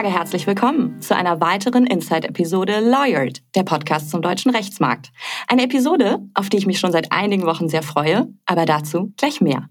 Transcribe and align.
sage 0.00 0.14
herzlich 0.14 0.46
willkommen 0.46 0.98
zu 1.02 1.14
einer 1.14 1.42
weiteren 1.42 1.86
Inside-Episode 1.86 2.80
Lawyered, 2.80 3.42
der 3.54 3.64
Podcast 3.64 4.08
zum 4.08 4.22
deutschen 4.22 4.50
Rechtsmarkt. 4.50 5.12
Eine 5.46 5.64
Episode, 5.64 6.20
auf 6.32 6.48
die 6.48 6.56
ich 6.56 6.66
mich 6.66 6.78
schon 6.78 6.90
seit 6.90 7.12
einigen 7.12 7.44
Wochen 7.44 7.68
sehr 7.68 7.82
freue, 7.82 8.32
aber 8.46 8.64
dazu 8.64 9.12
gleich 9.18 9.42
mehr. 9.42 9.68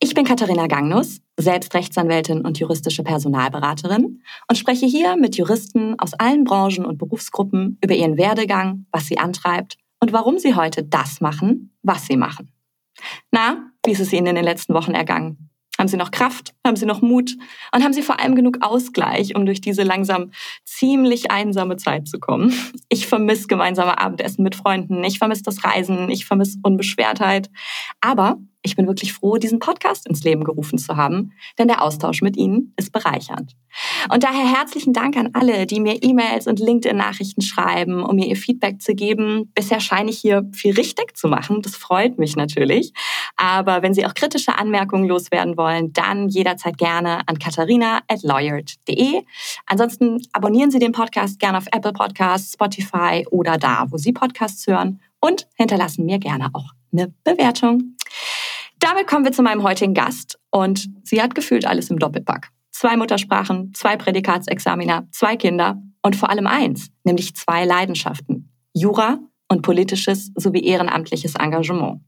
Ich 0.00 0.14
bin 0.14 0.24
Katharina 0.24 0.66
Gangnus, 0.66 1.20
selbst 1.36 1.74
Rechtsanwältin 1.74 2.40
und 2.40 2.58
juristische 2.58 3.02
Personalberaterin 3.02 4.22
und 4.48 4.56
spreche 4.56 4.86
hier 4.86 5.14
mit 5.18 5.36
Juristen 5.36 6.00
aus 6.00 6.14
allen 6.14 6.44
Branchen 6.44 6.86
und 6.86 6.96
Berufsgruppen 6.96 7.76
über 7.84 7.94
ihren 7.94 8.16
Werdegang, 8.16 8.86
was 8.92 9.04
sie 9.04 9.18
antreibt 9.18 9.76
und 10.00 10.10
warum 10.10 10.38
sie 10.38 10.54
heute 10.54 10.84
das 10.84 11.20
machen, 11.20 11.76
was 11.82 12.06
sie 12.06 12.16
machen. 12.16 12.50
Na, 13.30 13.72
wie 13.84 13.92
ist 13.92 14.00
es 14.00 14.14
Ihnen 14.14 14.28
in 14.28 14.36
den 14.36 14.44
letzten 14.44 14.72
Wochen 14.72 14.94
ergangen? 14.94 15.50
Haben 15.78 15.88
Sie 15.88 15.96
noch 15.96 16.10
Kraft? 16.10 16.54
Haben 16.66 16.76
Sie 16.76 16.86
noch 16.86 17.02
Mut? 17.02 17.36
Und 17.74 17.84
haben 17.84 17.92
Sie 17.92 18.02
vor 18.02 18.20
allem 18.20 18.34
genug 18.34 18.58
Ausgleich, 18.60 19.34
um 19.36 19.46
durch 19.46 19.60
diese 19.60 19.82
langsam 19.82 20.30
ziemlich 20.64 21.30
einsame 21.30 21.76
Zeit 21.76 22.08
zu 22.08 22.18
kommen? 22.18 22.52
Ich 22.88 23.06
vermisse 23.06 23.46
gemeinsame 23.46 23.98
Abendessen 23.98 24.42
mit 24.42 24.54
Freunden. 24.54 25.02
Ich 25.04 25.18
vermisse 25.18 25.42
das 25.42 25.64
Reisen. 25.64 26.08
Ich 26.10 26.24
vermisse 26.24 26.58
Unbeschwertheit. 26.62 27.50
Aber 28.00 28.38
ich 28.66 28.76
bin 28.76 28.86
wirklich 28.86 29.12
froh, 29.12 29.36
diesen 29.36 29.58
Podcast 29.58 30.06
ins 30.06 30.22
Leben 30.24 30.44
gerufen 30.44 30.78
zu 30.78 30.96
haben, 30.96 31.32
denn 31.58 31.68
der 31.68 31.82
Austausch 31.82 32.20
mit 32.20 32.36
Ihnen 32.36 32.74
ist 32.76 32.92
bereichernd. 32.92 33.56
Und 34.12 34.24
daher 34.24 34.46
herzlichen 34.46 34.92
Dank 34.92 35.16
an 35.16 35.30
alle, 35.34 35.66
die 35.66 35.80
mir 35.80 36.02
E-Mails 36.02 36.46
und 36.46 36.58
LinkedIn-Nachrichten 36.58 37.42
schreiben, 37.42 38.02
um 38.02 38.16
mir 38.16 38.26
ihr 38.26 38.36
Feedback 38.36 38.82
zu 38.82 38.94
geben. 38.94 39.52
Bisher 39.54 39.80
scheine 39.80 40.10
ich 40.10 40.18
hier 40.18 40.48
viel 40.52 40.74
richtig 40.74 41.16
zu 41.16 41.28
machen. 41.28 41.62
Das 41.62 41.76
freut 41.76 42.18
mich 42.18 42.36
natürlich. 42.36 42.92
Aber 43.36 43.82
wenn 43.82 43.94
Sie 43.94 44.06
auch 44.06 44.14
kritische 44.14 44.58
Anmerkungen 44.58 45.06
loswerden 45.06 45.56
wollen, 45.56 45.92
dann 45.92 46.28
jederzeit 46.28 46.78
gerne 46.78 47.26
an 47.28 47.38
katharina.lawyered.de. 47.38 49.22
Ansonsten 49.66 50.22
abonnieren 50.32 50.70
Sie 50.70 50.78
den 50.78 50.92
Podcast 50.92 51.38
gerne 51.38 51.58
auf 51.58 51.66
Apple 51.70 51.92
Podcasts, 51.92 52.54
Spotify 52.54 53.26
oder 53.30 53.58
da, 53.58 53.86
wo 53.90 53.96
Sie 53.96 54.12
Podcasts 54.12 54.66
hören 54.66 55.00
und 55.20 55.46
hinterlassen 55.56 56.06
mir 56.06 56.18
gerne 56.18 56.48
auch 56.52 56.72
eine 56.92 57.12
Bewertung. 57.24 57.96
Damit 58.78 59.06
kommen 59.06 59.24
wir 59.24 59.32
zu 59.32 59.42
meinem 59.42 59.62
heutigen 59.62 59.94
Gast 59.94 60.38
und 60.50 60.88
sie 61.02 61.22
hat 61.22 61.34
gefühlt 61.34 61.66
alles 61.66 61.90
im 61.90 61.98
Doppelpack. 61.98 62.50
Zwei 62.70 62.96
Muttersprachen, 62.96 63.72
zwei 63.74 63.96
Prädikatsexamina, 63.96 65.06
zwei 65.10 65.36
Kinder 65.36 65.80
und 66.02 66.14
vor 66.14 66.28
allem 66.28 66.46
eins, 66.46 66.90
nämlich 67.04 67.34
zwei 67.34 67.64
Leidenschaften. 67.64 68.52
Jura 68.74 69.18
und 69.48 69.62
politisches 69.62 70.30
sowie 70.36 70.64
ehrenamtliches 70.64 71.36
Engagement. 71.36 72.00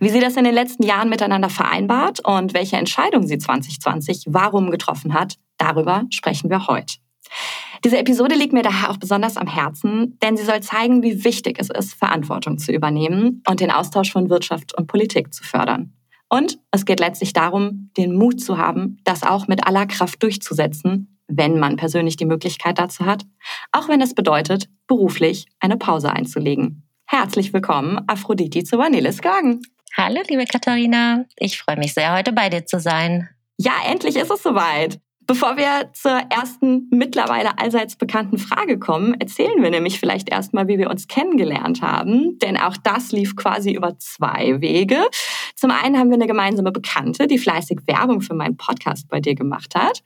Wie 0.00 0.08
sie 0.08 0.20
das 0.20 0.36
in 0.36 0.44
den 0.44 0.54
letzten 0.54 0.82
Jahren 0.82 1.08
miteinander 1.08 1.50
vereinbart 1.50 2.20
und 2.26 2.54
welche 2.54 2.76
Entscheidung 2.76 3.26
sie 3.26 3.38
2020 3.38 4.24
warum 4.28 4.70
getroffen 4.70 5.14
hat, 5.14 5.36
darüber 5.58 6.04
sprechen 6.10 6.50
wir 6.50 6.66
heute. 6.66 6.96
Diese 7.84 7.98
Episode 7.98 8.36
liegt 8.36 8.52
mir 8.52 8.62
daher 8.62 8.90
auch 8.90 8.96
besonders 8.96 9.36
am 9.36 9.48
Herzen, 9.48 10.18
denn 10.22 10.36
sie 10.36 10.44
soll 10.44 10.60
zeigen, 10.60 11.02
wie 11.02 11.24
wichtig 11.24 11.56
es 11.58 11.68
ist, 11.68 11.94
Verantwortung 11.94 12.58
zu 12.58 12.72
übernehmen 12.72 13.42
und 13.48 13.60
den 13.60 13.70
Austausch 13.70 14.12
von 14.12 14.30
Wirtschaft 14.30 14.76
und 14.78 14.86
Politik 14.86 15.34
zu 15.34 15.42
fördern. 15.42 15.92
Und 16.28 16.58
es 16.70 16.86
geht 16.86 17.00
letztlich 17.00 17.32
darum, 17.32 17.90
den 17.96 18.14
Mut 18.14 18.40
zu 18.40 18.56
haben, 18.56 18.98
das 19.04 19.22
auch 19.22 19.48
mit 19.48 19.66
aller 19.66 19.86
Kraft 19.86 20.22
durchzusetzen, 20.22 21.18
wenn 21.26 21.58
man 21.58 21.76
persönlich 21.76 22.16
die 22.16 22.24
Möglichkeit 22.24 22.78
dazu 22.78 23.04
hat, 23.04 23.24
auch 23.72 23.88
wenn 23.88 24.00
es 24.00 24.14
bedeutet, 24.14 24.68
beruflich 24.86 25.46
eine 25.60 25.76
Pause 25.76 26.12
einzulegen. 26.12 26.88
Herzlich 27.06 27.52
willkommen, 27.52 28.00
Aphrodite 28.06 28.64
zu 28.64 28.78
Vanille 28.78 29.12
Skagen. 29.12 29.60
Hallo, 29.94 30.20
liebe 30.28 30.46
Katharina. 30.46 31.26
Ich 31.36 31.58
freue 31.58 31.76
mich 31.76 31.92
sehr, 31.92 32.16
heute 32.16 32.32
bei 32.32 32.48
dir 32.48 32.64
zu 32.64 32.80
sein. 32.80 33.28
Ja, 33.58 33.72
endlich 33.86 34.16
ist 34.16 34.30
es 34.30 34.42
soweit. 34.42 35.00
Bevor 35.26 35.56
wir 35.56 35.90
zur 35.92 36.18
ersten 36.30 36.88
mittlerweile 36.90 37.58
allseits 37.58 37.96
bekannten 37.96 38.38
Frage 38.38 38.78
kommen, 38.78 39.14
erzählen 39.20 39.62
wir 39.62 39.70
nämlich 39.70 40.00
vielleicht 40.00 40.28
erstmal, 40.28 40.68
wie 40.68 40.78
wir 40.78 40.90
uns 40.90 41.06
kennengelernt 41.06 41.80
haben. 41.80 42.38
Denn 42.38 42.56
auch 42.56 42.76
das 42.76 43.12
lief 43.12 43.36
quasi 43.36 43.72
über 43.72 43.98
zwei 43.98 44.60
Wege. 44.60 44.98
Zum 45.62 45.70
einen 45.70 45.96
haben 45.96 46.08
wir 46.08 46.16
eine 46.16 46.26
gemeinsame 46.26 46.72
Bekannte, 46.72 47.28
die 47.28 47.38
fleißig 47.38 47.82
Werbung 47.86 48.20
für 48.20 48.34
meinen 48.34 48.56
Podcast 48.56 49.08
bei 49.08 49.20
dir 49.20 49.36
gemacht 49.36 49.76
hat. 49.76 50.02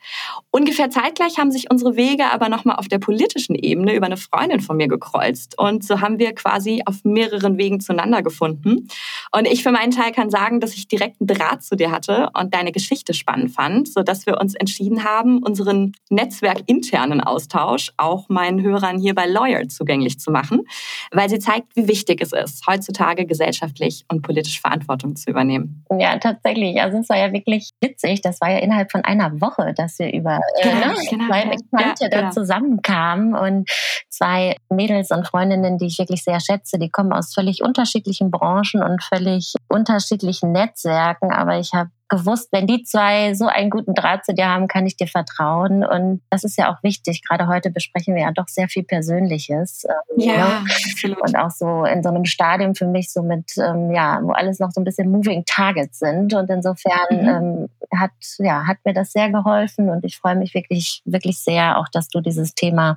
Ungefähr 0.51 0.91
zeitgleich 0.91 1.39
haben 1.39 1.51
sich 1.51 1.71
unsere 1.71 1.97
Wege 1.97 2.31
aber 2.31 2.51
nochmal 2.51 2.77
auf 2.77 2.89
der 2.89 2.99
politischen 2.99 3.55
Ebene 3.55 3.95
über 3.95 4.05
eine 4.05 4.19
Freundin 4.19 4.61
von 4.61 4.77
mir 4.77 4.87
gekreuzt. 4.87 5.59
Und 5.59 5.83
so 5.83 6.03
haben 6.03 6.19
wir 6.19 6.35
quasi 6.35 6.83
auf 6.85 7.05
mehreren 7.05 7.57
Wegen 7.57 7.81
zueinander 7.81 8.21
gefunden. 8.21 8.89
Und 9.35 9.47
ich 9.47 9.63
für 9.63 9.73
meinen 9.73 9.93
Teil 9.93 10.13
kann 10.13 10.29
sagen, 10.29 10.61
dass 10.61 10.75
ich 10.75 10.89
direkt 10.89 11.23
einen 11.23 11.29
Draht 11.29 11.63
zu 11.63 11.75
dir 11.75 11.91
hatte 11.91 12.29
und 12.39 12.53
deine 12.53 12.71
Geschichte 12.71 13.15
spannend 13.15 13.53
fand, 13.53 13.89
sodass 13.89 14.27
wir 14.27 14.39
uns 14.39 14.55
entschieden 14.57 15.05
haben, 15.05 15.39
unseren 15.39 15.93
netzwerkinternen 16.11 17.23
Austausch 17.23 17.93
auch 17.97 18.29
meinen 18.29 18.61
Hörern 18.61 18.99
hier 18.99 19.15
bei 19.15 19.25
Lawyer 19.25 19.67
zugänglich 19.71 20.21
zu 20.21 20.31
machen, 20.31 20.65
weil 21.13 21.31
sie 21.31 21.39
zeigt, 21.39 21.75
wie 21.77 21.89
wichtig 21.89 22.21
es 22.21 22.35
ist, 22.35 22.67
heutzutage 22.67 23.25
gesellschaftlich 23.25 24.05
und 24.13 24.21
politisch 24.21 24.61
Verantwortung 24.61 25.17
zu 25.17 25.31
übernehmen 25.31 25.46
übernehmen. 25.47 25.85
Ja, 25.99 26.19
tatsächlich. 26.19 26.81
Also 26.81 26.99
es 26.99 27.09
war 27.09 27.17
ja 27.17 27.33
wirklich 27.33 27.71
witzig. 27.81 28.21
Das 28.23 28.41
war 28.41 28.51
ja 28.51 28.59
innerhalb 28.59 28.91
von 28.91 29.05
einer 29.05 29.41
Woche, 29.41 29.73
dass 29.75 29.99
wir 29.99 30.13
über 30.13 30.41
äh, 30.59 30.63
genau, 30.63 30.93
äh, 30.93 31.07
genau, 31.11 31.27
zwei 31.27 31.43
Bekannte 31.45 32.05
ja, 32.05 32.09
da 32.09 32.21
genau. 32.21 32.31
zusammenkamen 32.31 33.35
und 33.35 33.71
zwei 34.09 34.57
Mädels 34.69 35.11
und 35.11 35.27
Freundinnen, 35.27 35.79
die 35.79 35.87
ich 35.87 35.99
wirklich 35.99 36.25
sehr 36.25 36.41
schätze, 36.41 36.79
die 36.79 36.91
kommen 36.91 37.13
aus 37.13 37.35
völlig 37.35 37.63
unterschiedlichen 37.63 38.31
Branchen 38.31 38.83
und 38.83 39.03
völlig 39.03 39.55
unterschiedlichen 39.69 40.53
Netzwerken. 40.53 41.33
Aber 41.33 41.59
ich 41.59 41.73
habe 41.73 41.91
gewusst, 42.09 42.49
wenn 42.53 42.67
die 42.67 42.83
zwei 42.85 43.35
so 43.35 43.47
einen 43.47 43.71
guten 43.71 43.95
Draht 43.95 44.25
zu 44.25 44.35
dir 44.35 44.49
haben, 44.49 44.69
kann 44.69 44.87
ich 44.87 44.97
dir 44.97 45.09
vertrauen. 45.09 45.85
Und 45.85 46.23
das 46.31 46.45
ist 46.45 46.57
ja 46.57 46.73
auch 46.73 46.83
wichtig. 46.83 47.23
Gerade 47.27 47.49
heute 47.49 47.71
besprechen 47.71 48.15
wir 48.15 48.23
ja 48.23 48.33
doch 48.33 48.49
sehr 48.49 48.69
viel 48.69 48.85
Persönliches. 48.85 49.85
Ähm, 49.85 50.21
ja, 50.21 50.37
ne? 50.37 50.65
absolut. 50.93 51.21
Und 51.21 51.37
auch 51.37 51.51
so 51.51 51.85
in 51.85 52.03
so 52.03 52.09
einem 52.11 52.25
Stadium 52.25 52.75
für 52.75 52.87
mich 52.87 53.13
so 53.13 53.23
mit, 53.23 53.53
ähm, 53.59 53.91
ja, 53.91 54.21
wo 54.23 54.33
alles 54.33 54.61
noch 54.61 54.71
so 54.71 54.81
ein 54.81 54.85
bisschen 54.85 55.11
moving 55.11 55.45
targets 55.47 55.99
sind. 55.99 56.33
Und 56.35 56.49
insofern 56.49 57.07
mhm. 57.11 57.29
ähm, 57.29 57.69
hat, 57.99 58.13
ja, 58.39 58.67
hat 58.67 58.79
mir 58.85 58.95
das 58.95 59.13
sehr 59.13 59.31
geholfen. 59.31 59.91
Und 59.91 60.05
ich 60.05 60.17
freue 60.19 60.37
mich 60.37 60.55
wirklich, 60.55 61.03
wirklich 61.05 61.39
sehr 61.43 61.79
auch, 61.79 61.89
dass 61.93 62.09
du 62.09 62.21
dieses 62.21 62.55
Thema 62.55 62.97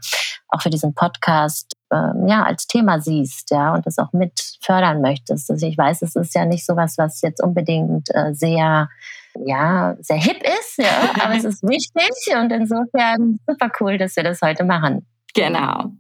auch 0.49 0.61
für 0.61 0.69
diesen 0.69 0.93
Podcast 0.93 1.78
ähm, 1.91 2.27
ja, 2.27 2.44
als 2.44 2.67
Thema 2.67 3.00
siehst, 3.00 3.51
ja, 3.51 3.73
und 3.73 3.85
das 3.85 3.97
auch 3.97 4.13
mit 4.13 4.57
fördern 4.61 5.01
möchtest. 5.01 5.50
Also 5.50 5.66
ich 5.66 5.77
weiß, 5.77 6.01
es 6.01 6.16
ist 6.16 6.35
ja 6.35 6.45
nicht 6.45 6.66
sowas, 6.66 6.97
was 6.97 7.22
jetzt 7.22 7.44
unbedingt 7.44 8.09
äh, 8.13 8.33
sehr, 8.33 8.89
ja, 9.45 9.95
sehr 10.00 10.17
hip 10.17 10.41
ist, 10.44 10.77
ja, 10.77 11.13
aber 11.23 11.35
es 11.35 11.44
ist 11.44 11.63
wichtig 11.63 12.35
und 12.35 12.51
insofern 12.51 13.39
super 13.47 13.72
cool, 13.79 13.97
dass 13.97 14.16
wir 14.16 14.23
das 14.23 14.41
heute 14.41 14.63
machen. 14.63 15.05
Genau. 15.33 15.91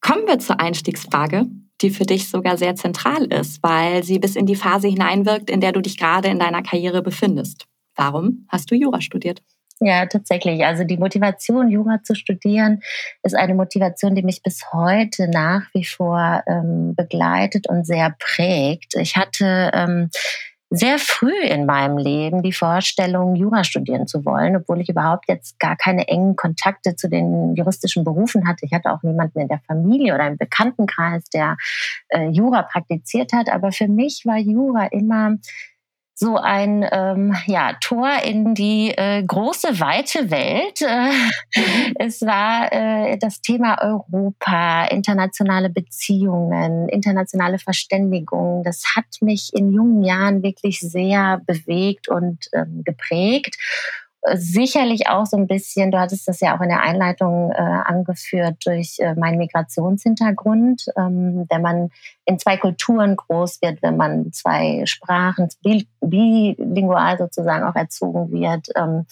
Kommen 0.00 0.26
wir 0.26 0.38
zur 0.38 0.60
Einstiegsfrage, 0.60 1.46
die 1.80 1.90
für 1.90 2.04
dich 2.04 2.28
sogar 2.28 2.56
sehr 2.56 2.74
zentral 2.76 3.24
ist, 3.24 3.62
weil 3.62 4.02
sie 4.04 4.18
bis 4.18 4.36
in 4.36 4.46
die 4.46 4.56
Phase 4.56 4.88
hineinwirkt, 4.88 5.50
in 5.50 5.60
der 5.60 5.72
du 5.72 5.80
dich 5.80 5.98
gerade 5.98 6.28
in 6.28 6.38
deiner 6.38 6.62
Karriere 6.62 7.02
befindest. 7.02 7.66
Warum 7.96 8.46
hast 8.48 8.70
du 8.70 8.74
Jura 8.74 9.00
studiert? 9.00 9.42
Ja, 9.80 10.06
tatsächlich. 10.06 10.64
Also 10.64 10.84
die 10.84 10.96
Motivation, 10.96 11.68
Jura 11.68 12.02
zu 12.02 12.14
studieren, 12.14 12.80
ist 13.22 13.34
eine 13.34 13.54
Motivation, 13.54 14.14
die 14.14 14.22
mich 14.22 14.42
bis 14.42 14.72
heute 14.72 15.28
nach 15.28 15.64
wie 15.74 15.84
vor 15.84 16.42
ähm, 16.46 16.94
begleitet 16.94 17.68
und 17.68 17.86
sehr 17.86 18.14
prägt. 18.18 18.94
Ich 18.94 19.16
hatte 19.16 19.70
ähm, 19.74 20.08
sehr 20.70 20.98
früh 20.98 21.38
in 21.44 21.66
meinem 21.66 21.98
Leben 21.98 22.42
die 22.42 22.52
Vorstellung, 22.52 23.36
Jura 23.36 23.64
studieren 23.64 24.06
zu 24.06 24.24
wollen, 24.24 24.56
obwohl 24.56 24.80
ich 24.80 24.88
überhaupt 24.88 25.28
jetzt 25.28 25.60
gar 25.60 25.76
keine 25.76 26.08
engen 26.08 26.34
Kontakte 26.36 26.96
zu 26.96 27.08
den 27.08 27.54
juristischen 27.54 28.02
Berufen 28.02 28.48
hatte. 28.48 28.64
Ich 28.64 28.72
hatte 28.72 28.90
auch 28.90 29.02
niemanden 29.02 29.40
in 29.40 29.48
der 29.48 29.60
Familie 29.66 30.14
oder 30.14 30.26
im 30.26 30.38
Bekanntenkreis, 30.38 31.24
der 31.32 31.56
äh, 32.08 32.28
Jura 32.30 32.62
praktiziert 32.62 33.32
hat. 33.32 33.48
Aber 33.48 33.70
für 33.72 33.88
mich 33.88 34.22
war 34.24 34.38
Jura 34.38 34.86
immer 34.86 35.36
so 36.18 36.38
ein 36.38 36.88
ähm, 36.90 37.36
ja, 37.46 37.74
Tor 37.78 38.08
in 38.24 38.54
die 38.54 38.90
äh, 38.96 39.22
große, 39.22 39.80
weite 39.80 40.30
Welt. 40.30 40.80
Äh, 40.80 41.10
mhm. 41.60 41.92
es 41.98 42.22
war 42.22 42.72
äh, 42.72 43.18
das 43.18 43.42
Thema 43.42 43.82
Europa, 43.82 44.86
internationale 44.86 45.68
Beziehungen, 45.68 46.88
internationale 46.88 47.58
Verständigung. 47.58 48.62
Das 48.64 48.96
hat 48.96 49.04
mich 49.20 49.50
in 49.52 49.70
jungen 49.70 50.02
Jahren 50.04 50.42
wirklich 50.42 50.80
sehr 50.80 51.42
bewegt 51.46 52.08
und 52.08 52.46
ähm, 52.54 52.82
geprägt 52.82 53.58
sicherlich 54.34 55.08
auch 55.08 55.26
so 55.26 55.36
ein 55.36 55.46
bisschen, 55.46 55.90
du 55.90 55.98
hattest 55.98 56.26
das 56.26 56.40
ja 56.40 56.56
auch 56.56 56.60
in 56.60 56.68
der 56.68 56.82
Einleitung 56.82 57.52
äh, 57.52 57.56
angeführt, 57.56 58.56
durch 58.64 58.96
äh, 58.98 59.14
meinen 59.14 59.38
Migrationshintergrund. 59.38 60.86
Ähm, 60.96 61.46
wenn 61.48 61.62
man 61.62 61.90
in 62.24 62.38
zwei 62.38 62.56
Kulturen 62.56 63.16
groß 63.16 63.62
wird, 63.62 63.82
wenn 63.82 63.96
man 63.96 64.32
zwei 64.32 64.82
Sprachen 64.86 65.48
bilingual 65.62 67.18
sozusagen 67.18 67.64
auch 67.64 67.76
erzogen 67.76 68.32
wird, 68.32 68.68
ähm, 68.76 69.06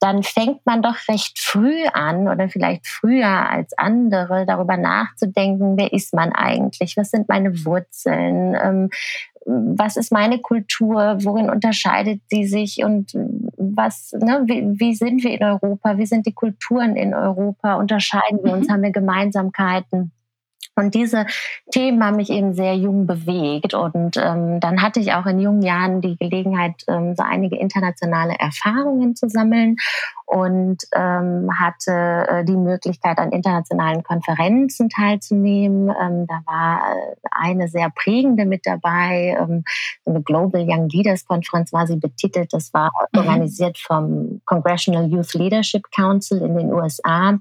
dann 0.00 0.22
fängt 0.22 0.64
man 0.64 0.80
doch 0.80 0.96
recht 1.08 1.38
früh 1.38 1.84
an 1.92 2.26
oder 2.26 2.48
vielleicht 2.48 2.86
früher 2.86 3.50
als 3.50 3.76
andere 3.76 4.46
darüber 4.46 4.78
nachzudenken, 4.78 5.76
wer 5.76 5.92
ist 5.92 6.14
man 6.14 6.32
eigentlich, 6.32 6.96
was 6.96 7.10
sind 7.10 7.28
meine 7.28 7.66
Wurzeln, 7.66 8.56
ähm, 8.60 8.90
was 9.46 9.96
ist 9.96 10.12
meine 10.12 10.38
Kultur, 10.38 11.18
worin 11.22 11.50
unterscheidet 11.50 12.20
sie 12.28 12.46
sich? 12.46 12.84
Und 12.84 13.12
was, 13.56 14.12
ne, 14.12 14.42
wie, 14.46 14.78
wie, 14.78 14.94
sind 14.94 15.24
wir 15.24 15.32
in 15.32 15.44
Europa, 15.44 15.96
wie 15.98 16.06
sind 16.06 16.26
die 16.26 16.34
Kulturen 16.34 16.96
in 16.96 17.14
Europa, 17.14 17.74
unterscheiden 17.74 18.40
wir 18.42 18.52
uns, 18.52 18.68
mhm. 18.68 18.72
haben 18.72 18.82
wir 18.82 18.92
Gemeinsamkeiten. 18.92 20.12
Und 20.80 20.94
diese 20.94 21.26
Themen 21.70 22.04
haben 22.04 22.16
mich 22.16 22.30
eben 22.30 22.54
sehr 22.54 22.74
jung 22.74 23.06
bewegt. 23.06 23.74
Und 23.74 24.16
ähm, 24.16 24.60
dann 24.60 24.82
hatte 24.82 25.00
ich 25.00 25.12
auch 25.12 25.26
in 25.26 25.38
jungen 25.38 25.62
Jahren 25.62 26.00
die 26.00 26.16
Gelegenheit, 26.16 26.82
ähm, 26.88 27.14
so 27.14 27.22
einige 27.22 27.56
internationale 27.56 28.34
Erfahrungen 28.38 29.14
zu 29.14 29.28
sammeln 29.28 29.76
und 30.30 30.84
ähm, 30.94 31.50
hatte 31.58 32.26
äh, 32.28 32.44
die 32.44 32.56
Möglichkeit, 32.56 33.18
an 33.18 33.32
internationalen 33.32 34.04
Konferenzen 34.04 34.88
teilzunehmen. 34.88 35.88
Ähm, 35.88 36.26
da 36.28 36.40
war 36.46 36.82
äh, 36.94 37.16
eine 37.32 37.68
sehr 37.68 37.90
prägende 37.90 38.46
mit 38.46 38.64
dabei, 38.64 39.36
ähm, 39.40 39.64
eine 40.06 40.22
Global 40.22 40.64
Young 40.66 40.88
Leaders 40.88 41.26
Konferenz 41.26 41.72
war 41.72 41.86
sie 41.86 41.96
betitelt. 41.96 42.52
Das 42.52 42.72
war 42.72 42.92
mhm. 43.12 43.18
organisiert 43.18 43.78
vom 43.78 44.40
Congressional 44.44 45.06
Youth 45.06 45.34
Leadership 45.34 45.90
Council 45.94 46.40
in 46.42 46.56
den 46.56 46.72
USA. 46.72 47.36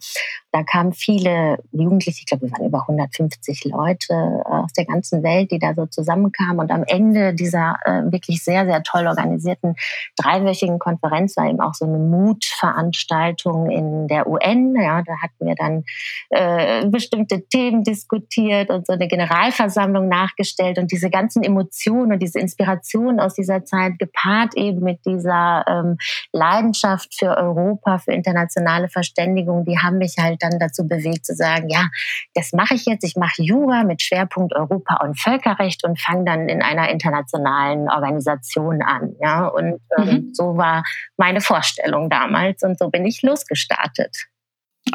Da 0.52 0.64
kamen 0.64 0.94
viele 0.94 1.60
Jugendliche, 1.72 2.22
ich 2.22 2.26
glaube, 2.26 2.48
wir 2.48 2.52
waren 2.52 2.66
über 2.66 2.82
150 2.82 3.29
Leute 3.66 4.14
äh, 4.14 4.50
aus 4.50 4.74
der 4.74 4.86
ganzen 4.86 5.24
Welt, 5.24 5.52
die 5.52 5.60
da 5.60 5.74
so 5.74 5.86
zusammenkamen. 5.86 6.60
Und 6.60 6.72
am 6.72 6.84
Ende 6.86 7.34
dieser 7.34 7.76
äh, 7.86 8.12
wirklich 8.12 8.44
sehr, 8.44 8.66
sehr 8.66 8.84
toll 8.84 9.08
organisierten 9.08 9.76
dreiwöchigen 10.18 10.80
Konferenz 10.80 11.38
war 11.38 11.48
eben 11.48 11.62
auch 11.62 11.74
so 11.74 11.86
eine 11.86 11.98
Mutveranstaltung 11.98 13.10
Veranstaltung 13.10 13.70
in 13.70 14.08
der 14.08 14.28
UN. 14.28 14.76
Ja, 14.76 15.02
da 15.02 15.22
hatten 15.22 15.46
wir 15.46 15.56
dann 15.56 15.84
äh, 16.30 16.88
bestimmte 16.88 17.48
Themen 17.48 17.84
diskutiert 17.84 18.70
und 18.70 18.88
so 18.88 18.94
eine 18.94 19.08
Generalversammlung 19.08 20.08
nachgestellt 20.08 20.78
und 20.78 20.92
diese 20.92 21.10
ganzen 21.10 21.44
Emotionen 21.44 22.14
und 22.14 22.20
diese 22.20 22.40
Inspiration 22.40 23.20
aus 23.20 23.36
dieser 23.36 23.66
Zeit 23.66 24.00
gepaart 24.00 24.56
eben 24.56 24.82
mit 24.82 25.06
dieser 25.06 25.66
ähm, 25.68 25.98
Leidenschaft 26.32 27.16
für 27.18 27.36
Europa, 27.38 28.00
für 28.00 28.12
internationale 28.12 28.90
Verständigung, 28.90 29.66
die 29.66 29.78
haben 29.78 29.98
mich 29.98 30.16
halt 30.20 30.42
dann 30.42 30.60
dazu 30.60 30.88
bewegt 30.88 31.26
zu 31.26 31.36
sagen, 31.36 31.70
ja, 31.70 31.88
das 32.34 32.54
mache 32.54 32.76
ich 32.76 32.86
jetzt. 32.86 33.04
Ich 33.04 33.09
mache 33.16 33.42
Jura 33.42 33.84
mit 33.84 34.02
Schwerpunkt 34.02 34.56
Europa 34.56 35.04
und 35.04 35.20
Völkerrecht 35.20 35.84
und 35.84 36.00
fange 36.00 36.26
dann 36.26 36.50
in 36.50 36.62
einer 36.62 36.90
internationalen 36.90 37.90
Organisation 37.90 38.82
an. 38.82 39.16
Ja, 39.22 39.48
und 39.48 39.80
ähm, 39.98 40.06
mhm. 40.06 40.30
so 40.34 40.58
war 40.58 40.84
meine 41.18 41.42
Vorstellung 41.42 42.10
damals 42.10 42.64
und 42.64 42.78
so 42.78 42.90
bin 42.90 43.06
ich 43.06 43.22
losgestartet. 43.22 44.28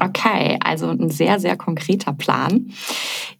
Okay, 0.00 0.58
also 0.64 0.88
ein 0.88 1.10
sehr, 1.10 1.38
sehr 1.38 1.56
konkreter 1.56 2.12
Plan. 2.12 2.72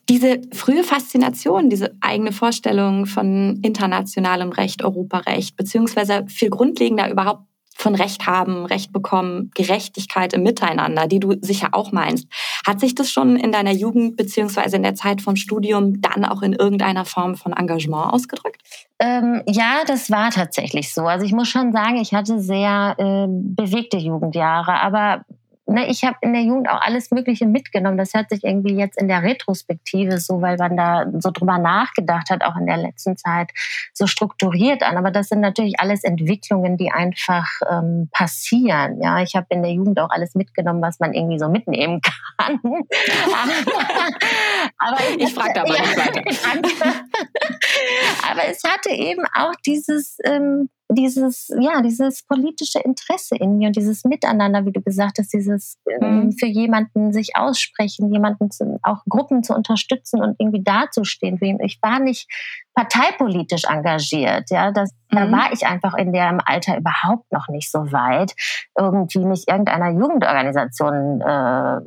Diese 0.09 0.41
frühe 0.53 0.85
Faszination, 0.85 1.71
diese 1.71 1.97
eigene 2.01 2.33
Vorstellung 2.33 3.07
von 3.07 3.61
internationalem 3.63 4.51
Recht, 4.51 4.85
Europarecht, 4.85 5.57
beziehungsweise 5.57 6.25
viel 6.29 6.51
grundlegender 6.51 7.11
überhaupt 7.11 7.45
von 7.85 7.95
Recht 7.95 8.27
haben, 8.27 8.65
Recht 8.65 8.93
bekommen, 8.93 9.51
Gerechtigkeit 9.55 10.33
im 10.33 10.43
Miteinander, 10.43 11.07
die 11.07 11.21
du 11.21 11.35
sicher 11.43 11.69
auch 11.73 11.93
meinst. 11.93 12.27
Hat 12.67 12.81
sich 12.81 12.95
das 12.95 13.11
schon 13.11 13.37
in 13.37 13.53
deiner 13.53 13.73
Jugend 13.73 14.17
beziehungsweise 14.17 14.77
in 14.77 14.83
der 14.83 14.95
Zeit 14.95 15.21
vom 15.21 15.37
Studium 15.37 16.01
dann 16.01 16.25
auch 16.25 16.41
in 16.41 16.55
irgendeiner 16.55 17.05
Form 17.05 17.37
von 17.37 17.53
Engagement 17.53 18.11
ausgedrückt? 18.13 18.63
Ähm, 18.99 19.43
ja, 19.47 19.83
das 19.87 20.11
war 20.11 20.31
tatsächlich 20.31 20.95
so. 20.95 21.03
Also 21.03 21.27
ich 21.27 21.33
muss 21.33 21.49
schon 21.49 21.73
sagen, 21.73 21.97
ich 21.97 22.15
hatte 22.15 22.41
sehr 22.41 22.95
äh, 22.97 23.27
bewegte 23.29 23.99
Jugendjahre, 23.99 24.81
aber 24.81 25.27
ne, 25.67 25.87
ich 25.89 26.05
habe 26.05 26.17
in 26.21 26.33
der 26.33 26.43
Jugend 26.43 26.69
auch 26.69 26.81
alles 26.81 27.11
Mögliche 27.11 27.47
mitgenommen. 27.47 27.97
Das 27.97 28.15
hört 28.15 28.31
sich 28.31 28.45
irgendwie 28.45 28.77
jetzt 28.77 29.01
in 29.01 29.09
der 29.09 29.23
Retrospektive 29.23 30.19
so, 30.19 30.41
weil 30.41 30.57
man 30.57 30.77
da 30.77 31.07
so 31.19 31.31
drüber 31.31 31.59
nachgedacht 31.59 32.31
hat, 32.31 32.43
auch 32.43 32.57
in 32.57 32.67
der 32.67 32.77
letzten 32.77 33.17
Zeit, 33.17 33.51
so 33.93 34.07
strukturiert 34.07 34.83
an. 34.83 34.97
Aber 34.97 35.11
das 35.11 35.29
sind 35.29 35.41
natürlich 35.41 35.81
alles 35.81 36.05
Entwicklungen, 36.05 36.77
die 36.77 36.91
einfach 36.91 37.47
ähm, 37.71 38.09
passieren. 38.13 39.01
Ja, 39.03 39.23
ich 39.23 39.35
habe 39.35 39.47
in 39.51 39.63
der 39.63 39.73
Jugend 39.73 39.99
auch 40.01 40.11
alles 40.11 40.35
mitgenommen, 40.35 40.83
was 40.83 41.01
man 41.01 41.15
irgendwie 41.15 41.39
so 41.39 41.49
mitnehmen 41.49 42.01
kann. 42.39 42.61
aber 44.79 44.99
ich, 45.11 45.23
ich 45.23 45.35
frage 45.35 45.55
da 45.55 45.63
mal 45.63 45.77
ja, 45.77 45.85
nicht 45.85 46.45
weiter. 46.45 46.95
aber 48.31 48.45
es 48.49 48.63
hatte 48.65 48.91
eben 48.91 49.25
auch 49.35 49.55
dieses 49.65 50.19
ähm, 50.25 50.69
dieses, 50.91 51.49
ja, 51.59 51.81
dieses 51.81 52.23
politische 52.27 52.79
Interesse 52.79 53.37
in 53.37 53.59
mir 53.59 53.69
und 53.69 53.77
dieses 53.77 54.05
Miteinander, 54.05 54.67
wie 54.67 54.73
du 54.73 54.83
gesagt 54.83 55.19
hast, 55.19 55.33
dieses 55.33 55.79
ähm, 56.01 56.27
mhm. 56.27 56.33
für 56.33 56.47
jemanden 56.47 57.13
sich 57.13 57.37
aussprechen, 57.37 58.13
jemanden 58.13 58.51
zu, 58.51 58.79
auch 58.83 59.03
Gruppen 59.09 59.43
zu 59.43 59.55
unterstützen 59.55 60.23
und 60.23 60.37
irgendwie 60.39 60.63
dazustehen. 60.63 61.39
Ich 61.61 61.79
war 61.83 62.01
nicht 62.01 62.29
parteipolitisch 62.75 63.65
engagiert, 63.69 64.51
ja, 64.51 64.73
das, 64.73 64.91
mhm. 65.11 65.17
da 65.17 65.33
war 65.33 65.53
ich 65.53 65.67
einfach 65.67 65.95
in 65.95 66.13
dem 66.13 66.41
Alter 66.45 66.77
überhaupt 66.77 67.31
noch 67.33 67.49
nicht 67.49 67.71
so 67.71 67.93
weit, 67.93 68.35
irgendwie 68.79 69.25
mich 69.25 69.45
irgendeiner 69.49 69.91
Jugendorganisation 69.91 71.21
äh, 71.21 71.81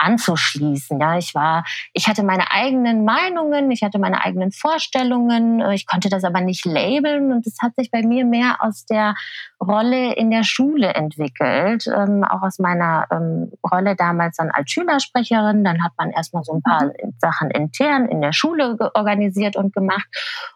anzuschließen. 0.00 1.00
Ja, 1.00 1.18
ich 1.18 1.34
war, 1.34 1.64
ich 1.92 2.08
hatte 2.08 2.22
meine 2.22 2.50
eigenen 2.50 3.04
Meinungen, 3.04 3.70
ich 3.70 3.82
hatte 3.82 3.98
meine 3.98 4.24
eigenen 4.24 4.50
Vorstellungen, 4.50 5.60
äh, 5.60 5.74
ich 5.74 5.86
konnte 5.86 6.08
das 6.08 6.24
aber 6.24 6.40
nicht 6.40 6.64
labeln 6.64 7.32
und 7.32 7.46
es 7.46 7.56
hat 7.62 7.74
sich 7.76 7.90
bei 7.90 8.02
mir 8.02 8.24
mehr 8.24 8.56
aus 8.60 8.84
der 8.86 9.14
Rolle 9.62 10.14
in 10.14 10.30
der 10.30 10.42
Schule 10.42 10.94
entwickelt, 10.94 11.86
ähm, 11.86 12.24
auch 12.24 12.42
aus 12.42 12.58
meiner 12.58 13.06
ähm, 13.10 13.52
Rolle 13.70 13.94
damals 13.94 14.36
dann 14.38 14.50
als 14.50 14.70
Schülersprecherin. 14.70 15.64
Dann 15.64 15.84
hat 15.84 15.92
man 15.98 16.10
erstmal 16.10 16.44
so 16.44 16.54
ein 16.54 16.62
paar 16.62 16.86
mhm. 16.86 17.14
Sachen 17.18 17.50
intern 17.50 18.06
in 18.06 18.22
der 18.22 18.32
Schule 18.32 18.78
organisiert 18.94 19.56
und 19.56 19.74
gemacht 19.74 20.08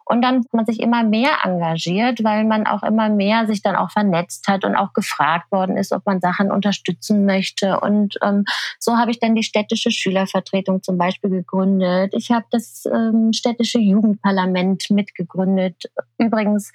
und 0.06 0.22
dann 0.22 0.38
hat 0.38 0.54
man 0.54 0.66
sich 0.66 0.80
immer 0.80 1.02
mehr 1.02 1.44
engagiert, 1.44 2.24
weil 2.24 2.44
man 2.44 2.66
auch 2.66 2.82
immer 2.82 3.10
mehr 3.10 3.46
sich 3.46 3.62
dann 3.62 3.76
auch 3.76 3.90
vernetzt 3.90 4.48
hat 4.48 4.64
und 4.64 4.74
auch 4.74 4.94
gefragt 4.94 5.52
worden 5.52 5.76
ist, 5.76 5.92
ob 5.92 6.06
man 6.06 6.20
Sachen 6.20 6.50
unterstützen 6.50 7.26
möchte 7.26 7.80
und 7.80 8.16
ähm, 8.22 8.44
so 8.78 8.96
habe 8.96 9.10
ich 9.10 9.20
dann 9.20 9.33
die 9.34 9.42
städtische 9.42 9.90
Schülervertretung 9.90 10.82
zum 10.82 10.98
Beispiel 10.98 11.30
gegründet. 11.30 12.12
Ich 12.16 12.30
habe 12.30 12.46
das 12.50 12.84
ähm, 12.86 13.32
städtische 13.32 13.78
Jugendparlament 13.78 14.90
mitgegründet. 14.90 15.90
Übrigens 16.18 16.72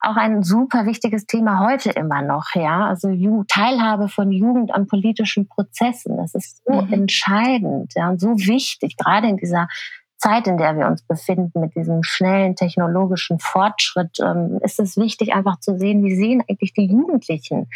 auch 0.00 0.16
ein 0.16 0.42
super 0.42 0.86
wichtiges 0.86 1.26
Thema 1.26 1.66
heute 1.66 1.90
immer 1.90 2.22
noch, 2.22 2.54
ja. 2.54 2.86
Also 2.86 3.08
Teilhabe 3.48 4.08
von 4.08 4.30
Jugend 4.30 4.72
an 4.72 4.86
politischen 4.86 5.48
Prozessen. 5.48 6.16
Das 6.16 6.34
ist 6.34 6.62
so 6.64 6.82
mhm. 6.82 6.92
entscheidend, 6.92 7.92
ja, 7.96 8.08
und 8.10 8.20
so 8.20 8.36
wichtig, 8.36 8.96
gerade 8.96 9.28
in 9.28 9.36
dieser 9.36 9.68
Zeit, 10.18 10.46
in 10.46 10.56
der 10.56 10.76
wir 10.76 10.86
uns 10.86 11.02
befinden, 11.02 11.60
mit 11.60 11.74
diesem 11.74 12.02
schnellen 12.02 12.56
technologischen 12.56 13.38
Fortschritt, 13.38 14.18
ähm, 14.20 14.58
ist 14.62 14.80
es 14.80 14.96
wichtig, 14.96 15.34
einfach 15.34 15.60
zu 15.60 15.78
sehen, 15.78 16.04
wie 16.04 16.14
sehen 16.14 16.42
eigentlich 16.48 16.72
die 16.72 16.86
Jugendlichen 16.86 17.68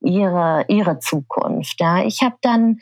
ihre, 0.00 0.64
ihre 0.68 0.98
Zukunft. 0.98 1.80
Ja. 1.80 2.04
Ich 2.04 2.22
habe 2.22 2.36
dann 2.42 2.78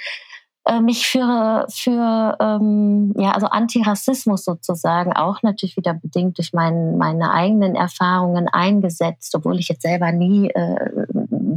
äh, 0.69 0.81
mich 0.81 1.07
für, 1.07 1.67
für 1.71 2.37
ähm, 2.41 3.15
ja, 3.17 3.33
also 3.33 3.47
Antirassismus 3.47 4.45
sozusagen 4.45 5.15
auch 5.15 5.43
natürlich 5.43 5.77
wieder 5.79 5.95
bedingt 5.95 6.37
durch 6.37 6.53
mein, 6.53 6.99
meine 6.99 7.33
eigenen 7.33 7.75
Erfahrungen 7.75 8.49
eingesetzt, 8.49 9.35
obwohl 9.35 9.59
ich 9.59 9.69
jetzt 9.69 9.83
selber 9.83 10.13
nie 10.13 10.51
äh, 10.51 11.07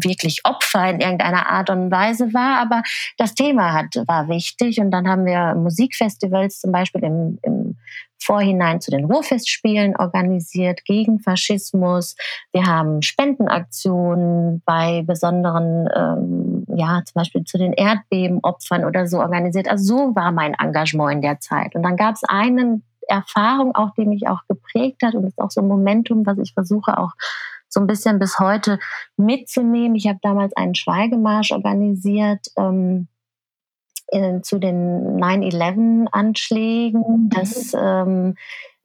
wirklich 0.03 0.41
Opfer 0.45 0.89
in 0.89 1.01
irgendeiner 1.01 1.49
Art 1.49 1.69
und 1.69 1.91
Weise 1.91 2.33
war, 2.33 2.59
aber 2.61 2.83
das 3.17 3.35
Thema 3.35 3.73
hat, 3.73 3.95
war 4.07 4.29
wichtig 4.29 4.79
und 4.79 4.91
dann 4.91 5.07
haben 5.07 5.25
wir 5.25 5.55
Musikfestivals 5.55 6.61
zum 6.61 6.71
Beispiel 6.71 7.03
im, 7.03 7.37
im 7.43 7.75
Vorhinein 8.23 8.79
zu 8.79 8.91
den 8.91 9.05
Ruhrfestspielen 9.05 9.95
organisiert 9.97 10.85
gegen 10.85 11.19
Faschismus. 11.19 12.15
Wir 12.51 12.65
haben 12.65 13.01
Spendenaktionen 13.01 14.61
bei 14.65 15.03
besonderen, 15.05 15.89
ähm, 15.95 16.50
ja, 16.77 17.01
zum 17.05 17.13
Beispiel 17.15 17.43
zu 17.43 17.57
den 17.57 17.73
Erdbebenopfern 17.73 18.85
oder 18.85 19.07
so 19.07 19.19
organisiert. 19.19 19.69
Also 19.69 19.95
so 19.95 20.15
war 20.15 20.31
mein 20.31 20.53
Engagement 20.53 21.13
in 21.13 21.21
der 21.21 21.39
Zeit. 21.39 21.75
Und 21.75 21.83
dann 21.83 21.97
gab 21.97 22.15
es 22.15 22.23
eine 22.23 22.81
Erfahrung 23.07 23.75
auch, 23.75 23.91
die 23.97 24.05
mich 24.05 24.27
auch 24.27 24.41
geprägt 24.47 25.03
hat 25.03 25.15
und 25.15 25.25
ist 25.25 25.39
auch 25.39 25.51
so 25.51 25.61
ein 25.61 25.67
Momentum, 25.67 26.25
was 26.25 26.37
ich 26.37 26.53
versuche 26.53 26.97
auch 26.97 27.11
so 27.67 27.79
ein 27.79 27.87
bisschen 27.87 28.19
bis 28.19 28.39
heute 28.39 28.79
mitzunehmen. 29.17 29.95
Ich 29.95 30.07
habe 30.07 30.19
damals 30.21 30.55
einen 30.55 30.75
Schweigemarsch 30.75 31.51
organisiert. 31.51 32.47
Ähm, 32.57 33.07
in, 34.11 34.43
zu 34.43 34.59
den 34.59 35.19
9-11-Anschlägen. 35.19 37.29
Das 37.29 37.73
ähm, 37.73 38.35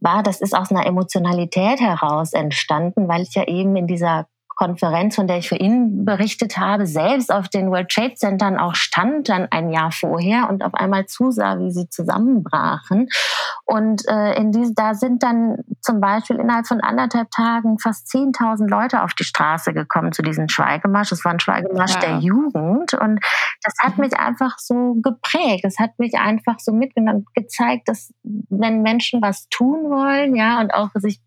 war, 0.01 0.23
das 0.23 0.41
ist 0.41 0.57
aus 0.57 0.71
einer 0.71 0.87
Emotionalität 0.87 1.81
heraus 1.81 2.33
entstanden, 2.33 3.09
weil 3.09 3.23
ich 3.23 3.35
ja 3.35 3.45
eben 3.45 3.77
in 3.77 3.87
dieser 3.87 4.27
Konferenz, 4.57 5.15
von 5.15 5.29
der 5.29 5.37
ich 5.37 5.49
für 5.49 5.57
ihn 5.57 6.05
berichtet 6.05 6.59
habe, 6.59 6.87
selbst 6.87 7.31
auf 7.31 7.49
den 7.49 7.71
World 7.71 7.91
Trade 7.91 8.15
Centern 8.15 8.59
auch 8.59 8.75
stand, 8.75 9.29
dann 9.29 9.47
ein 9.51 9.71
Jahr 9.71 9.93
vorher 9.93 10.49
und 10.49 10.65
auf 10.65 10.75
einmal 10.75 11.07
zusah, 11.07 11.59
wie 11.61 11.71
sie 11.71 11.89
zusammenbrachen. 11.89 13.09
Und 13.65 14.09
äh, 14.09 14.35
in 14.37 14.53
diese, 14.53 14.73
da 14.75 14.95
sind 14.95 15.23
dann 15.23 15.59
zum 15.81 16.01
Beispiel 16.01 16.37
innerhalb 16.37 16.67
von 16.67 16.81
anderthalb 16.81 17.31
Tagen 17.31 17.79
fast 17.79 18.09
10.000 18.09 18.69
Leute 18.69 19.03
auf 19.03 19.13
die 19.13 19.25
Straße 19.25 19.75
gekommen 19.75 20.13
zu 20.13 20.23
diesem 20.23 20.49
Schweigemarsch. 20.49 21.13
Es 21.13 21.25
war 21.25 21.33
ein 21.33 21.41
Schweigemarsch 21.41 21.95
ja. 21.95 22.01
der 22.01 22.19
Jugend 22.19 22.95
und 22.95 23.21
das 23.67 23.75
hat 23.81 23.99
mich 23.99 24.17
einfach 24.17 24.59
so 24.59 24.95
geprägt. 25.03 25.65
Das 25.65 25.79
hat 25.79 25.99
mich 25.99 26.15
einfach 26.15 26.61
so 26.61 26.73
mitgenommen, 26.73 27.27
gezeigt, 27.35 27.89
dass 27.89 28.15
wenn 28.23 28.83
Menschen 28.83 29.21
was 29.21 29.49
tun 29.49 29.91
wollen, 29.91 30.37
ja, 30.37 30.61
und 30.61 30.73
auch 30.73 30.91
sich 30.95 31.21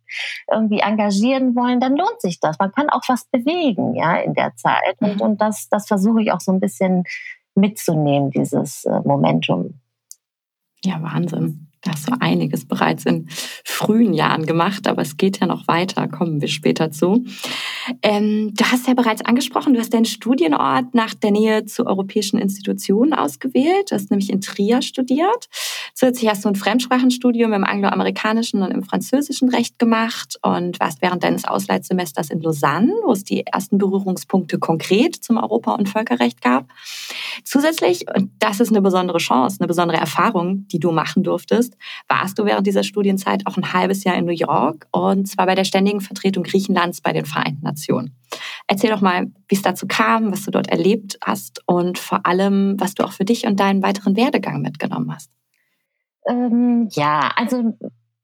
irgendwie 0.50 0.80
engagieren 0.80 1.56
wollen, 1.56 1.82
dann 1.82 1.98
lohnt 1.98 2.22
sich 2.22 2.40
das. 2.40 2.58
Man 2.58 2.72
kann 2.72 2.90
auch 2.90 3.02
was 3.08 3.26
bewegen, 3.26 3.96
ja, 3.96 4.16
in 4.18 4.34
der 4.34 4.56
Zeit. 4.56 4.96
Und, 5.00 5.16
mhm. 5.16 5.22
und 5.22 5.42
das, 5.42 5.68
das 5.70 5.88
versuche 5.88 6.22
ich 6.22 6.32
auch 6.32 6.40
so 6.40 6.54
ein 6.54 6.62
bisschen 6.62 7.04
mitzunehmen, 7.56 8.32
dieses 8.32 8.86
äh, 8.86 9.02
Momentum. 9.04 9.82
Ja, 10.84 11.02
Wahnsinn. 11.02 11.69
Da 11.82 11.92
hast 11.92 12.10
du 12.10 12.14
einiges 12.20 12.68
bereits 12.68 13.06
in 13.06 13.30
frühen 13.64 14.14
Jahren 14.14 14.46
gemacht, 14.46 14.86
aber 14.86 15.02
es 15.02 15.16
geht 15.16 15.40
ja 15.40 15.48
noch 15.48 15.68
weiter, 15.70 16.10
kommen 16.10 16.42
wir 16.42 16.50
später 16.50 16.92
zu. 16.92 17.24
Ähm, 18.02 18.54
du 18.54 18.66
hast 18.66 18.88
ja 18.88 18.94
bereits 18.94 19.24
angesprochen, 19.24 19.74
du 19.74 19.80
hast 19.80 19.94
deinen 19.94 20.06
Studienort 20.06 20.94
nach 20.94 21.14
der 21.14 21.32
Nähe 21.32 21.66
zu 21.66 21.86
europäischen 21.86 22.38
Institutionen 22.38 23.14
ausgewählt. 23.14 23.92
Du 23.92 23.96
hast 23.96 24.12
nämlich 24.12 24.30
in 24.30 24.42
Trier 24.42 24.82
studiert. 24.82 25.48
Zusätzlich 25.94 26.30
hast 26.30 26.44
du 26.44 26.50
ein 26.50 26.56
Fremdsprachenstudium 26.56 27.54
im 27.54 27.64
angloamerikanischen 27.64 28.62
und 28.62 28.72
im 28.72 28.84
französischen 28.84 29.50
Recht 29.50 29.80
gemacht 29.80 30.38
und 30.42 30.80
warst 30.82 31.02
während 31.02 31.24
deines 31.24 31.46
Ausleitsemesters 31.46 32.30
in 32.30 32.42
Lausanne, 32.42 32.94
wo 33.06 33.14
es 33.14 33.24
die 33.24 33.46
ersten 33.46 33.78
Berührungspunkte 33.78 34.60
konkret 34.60 35.16
zum 35.16 35.38
Europa- 35.38 35.76
und 35.76 35.88
Völkerrecht 35.88 36.42
gab. 36.42 36.68
Zusätzlich, 37.44 38.06
und 38.16 38.32
das 38.40 38.60
ist 38.60 38.70
eine 38.70 38.82
besondere 38.82 39.18
Chance, 39.20 39.58
eine 39.60 39.68
besondere 39.68 39.98
Erfahrung, 39.98 40.68
die 40.68 40.80
du 40.80 40.92
machen 40.92 41.24
durftest, 41.24 41.69
bist, 41.70 41.82
warst 42.08 42.40
du 42.40 42.46
während 42.46 42.68
dieser 42.68 42.84
Studienzeit 42.84 43.46
auch 43.46 43.58
ein 43.58 43.74
halbes 43.74 44.04
Jahr 44.04 44.16
in 44.16 44.26
New 44.26 44.32
York 44.32 44.88
und 44.92 45.28
zwar 45.28 45.46
bei 45.46 45.56
der 45.56 45.64
ständigen 45.64 46.02
Vertretung 46.02 46.44
Griechenlands 46.44 47.02
bei 47.02 47.14
den 47.14 47.26
Vereinten 47.26 47.64
Nationen. 47.64 48.16
Erzähl 48.68 48.90
doch 48.90 49.02
mal, 49.02 49.28
wie 49.48 49.56
es 49.56 49.62
dazu 49.62 49.88
kam, 49.88 50.32
was 50.32 50.46
du 50.46 50.52
dort 50.52 50.68
erlebt 50.68 51.18
hast 51.24 51.62
und 51.66 51.98
vor 51.98 52.26
allem, 52.26 52.76
was 52.80 52.94
du 52.94 53.04
auch 53.04 53.12
für 53.12 53.26
dich 53.26 53.46
und 53.46 53.60
deinen 53.60 53.82
weiteren 53.82 54.16
Werdegang 54.16 54.62
mitgenommen 54.62 55.14
hast. 55.14 55.32
Ähm, 56.28 56.88
ja, 56.92 57.32
also 57.36 57.74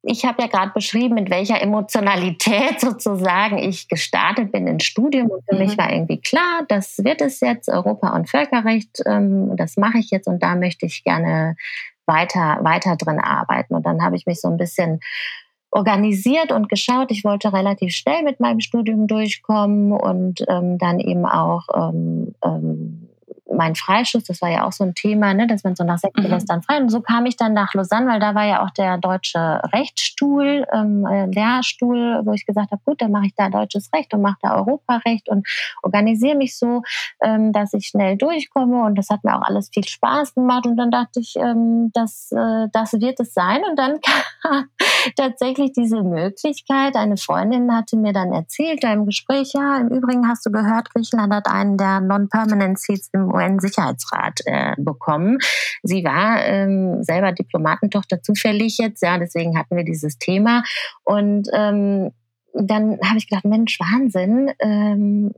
ich 0.08 0.24
habe 0.24 0.44
ja 0.44 0.48
gerade 0.48 0.72
beschrieben, 0.74 1.16
mit 1.16 1.32
welcher 1.32 1.60
Emotionalität 1.60 2.80
sozusagen 2.80 3.58
ich 3.58 3.88
gestartet 3.88 4.52
bin 4.52 4.68
ins 4.68 4.84
Studium. 4.84 5.30
Und 5.30 5.44
für 5.50 5.56
mhm. 5.56 5.66
mich 5.66 5.78
war 5.78 5.92
irgendwie 5.92 6.22
klar, 6.22 6.64
das 6.68 7.00
wird 7.04 7.22
es 7.22 7.40
jetzt, 7.40 7.70
Europa- 7.70 8.16
und 8.16 8.30
Völkerrecht, 8.30 9.02
ähm, 9.06 9.56
das 9.58 9.78
mache 9.78 9.98
ich 9.98 10.12
jetzt 10.12 10.28
und 10.28 10.44
da 10.44 10.56
möchte 10.56 10.86
ich 10.86 11.04
gerne 11.04 11.56
weiter, 12.06 12.60
weiter 12.62 12.96
drin 12.96 13.20
arbeiten. 13.20 13.76
Und 13.76 13.86
dann 13.86 14.04
habe 14.04 14.16
ich 14.16 14.26
mich 14.26 14.42
so 14.42 14.48
ein 14.48 14.58
bisschen 14.58 15.00
organisiert 15.72 16.52
und 16.52 16.70
geschaut. 16.70 17.12
Ich 17.12 17.24
wollte 17.24 17.52
relativ 17.52 17.94
schnell 17.94 18.24
mit 18.24 18.40
meinem 18.40 18.62
Studium 18.62 19.08
durchkommen 19.08 19.92
und 19.92 20.44
ähm, 20.48 20.78
dann 20.78 21.00
eben 21.00 21.26
auch 21.26 21.68
ähm, 21.76 22.34
ähm, 22.44 23.10
mein 23.52 23.76
Freischuss, 23.76 24.24
das 24.24 24.42
war 24.42 24.50
ja 24.50 24.66
auch 24.66 24.72
so 24.72 24.84
ein 24.84 24.96
Thema, 24.96 25.34
ne, 25.34 25.48
dass 25.48 25.64
man 25.64 25.76
so 25.76 25.84
nach 25.84 26.00
sechs 26.00 26.20
mhm. 26.20 26.62
frei. 26.64 26.78
Und 26.78 26.90
so 26.90 27.02
kam 27.02 27.26
ich 27.26 27.38
dann 27.38 27.54
nach 27.54 27.74
Lausanne, 27.74 28.12
weil 28.12 28.20
da 28.20 28.34
war 28.36 28.46
ja 28.46 28.64
auch 28.64 28.72
der 28.72 28.98
deutsche 28.98 29.62
Rechtsstuhl, 29.74 30.66
ähm, 30.74 31.06
äh, 31.06 31.26
Lehrstuhl, 31.28 32.22
wo 32.24 32.34
ich 32.34 32.46
gesagt 32.46 32.72
habe, 32.72 32.82
gut, 32.84 33.02
dann 33.02 33.12
mache 33.12 33.28
ich 33.28 33.36
da 33.36 33.50
deutsches 33.50 33.92
Recht 33.94 34.14
und 34.14 34.22
mache 34.22 34.38
da 34.42 34.56
Europarecht 34.56 35.30
und 35.30 35.48
organisiere 35.84 36.36
mich 36.36 36.58
so, 36.58 36.82
ähm, 37.22 37.52
dass 37.52 37.74
ich 37.74 37.88
schnell 37.88 38.18
durchkomme. 38.18 38.84
Und 38.84 38.96
das 38.96 39.10
hat 39.10 39.24
mir 39.24 39.36
auch 39.38 39.44
alles 39.44 39.70
viel 39.74 39.86
Spaß 39.86 40.34
gemacht. 40.34 40.66
Und 40.66 40.78
dann 40.78 40.92
dachte 40.92 41.20
ich, 41.20 41.36
ähm, 41.36 41.92
das, 41.94 42.32
äh, 42.32 42.68
das 42.72 42.94
wird 42.94 43.20
es 43.20 43.34
sein. 43.34 43.62
Und 43.70 43.78
dann 43.78 44.00
kam 44.42 44.66
tatsächlich 45.16 45.74
diese 45.74 46.04
Möglichkeit. 46.04 46.96
Eine 46.96 47.18
Freundin 47.18 47.74
hatte 47.76 47.98
mir 47.98 48.14
dann 48.14 48.32
erzählt 48.32 48.84
im 48.94 49.06
Gespräch, 49.06 49.52
ja, 49.54 49.78
im 49.78 49.90
Übrigen 49.90 50.28
hast 50.28 50.46
du 50.46 50.52
gehört, 50.52 50.92
Griechenland 50.94 51.34
hat 51.34 51.48
einen 51.48 51.78
der 51.78 52.02
Non-Permanent 52.02 52.80
Seats 52.80 53.10
im 53.14 53.34
UN-Sicherheitsrat 53.34 54.40
äh, 54.46 54.74
bekommen. 54.78 55.38
Sie 55.84 56.04
war 56.04 56.44
ähm, 56.46 57.04
selber 57.04 57.32
Diplomatentochter 57.32 58.22
zufällig 58.22 58.78
jetzt, 58.78 59.02
ja, 59.02 59.18
deswegen 59.18 59.58
hatten 59.58 59.76
wir 59.76 59.84
dieses 59.84 60.18
Thema. 60.18 60.64
Und 61.04 61.48
ähm, 61.54 62.12
dann 62.54 63.00
habe 63.06 63.18
ich 63.18 63.28
gedacht, 63.28 63.46
Mensch, 63.46 63.80
Wahnsinn, 63.80 64.52
ähm, 64.60 65.34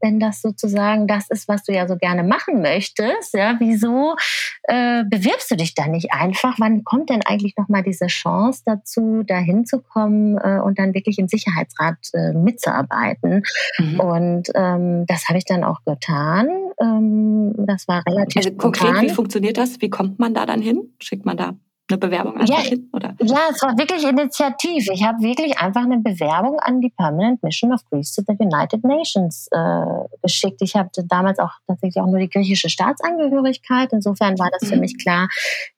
wenn 0.00 0.20
das 0.20 0.42
sozusagen 0.42 1.06
das 1.06 1.28
ist, 1.30 1.48
was 1.48 1.64
du 1.64 1.72
ja 1.72 1.88
so 1.88 1.96
gerne 1.96 2.22
machen 2.22 2.62
möchtest, 2.62 3.34
ja, 3.34 3.56
wieso 3.58 4.16
äh, 4.64 5.04
bewirbst 5.04 5.50
du 5.50 5.56
dich 5.56 5.74
da 5.74 5.86
nicht 5.86 6.12
einfach? 6.12 6.56
Wann 6.58 6.84
kommt 6.84 7.10
denn 7.10 7.22
eigentlich 7.24 7.56
nochmal 7.56 7.82
diese 7.82 8.06
Chance 8.06 8.62
dazu, 8.64 9.22
da 9.26 9.38
hinzukommen 9.38 10.38
äh, 10.38 10.60
und 10.60 10.78
dann 10.78 10.94
wirklich 10.94 11.18
im 11.18 11.28
Sicherheitsrat 11.28 11.98
äh, 12.12 12.32
mitzuarbeiten? 12.32 13.42
Mhm. 13.78 14.00
Und 14.00 14.48
ähm, 14.54 15.04
das 15.06 15.28
habe 15.28 15.38
ich 15.38 15.44
dann 15.44 15.64
auch 15.64 15.80
getan. 15.84 16.48
Ähm, 16.80 17.54
das 17.66 17.88
war 17.88 18.02
relativ. 18.06 18.36
Also 18.36 18.56
konkret, 18.56 19.00
wie 19.02 19.10
funktioniert 19.10 19.56
das? 19.56 19.80
Wie 19.80 19.90
kommt 19.90 20.18
man 20.18 20.34
da 20.34 20.46
dann 20.46 20.62
hin? 20.62 20.94
Schickt 21.00 21.24
man 21.24 21.36
da 21.36 21.54
eine 21.92 21.98
Bewerbung 21.98 22.36
einfach 22.38 22.58
ja, 22.58 22.62
hin? 22.62 22.88
Oder? 22.92 23.14
Ja, 23.20 23.48
es 23.50 23.62
war 23.62 23.76
wirklich 23.78 24.04
initiativ. 24.04 24.88
Ich 24.92 25.04
habe 25.04 25.22
wirklich 25.22 25.58
einfach 25.58 25.82
eine 25.82 25.98
Bewerbung 25.98 26.58
an 26.60 26.80
die 26.80 26.90
Permanent 26.90 27.42
Mission 27.42 27.72
of 27.72 27.80
Greece 27.90 28.14
to 28.14 28.22
the 28.26 28.34
United 28.38 28.84
Nations 28.84 29.48
äh, 29.50 30.18
geschickt. 30.22 30.60
Ich 30.60 30.74
hatte 30.74 31.04
damals 31.04 31.38
auch 31.38 31.50
tatsächlich 31.66 32.02
auch 32.02 32.06
nur 32.06 32.18
die 32.18 32.28
griechische 32.28 32.68
Staatsangehörigkeit. 32.68 33.92
Insofern 33.92 34.38
war 34.38 34.48
das 34.58 34.68
für 34.68 34.76
mhm. 34.76 34.80
mich 34.80 34.98
klar, 34.98 35.28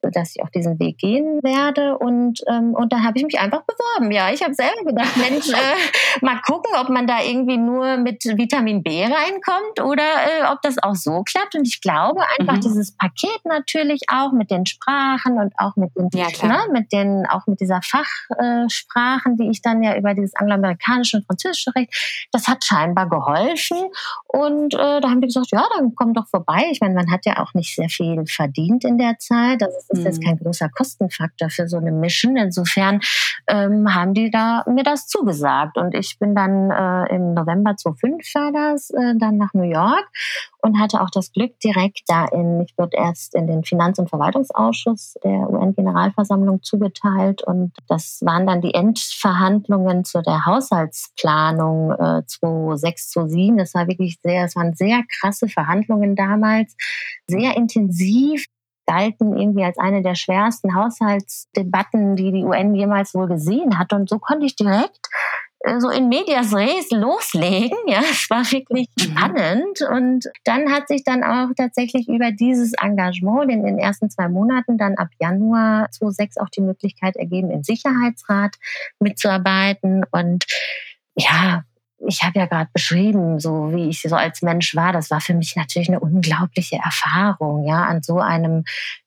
dass 0.01 0.35
ich 0.35 0.43
auch 0.43 0.49
diesen 0.49 0.79
Weg 0.79 0.97
gehen 0.97 1.41
werde. 1.43 1.97
Und, 1.97 2.41
ähm, 2.47 2.73
und 2.73 2.93
da 2.93 3.03
habe 3.03 3.17
ich 3.17 3.25
mich 3.25 3.39
einfach 3.39 3.63
beworben. 3.63 4.11
Ja, 4.11 4.31
ich 4.31 4.41
habe 4.43 4.53
selber 4.53 4.83
gedacht, 4.85 5.17
Mensch, 5.29 5.49
äh, 5.49 6.25
mal 6.25 6.39
gucken, 6.45 6.71
ob 6.79 6.89
man 6.89 7.07
da 7.07 7.21
irgendwie 7.21 7.57
nur 7.57 7.97
mit 7.97 8.23
Vitamin 8.23 8.83
B 8.83 9.03
reinkommt 9.03 9.81
oder 9.83 10.03
äh, 10.03 10.51
ob 10.51 10.61
das 10.61 10.81
auch 10.81 10.95
so 10.95 11.23
klappt. 11.23 11.55
Und 11.55 11.67
ich 11.67 11.81
glaube 11.81 12.21
einfach 12.39 12.55
mhm. 12.55 12.61
dieses 12.61 12.95
Paket 12.95 13.39
natürlich 13.43 14.01
auch 14.09 14.31
mit 14.31 14.51
den 14.51 14.65
Sprachen 14.65 15.37
und 15.37 15.53
auch 15.57 15.75
mit 15.75 15.95
den 15.95 16.04
und 16.05 16.15
ja, 16.15 16.27
ne, 16.47 16.59
mit 16.71 16.91
den, 16.91 17.25
auch 17.25 17.47
mit 17.47 17.59
dieser 17.59 17.81
Fachsprachen, 17.81 19.37
die 19.37 19.49
ich 19.49 19.61
dann 19.61 19.81
ja 19.81 19.97
über 19.97 20.13
dieses 20.13 20.35
angloamerikanische 20.35 21.17
und 21.17 21.25
französische 21.25 21.73
Recht, 21.75 22.27
das 22.31 22.47
hat 22.47 22.63
scheinbar 22.63 23.09
geholfen. 23.09 23.77
Und 24.27 24.73
äh, 24.73 25.01
da 25.01 25.09
haben 25.09 25.21
die 25.21 25.27
gesagt, 25.27 25.51
ja, 25.51 25.63
dann 25.75 25.95
komm 25.95 26.13
doch 26.13 26.27
vorbei. 26.27 26.65
Ich 26.71 26.81
meine, 26.81 26.93
man 26.93 27.11
hat 27.11 27.25
ja 27.25 27.39
auch 27.39 27.53
nicht 27.53 27.75
sehr 27.75 27.89
viel 27.89 28.23
verdient 28.27 28.83
in 28.85 28.97
der 28.97 29.17
Zeit. 29.17 29.61
Das 29.61 29.73
ist 29.89 29.99
mhm. 29.99 30.05
jetzt 30.05 30.23
kein 30.23 30.37
großer 30.37 30.69
Kostenfaktor 30.69 31.49
für 31.49 31.67
so 31.67 31.77
eine 31.77 31.91
Mission. 31.91 32.37
Insofern 32.37 32.99
ähm, 33.47 33.93
haben 33.93 34.13
die 34.13 34.29
da 34.29 34.63
mir 34.67 34.83
das 34.83 35.07
zugesagt. 35.07 35.77
Und 35.77 35.95
ich 35.95 36.17
bin 36.19 36.35
dann 36.35 36.71
äh, 36.71 37.15
im 37.15 37.33
November 37.33 37.75
2005 37.75 38.35
war 38.35 38.51
das, 38.51 38.89
äh, 38.91 39.15
dann 39.17 39.37
nach 39.37 39.53
New 39.53 39.63
York 39.63 40.07
und 40.61 40.79
hatte 40.79 41.01
auch 41.01 41.09
das 41.09 41.31
Glück, 41.31 41.59
direkt 41.59 42.01
da 42.07 42.25
in, 42.25 42.61
ich 42.61 42.75
wurde 42.77 42.97
erst 42.97 43.35
in 43.35 43.47
den 43.47 43.63
Finanz- 43.63 43.99
und 43.99 44.09
Verwaltungsausschuss 44.09 45.15
der 45.23 45.47
UN-Generalversammlung 45.85 46.63
zugeteilt 46.63 47.43
und 47.43 47.73
das 47.87 48.19
waren 48.21 48.47
dann 48.47 48.61
die 48.61 48.73
Endverhandlungen 48.73 50.03
zu 50.03 50.21
der 50.21 50.45
Haushaltsplanung 50.45 51.91
äh, 51.91 52.25
2006, 52.25 53.09
2007. 53.11 53.57
Das 53.57 53.73
war 53.73 53.87
wirklich 53.87 54.19
sehr, 54.23 54.45
es 54.45 54.55
waren 54.55 54.73
sehr 54.73 55.03
krasse 55.19 55.47
Verhandlungen 55.47 56.15
damals, 56.15 56.75
sehr 57.27 57.55
intensiv 57.55 58.45
galten 58.87 59.35
irgendwie 59.35 59.63
als 59.63 59.79
eine 59.79 60.03
der 60.03 60.13
schwersten 60.13 60.75
Haushaltsdebatten, 60.75 62.15
die 62.15 62.31
die 62.31 62.43
UN 62.43 62.75
jemals 62.75 63.15
wohl 63.15 63.27
gesehen 63.27 63.79
hat. 63.79 63.93
Und 63.93 64.09
so 64.09 64.19
konnte 64.19 64.45
ich 64.45 64.55
direkt 64.55 65.09
so 65.79 65.89
in 65.89 66.09
medias 66.09 66.53
res 66.53 66.91
loslegen. 66.91 67.77
Ja, 67.87 67.99
es 67.99 68.29
war 68.29 68.49
wirklich 68.51 68.87
mhm. 68.97 69.01
spannend. 69.01 69.81
Und 69.89 70.25
dann 70.43 70.71
hat 70.71 70.87
sich 70.87 71.03
dann 71.03 71.23
auch 71.23 71.53
tatsächlich 71.55 72.07
über 72.07 72.31
dieses 72.31 72.73
Engagement 72.73 73.51
in 73.51 73.63
den 73.63 73.79
ersten 73.79 74.09
zwei 74.09 74.27
Monaten 74.27 74.77
dann 74.77 74.95
ab 74.95 75.09
Januar 75.19 75.89
2006 75.91 76.37
auch 76.37 76.49
die 76.49 76.61
Möglichkeit 76.61 77.15
ergeben, 77.15 77.51
im 77.51 77.63
Sicherheitsrat 77.63 78.55
mitzuarbeiten. 78.99 80.03
Und 80.11 80.45
ja, 81.15 81.63
ich 82.07 82.23
habe 82.23 82.39
ja 82.39 82.45
gerade 82.45 82.69
beschrieben, 82.73 83.39
so 83.39 83.71
wie 83.73 83.89
ich 83.89 84.01
so 84.01 84.15
als 84.15 84.41
Mensch 84.41 84.75
war. 84.75 84.93
Das 84.93 85.09
war 85.11 85.21
für 85.21 85.33
mich 85.33 85.55
natürlich 85.55 85.89
eine 85.89 85.99
unglaubliche 85.99 86.77
Erfahrung, 86.77 87.65
ja, 87.65 87.85
an 87.85 88.03
so 88.03 88.19
einem 88.19 88.63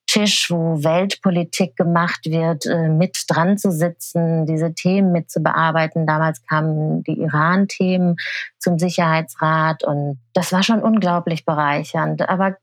Tisch, 0.08 0.50
wo 0.50 0.82
Weltpolitik 0.82 1.76
gemacht 1.76 2.24
wird, 2.24 2.64
äh, 2.64 2.88
mit 2.88 3.24
dran 3.28 3.58
zu 3.58 3.70
sitzen, 3.70 4.46
diese 4.46 4.72
Themen 4.72 5.12
mit 5.12 5.30
zu 5.30 5.40
bearbeiten. 5.40 6.06
Damals 6.06 6.42
kamen 6.46 7.02
die 7.04 7.20
Iran-Themen 7.20 8.16
zum 8.58 8.78
Sicherheitsrat 8.78 9.84
und 9.84 10.18
das 10.32 10.50
war 10.50 10.62
schon 10.62 10.82
unglaublich 10.82 11.44
bereichernd. 11.44 12.26
Aber 12.26 12.56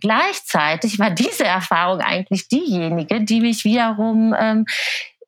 gleichzeitig 0.00 0.98
war 0.98 1.10
diese 1.10 1.44
Erfahrung 1.44 2.00
eigentlich 2.00 2.48
diejenige, 2.48 3.22
die 3.24 3.42
mich 3.42 3.64
wiederum 3.64 4.34
ähm, 4.38 4.64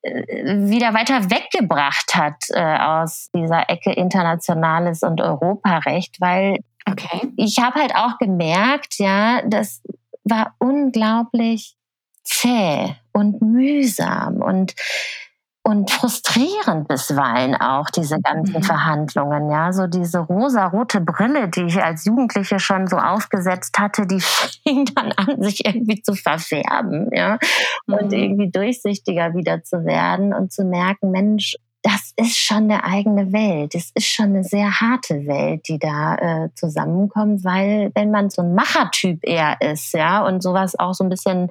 äh, 0.01 0.23
wieder 0.71 0.95
weiter 0.95 1.31
weggebracht 1.31 2.15
hat 2.15 2.45
äh, 2.49 2.79
aus 2.79 3.29
dieser 3.35 3.69
Ecke 3.69 3.93
internationales 3.93 5.03
und 5.03 5.21
Europarecht, 5.21 6.19
weil 6.19 6.61
okay. 6.91 7.31
ich 7.37 7.59
habe 7.59 7.79
halt 7.79 7.95
auch 7.95 8.17
gemerkt, 8.17 8.99
ja, 8.99 9.43
das 9.47 9.83
war 10.25 10.55
unglaublich 10.59 11.77
zäh 12.25 12.95
und 13.13 13.43
mühsam 13.43 14.43
und 14.43 14.75
und 15.65 15.93
frustrierend 15.93 16.89
bisweilen 16.89 17.55
auch 17.55 17.89
diese 17.89 18.19
ganzen 18.21 18.57
mhm. 18.57 18.63
Verhandlungen, 18.65 19.49
ja, 19.49 19.73
so 19.73 19.87
diese 19.87 20.19
rosa-rote 20.19 21.01
Brille, 21.01 21.49
die 21.49 21.63
ich 21.63 21.81
als 21.81 22.05
Jugendliche 22.05 22.59
schon 22.59 22.89
so 22.89 22.97
aufgesetzt 22.97 23.79
hatte, 23.79 24.07
die 24.07 24.19
fing 24.21 24.87
dann 24.95 25.13
an, 25.13 25.41
sich 25.41 25.65
irgendwie 25.65 26.03
zu 26.03 26.15
verfärben, 26.15 27.11
ja, 27.13 27.39
mhm. 27.87 27.95
und 27.95 28.13
irgendwie 28.13 28.51
durchsichtiger 28.51 29.35
wieder 29.35 29.63
zu 29.63 29.85
werden 29.85 30.35
und 30.35 30.53
zu 30.53 30.65
merken, 30.65 31.13
Mensch, 31.13 31.55
das 31.83 32.13
ist 32.17 32.37
schon 32.37 32.71
eine 32.71 32.85
eigene 32.85 33.33
Welt. 33.33 33.75
Es 33.75 33.91
ist 33.95 34.07
schon 34.07 34.27
eine 34.27 34.45
sehr 34.45 34.81
harte 34.81 35.27
Welt, 35.27 35.67
die 35.69 35.79
da 35.79 36.15
äh, 36.15 36.49
zusammenkommt, 36.55 37.45
weil 37.45 37.91
wenn 37.95 38.11
man 38.11 38.31
so 38.31 38.43
ein 38.43 38.55
Machertyp 38.55 39.21
eher 39.25 39.61
ist, 39.61 39.93
ja, 39.93 40.25
und 40.25 40.43
sowas 40.43 40.79
auch 40.79 40.95
so 40.95 41.03
ein 41.03 41.11
bisschen 41.11 41.51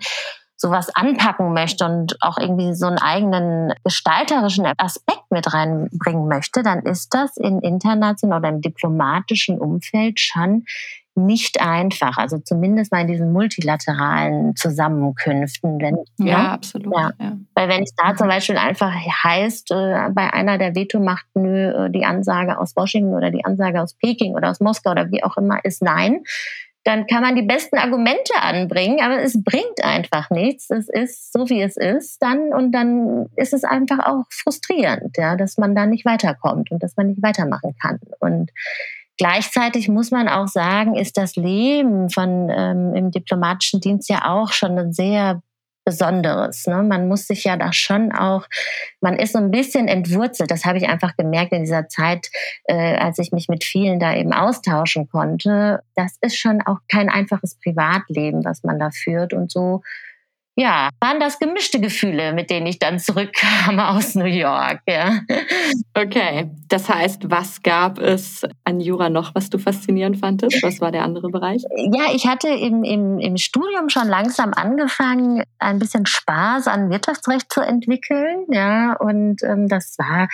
sowas 0.55 0.89
anpacken 0.95 1.53
möchte 1.53 1.85
und 1.85 2.21
auch 2.21 2.37
irgendwie 2.37 2.73
so 2.73 2.85
einen 2.85 2.99
eigenen 2.99 3.73
gestalterischen 3.83 4.67
Aspekt 4.77 5.31
mit 5.31 5.51
reinbringen 5.51 6.27
möchte, 6.27 6.61
dann 6.61 6.83
ist 6.83 7.13
das 7.13 7.35
in 7.35 7.59
internationalen 7.61 8.43
oder 8.43 8.49
im 8.49 8.61
diplomatischen 8.61 9.59
Umfeld 9.59 10.19
schon 10.19 10.65
nicht 11.15 11.61
einfach. 11.61 12.17
Also 12.17 12.37
zumindest 12.39 12.91
mal 12.91 13.01
in 13.01 13.07
diesen 13.07 13.33
multilateralen 13.33 14.55
Zusammenkünften. 14.55 15.79
Wenn, 15.81 15.97
ja, 16.17 16.25
ja, 16.25 16.37
ne? 16.37 16.49
absolut. 16.51 16.93
Ja. 16.93 17.11
Ja. 17.19 17.37
Weil 17.55 17.69
wenn 17.69 17.83
es 17.83 17.93
da 17.95 18.15
zum 18.15 18.27
Beispiel 18.27 18.57
einfach 18.57 18.93
heißt, 18.93 19.71
äh, 19.71 20.09
bei 20.11 20.33
einer 20.33 20.57
der 20.57 20.75
Veto 20.75 20.99
macht, 20.99 21.25
nö, 21.33 21.69
äh, 21.69 21.91
die 21.91 22.05
Ansage 22.05 22.57
aus 22.57 22.75
Washington 22.75 23.13
oder 23.13 23.31
die 23.31 23.45
Ansage 23.45 23.81
aus 23.81 23.93
Peking 23.95 24.35
oder 24.35 24.49
aus 24.49 24.59
Moskau 24.59 24.91
oder 24.91 25.11
wie 25.11 25.23
auch 25.23 25.37
immer 25.37 25.63
ist 25.63 25.81
nein, 25.81 26.23
dann 26.83 27.05
kann 27.05 27.21
man 27.21 27.35
die 27.35 27.43
besten 27.43 27.77
Argumente 27.77 28.33
anbringen, 28.41 29.01
aber 29.01 29.21
es 29.21 29.41
bringt 29.43 29.83
einfach 29.83 30.31
nichts. 30.31 30.69
Es 30.71 30.89
ist 30.89 31.31
so, 31.31 31.47
wie 31.49 31.61
es 31.61 31.77
ist, 31.77 32.21
dann 32.23 32.53
und 32.53 32.71
dann 32.71 33.27
ist 33.35 33.53
es 33.53 33.63
einfach 33.63 33.99
auch 33.99 34.23
frustrierend, 34.31 35.15
ja, 35.17 35.35
dass 35.35 35.57
man 35.57 35.75
da 35.75 35.85
nicht 35.85 36.05
weiterkommt 36.05 36.71
und 36.71 36.81
dass 36.81 36.97
man 36.97 37.07
nicht 37.07 37.21
weitermachen 37.21 37.75
kann. 37.79 37.99
Und 38.19 38.51
gleichzeitig 39.21 39.87
muss 39.87 40.09
man 40.09 40.27
auch 40.27 40.47
sagen, 40.47 40.95
ist 40.95 41.15
das 41.15 41.35
Leben 41.35 42.09
von 42.09 42.49
ähm, 42.49 42.95
im 42.95 43.11
diplomatischen 43.11 43.79
Dienst 43.79 44.09
ja 44.09 44.27
auch 44.27 44.51
schon 44.51 44.79
ein 44.79 44.93
sehr 44.93 45.43
Besonderes. 45.85 46.65
Ne? 46.65 46.81
Man 46.81 47.07
muss 47.07 47.27
sich 47.27 47.43
ja 47.43 47.55
da 47.55 47.71
schon 47.71 48.11
auch, 48.11 48.47
man 48.99 49.19
ist 49.19 49.33
so 49.33 49.37
ein 49.37 49.51
bisschen 49.51 49.87
entwurzelt. 49.87 50.49
Das 50.49 50.65
habe 50.65 50.79
ich 50.79 50.89
einfach 50.89 51.15
gemerkt 51.17 51.53
in 51.53 51.61
dieser 51.61 51.87
Zeit, 51.87 52.31
äh, 52.63 52.95
als 52.97 53.19
ich 53.19 53.31
mich 53.31 53.47
mit 53.47 53.63
vielen 53.63 53.99
da 53.99 54.15
eben 54.15 54.33
austauschen 54.33 55.07
konnte. 55.07 55.83
Das 55.95 56.17
ist 56.21 56.37
schon 56.37 56.63
auch 56.63 56.79
kein 56.91 57.09
einfaches 57.09 57.59
Privatleben, 57.59 58.43
was 58.43 58.63
man 58.63 58.79
da 58.79 58.89
führt. 58.89 59.33
Und 59.33 59.51
so 59.51 59.83
ja, 60.55 60.89
waren 60.99 61.19
das 61.19 61.39
gemischte 61.39 61.79
Gefühle, 61.79 62.33
mit 62.33 62.49
denen 62.49 62.67
ich 62.67 62.77
dann 62.77 62.99
zurückkam 62.99 63.79
aus 63.79 64.15
New 64.15 64.25
York. 64.25 64.81
Ja. 64.87 65.21
Okay, 65.93 66.49
das 66.67 66.89
heißt, 66.89 67.29
was 67.29 67.61
gab 67.63 67.99
es 67.99 68.43
an 68.65 68.79
Jura 68.79 69.09
noch, 69.09 69.33
was 69.33 69.49
du 69.49 69.57
faszinierend 69.57 70.17
fandest? 70.19 70.61
Was 70.63 70.81
war 70.81 70.91
der 70.91 71.03
andere 71.03 71.29
Bereich? 71.29 71.63
Ja, 71.93 72.13
ich 72.13 72.27
hatte 72.27 72.49
im, 72.49 72.83
im, 72.83 73.19
im 73.19 73.37
Studium 73.37 73.89
schon 73.89 74.07
langsam 74.07 74.53
angefangen, 74.53 75.43
ein 75.59 75.79
bisschen 75.79 76.05
Spaß 76.05 76.67
an 76.67 76.89
Wirtschaftsrecht 76.89 77.51
zu 77.51 77.61
entwickeln. 77.61 78.45
Ja, 78.49 78.93
und 78.93 79.41
ähm, 79.43 79.67
das 79.67 79.95
war 79.97 80.27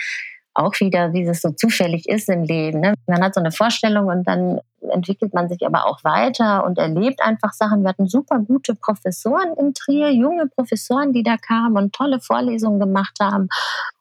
auch 0.58 0.78
wieder, 0.80 1.12
wie 1.12 1.22
es 1.22 1.40
so 1.40 1.50
zufällig 1.50 2.08
ist 2.08 2.28
im 2.28 2.42
Leben. 2.42 2.80
Ne? 2.80 2.94
Man 3.06 3.22
hat 3.22 3.34
so 3.34 3.40
eine 3.40 3.52
Vorstellung 3.52 4.06
und 4.06 4.26
dann 4.26 4.60
entwickelt 4.92 5.34
man 5.34 5.48
sich 5.48 5.64
aber 5.66 5.86
auch 5.86 6.04
weiter 6.04 6.64
und 6.64 6.78
erlebt 6.78 7.22
einfach 7.22 7.52
Sachen. 7.52 7.82
Wir 7.82 7.90
hatten 7.90 8.08
super 8.08 8.38
gute 8.38 8.74
Professoren 8.74 9.54
in 9.58 9.74
Trier, 9.74 10.12
junge 10.12 10.46
Professoren, 10.46 11.12
die 11.12 11.22
da 11.22 11.36
kamen 11.36 11.76
und 11.76 11.94
tolle 11.94 12.20
Vorlesungen 12.20 12.80
gemacht 12.80 13.18
haben. 13.20 13.48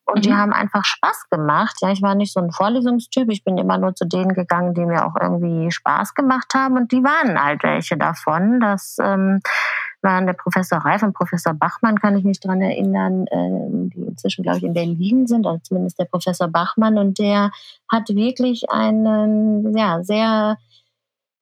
Und 0.06 0.18
mhm. 0.18 0.22
die 0.22 0.34
haben 0.34 0.54
einfach 0.54 0.86
Spaß 0.86 1.30
gemacht. 1.30 1.78
Ja, 1.82 1.92
ich 1.92 2.02
war 2.02 2.16
nicht 2.16 2.34
so 2.34 2.40
ein 2.40 2.52
Vorlesungstyp. 2.52 3.30
Ich 3.30 3.44
bin 3.44 3.58
immer 3.58 3.78
nur 3.78 3.94
zu 3.96 4.06
denen 4.06 4.34
gegangen, 4.34 4.74
die 4.74 4.86
mir 4.86 5.06
auch 5.06 5.16
irgendwie 5.20 5.70
Spaß 5.70 6.14
gemacht 6.14 6.54
haben. 6.54 6.78
Und 6.78 6.92
die 6.92 7.04
waren 7.04 7.44
halt 7.44 7.64
welche 7.64 7.98
davon. 7.98 8.60
Das 8.60 8.98
ähm, 9.02 9.42
waren 10.02 10.26
der 10.26 10.34
Professor 10.34 10.80
Reif 10.80 11.04
und 11.04 11.14
Professor 11.14 11.54
Bachmann, 11.54 12.00
kann 12.00 12.18
ich 12.18 12.24
mich 12.24 12.40
daran 12.40 12.62
erinnern, 12.62 13.28
äh, 13.28 13.90
die 13.96 14.02
inzwischen, 14.08 14.44
glaube 14.44 14.60
ich, 14.60 14.64
in 14.64 14.74
Berlin 14.74 15.28
sind, 15.28 15.46
oder 15.46 15.62
zumindest 15.64 16.00
der 16.00 16.06
Professor 16.06 16.48
Bachmann. 16.48 16.98
Und 16.98 17.20
der 17.20 17.52
hat 17.92 18.10
wirklich 18.10 18.70
einen, 18.70 19.76
ja, 19.76 20.04
sehr 20.04 20.58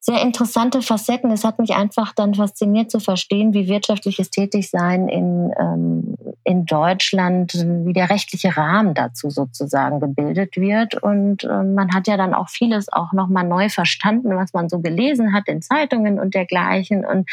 sehr 0.06 0.22
interessante 0.22 0.82
Facetten. 0.82 1.32
Es 1.32 1.42
hat 1.42 1.58
mich 1.58 1.74
einfach 1.74 2.12
dann 2.14 2.34
fasziniert 2.34 2.92
zu 2.92 3.00
verstehen, 3.00 3.52
wie 3.54 3.66
wirtschaftliches 3.66 4.30
Tätigsein 4.30 5.08
in, 5.08 5.52
ähm, 5.58 6.14
in 6.46 6.64
Deutschland, 6.64 7.54
wie 7.54 7.92
der 7.92 8.08
rechtliche 8.08 8.56
Rahmen 8.56 8.94
dazu 8.94 9.30
sozusagen 9.30 9.98
gebildet 9.98 10.56
wird. 10.56 10.94
Und 10.94 11.42
äh, 11.42 11.64
man 11.64 11.92
hat 11.92 12.06
ja 12.06 12.16
dann 12.16 12.34
auch 12.34 12.48
vieles 12.48 12.90
auch 12.92 13.12
nochmal 13.12 13.42
neu 13.42 13.68
verstanden, 13.68 14.36
was 14.36 14.52
man 14.52 14.68
so 14.68 14.78
gelesen 14.78 15.34
hat 15.34 15.48
in 15.48 15.60
Zeitungen 15.60 16.20
und 16.20 16.34
dergleichen 16.34 17.04
und 17.04 17.28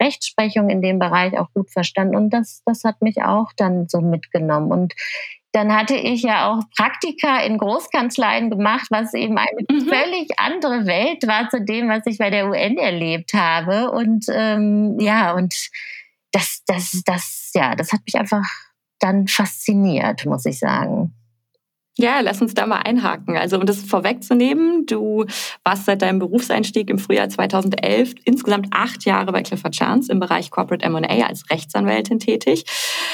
Rechtsprechung 0.00 0.70
in 0.70 0.80
dem 0.80 0.98
Bereich 0.98 1.38
auch 1.38 1.52
gut 1.52 1.70
verstanden. 1.70 2.16
Und 2.16 2.30
das, 2.30 2.62
das 2.64 2.84
hat 2.84 3.02
mich 3.02 3.22
auch 3.22 3.52
dann 3.54 3.86
so 3.86 4.00
mitgenommen. 4.00 4.72
Und 4.72 4.94
dann 5.52 5.76
hatte 5.76 5.96
ich 5.96 6.22
ja 6.22 6.50
auch 6.50 6.62
Praktika 6.74 7.42
in 7.42 7.58
Großkanzleien 7.58 8.48
gemacht, 8.48 8.86
was 8.88 9.12
eben 9.12 9.36
eine 9.36 9.60
mhm. 9.70 9.86
völlig 9.86 10.30
andere 10.38 10.86
Welt 10.86 11.26
war 11.26 11.50
zu 11.50 11.62
dem, 11.62 11.90
was 11.90 12.06
ich 12.06 12.16
bei 12.16 12.30
der 12.30 12.48
UN 12.48 12.78
erlebt 12.78 13.34
habe. 13.34 13.90
Und 13.90 14.24
ähm, 14.30 14.98
ja, 14.98 15.34
und 15.34 15.54
das, 16.34 16.62
das, 16.66 17.02
das, 17.04 17.50
ja, 17.54 17.74
das 17.74 17.92
hat 17.92 18.00
mich 18.06 18.16
einfach 18.16 18.44
dann 18.98 19.28
fasziniert, 19.28 20.26
muss 20.26 20.46
ich 20.46 20.58
sagen. 20.58 21.14
Ja, 21.96 22.18
lass 22.18 22.42
uns 22.42 22.54
da 22.54 22.66
mal 22.66 22.80
einhaken. 22.80 23.36
Also 23.36 23.56
um 23.56 23.66
das 23.66 23.78
vorwegzunehmen, 23.78 24.84
du 24.84 25.26
warst 25.62 25.84
seit 25.84 26.02
deinem 26.02 26.18
Berufseinstieg 26.18 26.90
im 26.90 26.98
Frühjahr 26.98 27.28
2011 27.28 28.14
insgesamt 28.24 28.66
acht 28.72 29.04
Jahre 29.04 29.30
bei 29.30 29.42
Clifford 29.42 29.74
Chance 29.74 30.10
im 30.10 30.18
Bereich 30.18 30.50
Corporate 30.50 30.84
M&A 30.84 31.24
als 31.24 31.48
Rechtsanwältin 31.50 32.18
tätig. 32.18 32.64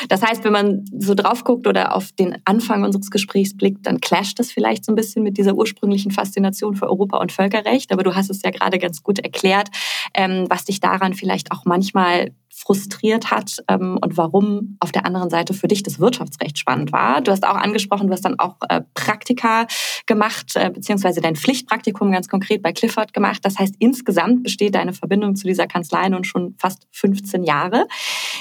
Das 0.09 0.23
heißt, 0.23 0.45
wenn 0.45 0.53
man 0.53 0.87
so 0.99 1.13
drauf 1.13 1.45
guckt 1.45 1.67
oder 1.67 1.95
auf 1.95 2.13
den 2.13 2.39
Anfang 2.47 2.83
unseres 2.83 3.11
Gesprächs 3.11 3.55
blickt, 3.55 3.87
dann 3.87 4.01
clasht 4.01 4.39
das 4.39 4.51
vielleicht 4.51 4.87
so 4.87 4.93
ein 4.93 4.97
bisschen 4.97 5.25
mit 5.25 5.37
dieser 5.37 5.55
ursprünglichen 5.55 6.11
Faszination 6.11 6.75
für 6.75 6.89
Europa 6.89 7.19
und 7.19 7.33
Völkerrecht. 7.33 7.93
Aber 7.93 8.03
du 8.03 8.15
hast 8.15 8.31
es 8.31 8.41
ja 8.43 8.51
gerade 8.51 8.79
ganz 8.79 9.03
gut 9.03 9.19
erklärt, 9.19 9.69
ähm, 10.15 10.47
was 10.49 10.65
dich 10.65 10.81
daran 10.81 11.13
vielleicht 11.13 11.53
auch 11.53 11.67
manchmal 11.67 12.31
frustriert 12.61 13.31
hat 13.31 13.57
ähm, 13.69 13.99
und 14.01 14.17
warum 14.19 14.77
auf 14.81 14.93
der 14.93 15.07
anderen 15.07 15.31
Seite 15.31 15.55
für 15.55 15.67
dich 15.67 15.83
das 15.83 15.99
Wirtschaftsrecht 15.99 16.59
spannend 16.59 16.93
war. 16.93 17.23
Du 17.23 17.33
hast 17.33 17.47
auch 17.47 17.55
angesprochen, 17.55 18.09
du 18.09 18.13
hast 18.13 18.25
dann 18.25 18.39
auch 18.39 18.57
äh, 18.69 18.83
Praktika 18.93 19.67
gemacht, 20.07 20.57
äh, 20.57 20.71
beziehungsweise 20.71 21.23
dein 21.23 21.37
Pflichtpraktikum 21.37 22.13
ganz 22.13 22.29
konkret 22.29 22.63
bei 22.63 22.73
Clifford 22.73 23.15
gemacht. 23.15 23.41
Das 23.45 23.59
heißt, 23.59 23.77
insgesamt 23.79 24.43
besteht 24.43 24.75
deine 24.75 24.93
Verbindung 24.93 25.37
zu 25.37 25.47
dieser 25.47 25.67
Kanzlei 25.67 26.09
nun 26.11 26.25
schon 26.25 26.55
fast 26.59 26.87
15 26.93 27.45
Jahre. 27.45 27.87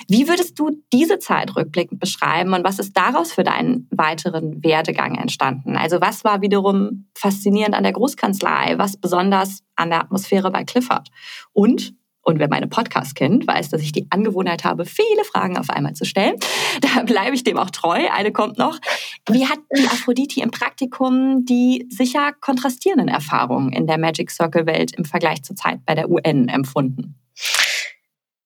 Wie 0.10 0.28
würdest 0.28 0.60
du 0.60 0.72
diese 0.92 1.20
Zeit 1.20 1.56
rückblickend 1.56 2.00
beschreiben 2.00 2.54
und 2.54 2.66
was 2.66 2.80
ist 2.80 2.98
daraus 2.98 3.32
für 3.32 3.44
deinen 3.44 3.88
weiteren 3.90 4.62
Werdegang 4.64 5.16
entstanden? 5.16 5.78
Also 5.78 6.02
was 6.02 6.26
war 6.26 6.42
wiederum 6.42 7.08
faszinierend 7.16 7.74
an 7.74 7.84
der 7.84 7.94
Großkanzlei? 7.94 8.78
Was 8.78 8.98
besonders 8.98 9.64
an 9.78 9.90
der 9.92 10.02
Atmosphäre 10.02 10.52
bei 10.52 10.66
Clifford? 10.66 11.08
Und 11.54 11.94
und 12.30 12.40
wer 12.40 12.48
meine 12.48 12.68
Podcasts 12.68 13.16
kennt, 13.16 13.48
weiß, 13.48 13.70
dass 13.70 13.82
ich 13.82 13.92
die 13.92 14.08
Angewohnheit 14.12 14.64
habe, 14.64 14.86
viele 14.86 15.24
Fragen 15.24 15.58
auf 15.58 15.70
einmal 15.70 15.94
zu 15.94 16.06
stellen. 16.06 16.36
Da 16.82 17.04
bleibe 17.04 17.36
ich 17.36 17.44
dem 17.44 17.58
auch 17.58 17.72
treu. 17.72 18.08
Eine 18.14 18.32
kommt 18.32 18.58
noch. 18.58 18.78
Wie 19.30 19.46
hat 19.46 19.60
die 19.76 19.86
Aphrodite 19.88 20.40
im 20.42 20.52
Praktikum 20.52 21.46
die 21.46 21.88
sicher 21.90 22.32
kontrastierenden 22.40 23.08
Erfahrungen 23.08 23.74
in 23.74 23.86
der 23.86 23.98
Magic 23.98 24.32
Circle 24.32 24.66
Welt 24.66 24.94
im 24.96 25.04
Vergleich 25.04 25.44
zur 25.44 25.56
Zeit 25.56 25.80
bei 25.86 25.96
der 25.96 26.10
UN 26.10 26.48
empfunden? 26.48 27.16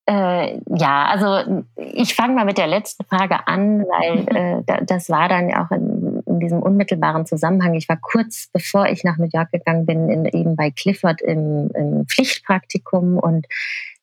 Äh, 0.05 0.59
ja, 0.75 1.05
also 1.05 1.63
ich 1.77 2.13
fange 2.15 2.35
mal 2.35 2.45
mit 2.45 2.57
der 2.57 2.67
letzten 2.67 3.05
Frage 3.05 3.47
an, 3.47 3.81
weil 3.81 4.63
äh, 4.65 4.85
das 4.85 5.09
war 5.09 5.29
dann 5.29 5.53
auch 5.53 5.71
in, 5.71 6.12
in, 6.33 6.39
diesem 6.39 6.61
unmittelbaren 6.61 7.25
Zusammenhang. 7.25 7.73
Ich 7.75 7.87
war 7.89 7.97
kurz 8.01 8.49
bevor 8.51 8.87
ich 8.87 9.03
nach 9.03 9.17
New 9.17 9.29
York 9.31 9.51
gegangen 9.51 9.85
bin, 9.85 10.09
in, 10.09 10.25
eben 10.25 10.55
bei 10.55 10.71
Clifford 10.71 11.21
im, 11.21 11.69
im 11.75 12.05
Pflichtpraktikum 12.07 13.17
und 13.17 13.47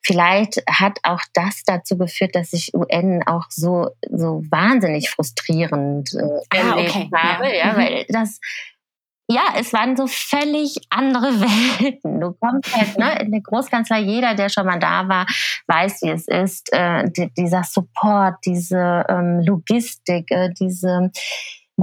vielleicht 0.02 0.62
hat 0.68 0.98
auch 1.02 1.20
das 1.34 1.62
dazu 1.64 1.98
geführt, 1.98 2.34
dass 2.34 2.52
ich 2.52 2.72
UN 2.74 3.22
auch 3.26 3.46
so, 3.50 3.90
so 4.10 4.42
wahnsinnig 4.50 5.10
frustrierend 5.10 6.14
äh, 6.14 6.56
ah, 6.56 6.56
erlebt 6.56 6.96
okay. 6.96 7.10
habe, 7.14 7.44
ja, 7.48 7.54
ja 7.54 7.72
mhm. 7.72 7.76
weil 7.76 8.04
das 8.08 8.40
ja, 9.32 9.42
es 9.56 9.72
waren 9.72 9.96
so 9.96 10.08
völlig 10.08 10.74
andere 10.90 11.22
Welten. 11.40 12.20
Du 12.20 12.32
kommst 12.32 12.76
halt 12.76 12.98
ne, 12.98 13.12
in 13.20 13.26
eine 13.28 13.40
Großkanzlei, 13.40 14.00
jeder, 14.00 14.34
der 14.34 14.48
schon 14.48 14.66
mal 14.66 14.80
da 14.80 15.08
war, 15.08 15.24
weiß, 15.68 16.02
wie 16.02 16.10
es 16.10 16.26
ist. 16.26 16.72
Äh, 16.72 17.08
die, 17.10 17.32
dieser 17.34 17.62
Support, 17.62 18.38
diese 18.44 19.04
ähm, 19.08 19.40
Logistik, 19.46 20.32
äh, 20.32 20.50
diese 20.58 21.12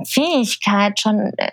Fähigkeit, 0.05 0.99
schon 0.99 1.33
äh, 1.37 1.51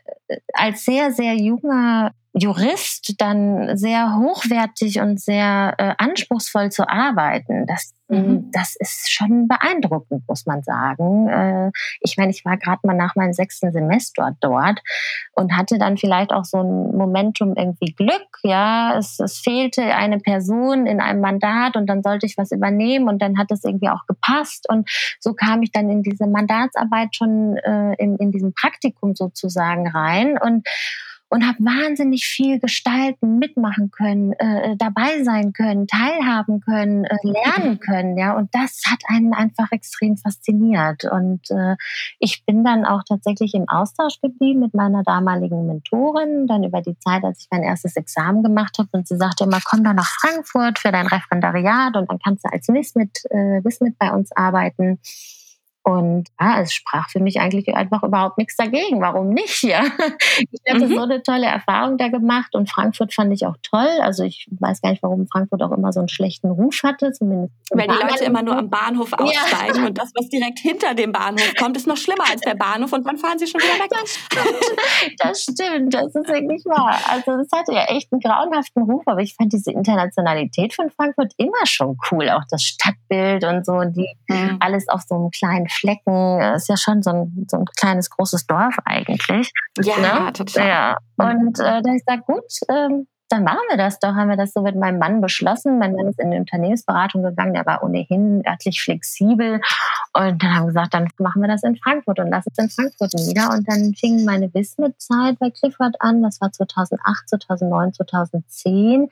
als 0.52 0.84
sehr, 0.84 1.12
sehr 1.12 1.34
junger 1.34 2.12
Jurist 2.36 3.14
dann 3.18 3.76
sehr 3.76 4.16
hochwertig 4.16 5.00
und 5.00 5.20
sehr 5.20 5.74
äh, 5.78 5.94
anspruchsvoll 5.98 6.70
zu 6.70 6.88
arbeiten. 6.88 7.64
Das, 7.68 7.94
mhm. 8.08 8.50
das 8.50 8.74
ist 8.76 9.12
schon 9.12 9.46
beeindruckend, 9.46 10.24
muss 10.26 10.44
man 10.44 10.64
sagen. 10.64 11.28
Äh, 11.28 11.70
ich 12.00 12.16
meine, 12.16 12.32
ich 12.32 12.44
war 12.44 12.56
gerade 12.56 12.80
mal 12.82 12.96
nach 12.96 13.14
meinem 13.14 13.34
sechsten 13.34 13.70
Semester 13.72 14.36
dort 14.40 14.80
und 15.34 15.56
hatte 15.56 15.78
dann 15.78 15.96
vielleicht 15.96 16.32
auch 16.32 16.44
so 16.44 16.58
ein 16.58 16.96
Momentum 16.96 17.54
irgendwie 17.56 17.94
Glück. 17.94 18.26
Ja, 18.42 18.98
es, 18.98 19.20
es 19.20 19.38
fehlte 19.38 19.82
eine 19.94 20.18
Person 20.18 20.86
in 20.86 21.00
einem 21.00 21.20
Mandat 21.20 21.76
und 21.76 21.86
dann 21.86 22.02
sollte 22.02 22.26
ich 22.26 22.36
was 22.36 22.50
übernehmen 22.50 23.08
und 23.08 23.22
dann 23.22 23.38
hat 23.38 23.52
es 23.52 23.62
irgendwie 23.62 23.90
auch 23.90 24.06
gepasst 24.08 24.66
und 24.68 24.90
so 25.20 25.34
kam 25.34 25.62
ich 25.62 25.70
dann 25.70 25.88
in 25.88 26.02
diese 26.02 26.26
Mandatsarbeit 26.26 27.14
schon 27.14 27.58
äh, 27.58 27.94
in, 27.94 28.16
in 28.16 28.32
diesem 28.32 28.54
Praktikum 28.54 29.14
sozusagen 29.14 29.86
rein 29.86 30.36
und 30.36 30.66
und 31.34 31.44
habe 31.44 31.58
wahnsinnig 31.64 32.26
viel 32.26 32.60
gestalten, 32.60 33.40
mitmachen 33.40 33.90
können, 33.90 34.34
äh, 34.34 34.76
dabei 34.76 35.24
sein 35.24 35.52
können, 35.52 35.88
teilhaben 35.88 36.60
können, 36.60 37.04
äh, 37.04 37.16
lernen 37.24 37.80
können, 37.80 38.16
ja. 38.16 38.36
Und 38.36 38.54
das 38.54 38.82
hat 38.88 39.00
einen 39.08 39.34
einfach 39.34 39.72
extrem 39.72 40.16
fasziniert. 40.16 41.02
Und 41.10 41.50
äh, 41.50 41.74
ich 42.20 42.44
bin 42.46 42.62
dann 42.62 42.84
auch 42.84 43.02
tatsächlich 43.02 43.54
im 43.54 43.68
Austausch 43.68 44.20
geblieben 44.20 44.60
mit 44.60 44.74
meiner 44.74 45.02
damaligen 45.02 45.66
Mentorin, 45.66 46.46
dann 46.46 46.62
über 46.62 46.82
die 46.82 46.96
Zeit, 47.00 47.24
als 47.24 47.40
ich 47.40 47.48
mein 47.50 47.64
erstes 47.64 47.96
Examen 47.96 48.44
gemacht 48.44 48.78
habe. 48.78 48.90
Und 48.92 49.08
sie 49.08 49.16
sagte 49.16 49.42
immer, 49.42 49.58
komm 49.64 49.82
doch 49.82 49.92
nach 49.92 50.08
Frankfurt 50.20 50.78
für 50.78 50.92
dein 50.92 51.08
Referendariat 51.08 51.96
und 51.96 52.08
dann 52.12 52.20
kannst 52.20 52.44
du 52.44 52.52
als 52.52 52.68
Wismit, 52.68 53.24
äh, 53.30 53.64
Wismit 53.64 53.98
bei 53.98 54.12
uns 54.12 54.30
arbeiten. 54.30 55.00
Und 55.84 56.28
ja, 56.40 56.62
es 56.62 56.72
sprach 56.72 57.10
für 57.10 57.20
mich 57.20 57.40
eigentlich 57.40 57.74
einfach 57.74 58.02
überhaupt 58.02 58.38
nichts 58.38 58.56
dagegen. 58.56 59.00
Warum 59.00 59.30
nicht? 59.30 59.62
Ja, 59.74 59.82
ich 60.50 60.60
hatte 60.68 60.86
mhm. 60.86 60.94
so 60.94 61.02
eine 61.02 61.22
tolle 61.22 61.46
Erfahrung 61.46 61.96
da 61.96 62.08
gemacht 62.08 62.54
und 62.54 62.70
Frankfurt 62.70 63.14
fand 63.14 63.32
ich 63.32 63.46
auch 63.46 63.56
toll. 63.62 63.88
Also 64.02 64.24
ich 64.24 64.46
weiß 64.50 64.82
gar 64.82 64.90
nicht, 64.90 65.02
warum 65.02 65.26
Frankfurt 65.26 65.62
auch 65.62 65.72
immer 65.72 65.92
so 65.92 66.00
einen 66.00 66.08
schlechten 66.08 66.50
Ruf 66.50 66.82
hatte, 66.82 67.12
zumindest. 67.12 67.54
Weil 67.70 67.88
die 67.88 67.94
Leute 67.94 68.24
immer 68.24 68.42
nur 68.42 68.56
am 68.56 68.68
Bahnhof 68.68 69.12
aussteigen 69.12 69.80
ja. 69.80 69.86
und 69.86 69.98
das, 69.98 70.12
was 70.14 70.28
direkt 70.28 70.58
hinter 70.58 70.94
dem 70.94 71.12
Bahnhof 71.12 71.54
kommt, 71.58 71.76
ist 71.76 71.86
noch 71.86 71.96
schlimmer 71.96 72.24
als 72.30 72.42
der 72.42 72.54
Bahnhof 72.54 72.92
und 72.92 73.06
dann 73.06 73.16
fahren 73.16 73.38
sie 73.38 73.46
schon 73.46 73.60
wieder 73.60 73.82
weg. 73.82 73.90
Das 73.90 74.10
stimmt, 74.10 75.14
das, 75.18 75.42
stimmt, 75.42 75.94
das 75.94 76.14
ist 76.14 76.28
wirklich 76.28 76.64
wahr. 76.66 76.98
Also 77.08 77.32
es 77.40 77.48
hatte 77.52 77.72
ja 77.72 77.84
echt 77.84 78.12
einen 78.12 78.20
grauenhaften 78.20 78.82
Ruf, 78.82 79.02
aber 79.06 79.20
ich 79.20 79.34
fand 79.34 79.52
diese 79.52 79.72
Internationalität 79.72 80.74
von 80.74 80.90
Frankfurt 80.90 81.32
immer 81.36 81.64
schon 81.64 81.96
cool. 82.10 82.28
Auch 82.30 82.44
das 82.50 82.62
Stadtbild 82.62 83.44
und 83.44 83.64
so, 83.64 83.80
die 83.84 84.08
mhm. 84.28 84.58
alles 84.60 84.88
auf 84.88 85.02
so 85.02 85.14
einem 85.14 85.30
kleinen 85.30 85.68
Flecken. 85.74 86.40
Ist 86.54 86.68
ja 86.68 86.76
schon 86.76 87.02
so 87.02 87.10
ein, 87.10 87.46
so 87.50 87.58
ein 87.58 87.64
kleines, 87.78 88.10
großes 88.10 88.46
Dorf 88.46 88.76
eigentlich. 88.84 89.50
Ja, 89.82 89.98
ne? 89.98 90.32
total. 90.32 90.66
Ja. 90.66 90.98
Und 91.16 91.58
äh, 91.60 91.82
da 91.82 91.92
ich 91.92 92.04
gesagt, 92.04 92.26
gut, 92.26 92.44
ähm, 92.68 93.06
dann 93.28 93.44
machen 93.44 93.60
wir 93.68 93.76
das 93.76 93.98
doch. 93.98 94.14
Haben 94.14 94.28
wir 94.28 94.36
das 94.36 94.52
so 94.52 94.62
mit 94.62 94.76
meinem 94.76 94.98
Mann 94.98 95.20
beschlossen. 95.20 95.78
Mein 95.78 95.94
Mann 95.94 96.06
ist 96.06 96.20
in 96.20 96.30
die 96.30 96.36
Unternehmensberatung 96.36 97.22
gegangen, 97.22 97.54
der 97.54 97.66
war 97.66 97.82
ohnehin 97.82 98.42
örtlich 98.46 98.82
flexibel. 98.82 99.60
Und 100.12 100.42
dann 100.42 100.54
haben 100.54 100.62
wir 100.62 100.66
gesagt, 100.68 100.94
dann 100.94 101.08
machen 101.18 101.42
wir 101.42 101.48
das 101.48 101.62
in 101.62 101.76
Frankfurt 101.76 102.18
und 102.20 102.30
lassen 102.30 102.52
es 102.52 102.62
in 102.62 102.70
Frankfurt 102.70 103.14
nieder. 103.14 103.50
Und 103.50 103.68
dann 103.68 103.94
fing 103.94 104.24
meine 104.24 104.52
Wismit-Zeit 104.52 105.38
bei 105.38 105.50
Clifford 105.50 105.96
an. 106.00 106.22
Das 106.22 106.40
war 106.40 106.52
2008, 106.52 107.28
2009, 107.30 107.94
2010. 107.94 109.08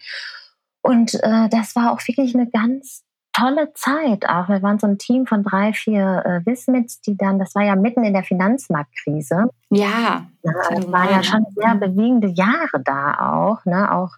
Und 0.82 1.14
äh, 1.14 1.48
das 1.48 1.74
war 1.74 1.92
auch 1.92 2.06
wirklich 2.06 2.34
eine 2.34 2.48
ganz 2.48 3.02
tolle 3.32 3.72
Zeit 3.74 4.28
auch. 4.28 4.48
Wir 4.48 4.62
waren 4.62 4.78
so 4.78 4.86
ein 4.86 4.98
Team 4.98 5.26
von 5.26 5.42
drei, 5.42 5.72
vier 5.72 6.22
äh, 6.24 6.46
Wismits, 6.46 7.00
die 7.00 7.16
dann, 7.16 7.38
das 7.38 7.54
war 7.54 7.62
ja 7.62 7.76
mitten 7.76 8.04
in 8.04 8.12
der 8.12 8.24
Finanzmarktkrise. 8.24 9.48
Ja. 9.70 10.26
ja 10.42 10.52
das 10.70 10.92
waren 10.92 11.10
ja 11.10 11.22
schon 11.22 11.46
sehr 11.54 11.74
bewegende 11.74 12.28
Jahre 12.28 12.82
da 12.84 13.32
auch, 13.32 13.64
ne? 13.64 13.92
Auch 13.92 14.10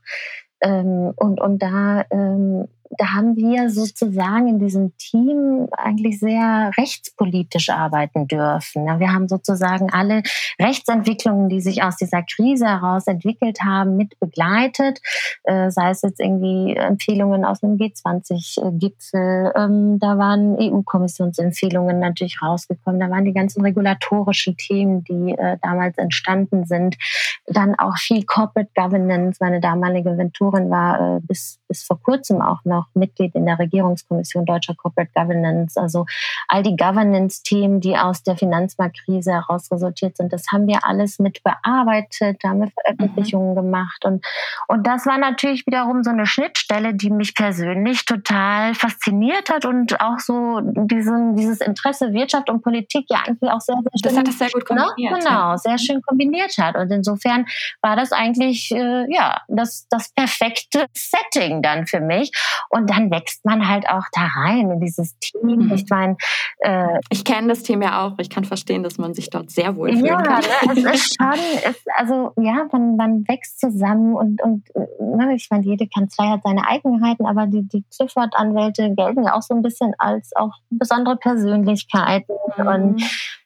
ähm, 0.60 1.12
und, 1.16 1.40
und 1.40 1.62
da 1.62 2.04
ähm, 2.10 2.68
da 2.98 3.14
haben 3.14 3.36
wir 3.36 3.70
sozusagen 3.70 4.48
in 4.48 4.58
diesem 4.58 4.96
Team 4.96 5.68
eigentlich 5.76 6.18
sehr 6.20 6.70
rechtspolitisch 6.76 7.70
arbeiten 7.70 8.26
dürfen. 8.26 8.84
Wir 8.98 9.12
haben 9.12 9.28
sozusagen 9.28 9.90
alle 9.92 10.22
Rechtsentwicklungen, 10.60 11.48
die 11.48 11.60
sich 11.60 11.82
aus 11.82 11.96
dieser 11.96 12.22
Krise 12.22 12.66
heraus 12.66 13.06
entwickelt 13.06 13.60
haben, 13.62 13.96
mit 13.96 14.18
begleitet. 14.20 15.00
Äh, 15.44 15.70
sei 15.70 15.90
es 15.90 16.02
jetzt 16.02 16.20
irgendwie 16.20 16.74
Empfehlungen 16.76 17.44
aus 17.44 17.62
einem 17.62 17.76
G20-Gipfel, 17.76 19.52
ähm, 19.56 19.98
da 19.98 20.18
waren 20.18 20.56
EU-Kommissionsempfehlungen 20.58 21.98
natürlich 21.98 22.40
rausgekommen, 22.42 23.00
da 23.00 23.10
waren 23.10 23.24
die 23.24 23.32
ganzen 23.32 23.62
regulatorischen 23.62 24.56
Themen, 24.56 25.04
die 25.04 25.32
äh, 25.32 25.58
damals 25.62 25.98
entstanden 25.98 26.64
sind. 26.64 26.96
Dann 27.46 27.74
auch 27.78 27.96
viel 27.96 28.24
Corporate 28.24 28.70
Governance. 28.74 29.38
Meine 29.40 29.60
damalige 29.60 30.16
Venturin 30.16 30.70
war 30.70 31.16
äh, 31.16 31.20
bis, 31.20 31.60
bis 31.68 31.82
vor 31.82 32.00
kurzem 32.02 32.40
auch 32.40 32.64
noch 32.64 32.83
auch 32.84 32.94
Mitglied 32.94 33.34
in 33.34 33.46
der 33.46 33.58
Regierungskommission 33.58 34.44
Deutscher 34.44 34.74
Corporate 34.74 35.10
Governance. 35.14 35.80
Also 35.80 36.06
all 36.48 36.62
die 36.62 36.76
Governance-Themen, 36.76 37.80
die 37.80 37.96
aus 37.96 38.22
der 38.22 38.36
Finanzmarktkrise 38.36 39.32
heraus 39.32 39.70
resultiert 39.70 40.16
sind, 40.16 40.32
das 40.32 40.46
haben 40.52 40.66
wir 40.66 40.84
alles 40.84 41.18
mit 41.18 41.42
bearbeitet, 41.42 42.38
da 42.42 42.50
haben 42.50 42.60
wir 42.60 42.72
Veröffentlichungen 42.82 43.52
mhm. 43.52 43.56
gemacht. 43.56 44.04
Und, 44.04 44.24
und 44.68 44.86
das 44.86 45.06
war 45.06 45.18
natürlich 45.18 45.66
wiederum 45.66 46.02
so 46.02 46.10
eine 46.10 46.26
Schnittstelle, 46.26 46.94
die 46.94 47.10
mich 47.10 47.34
persönlich 47.34 48.04
total 48.04 48.74
fasziniert 48.74 49.50
hat 49.50 49.64
und 49.64 50.00
auch 50.00 50.18
so 50.18 50.60
diesen, 50.62 51.36
dieses 51.36 51.60
Interesse 51.60 52.12
Wirtschaft 52.12 52.50
und 52.50 52.62
Politik 52.62 53.06
ja 53.08 53.22
eigentlich 53.26 53.50
auch 53.50 53.60
sehr, 53.60 53.76
sehr 53.76 53.90
schön. 53.92 54.02
Das 54.02 54.16
hat 54.16 54.28
das 54.28 54.38
sehr 54.38 54.50
gut 54.50 54.70
ne? 54.70 54.86
kombiniert. 54.86 55.24
Genau, 55.24 55.56
sehr 55.56 55.78
schön 55.78 56.02
kombiniert 56.02 56.56
hat. 56.58 56.76
Und 56.76 56.90
insofern 56.90 57.46
war 57.82 57.96
das 57.96 58.12
eigentlich, 58.12 58.70
äh, 58.72 59.12
ja, 59.12 59.40
das, 59.48 59.86
das 59.88 60.10
perfekte 60.10 60.86
Setting 60.94 61.62
dann 61.62 61.86
für 61.86 62.00
mich. 62.00 62.32
Und 62.74 62.90
dann 62.90 63.10
wächst 63.10 63.44
man 63.44 63.68
halt 63.68 63.88
auch 63.88 64.04
da 64.12 64.26
rein 64.34 64.70
in 64.70 64.80
dieses 64.80 65.16
Team. 65.18 65.66
Mhm. 65.66 65.72
Ich 65.72 65.88
meine, 65.88 66.16
äh, 66.58 66.98
ich 67.10 67.24
kenne 67.24 67.48
das 67.48 67.62
Team 67.62 67.82
ja 67.82 68.04
auch. 68.04 68.18
Ich 68.18 68.30
kann 68.30 68.44
verstehen, 68.44 68.82
dass 68.82 68.98
man 68.98 69.14
sich 69.14 69.30
dort 69.30 69.50
sehr 69.50 69.76
wohl 69.76 69.92
fühlen 69.92 70.06
ja, 70.06 70.22
kann. 70.22 70.42
Ne, 70.42 70.72
es 70.72 70.94
ist 70.94 71.16
schon, 71.16 71.38
es, 71.64 71.76
also 71.96 72.32
ja, 72.36 72.66
man, 72.72 72.96
man 72.96 73.28
wächst 73.28 73.60
zusammen 73.60 74.14
und, 74.14 74.42
und 74.42 74.64
ne, 74.74 75.34
ich 75.34 75.48
meine, 75.50 75.64
jede 75.64 75.86
Kanzlei 75.86 76.26
hat 76.26 76.40
seine 76.42 76.66
Eigenheiten, 76.66 77.26
aber 77.26 77.46
die, 77.46 77.62
die 77.68 77.84
Clifford-Anwälte 77.96 78.92
gelten 78.94 79.24
ja 79.24 79.34
auch 79.34 79.42
so 79.42 79.54
ein 79.54 79.62
bisschen 79.62 79.94
als 79.98 80.34
auch 80.34 80.52
besondere 80.70 81.16
Persönlichkeiten 81.16 82.34
mhm. 82.56 82.66
und 82.66 83.02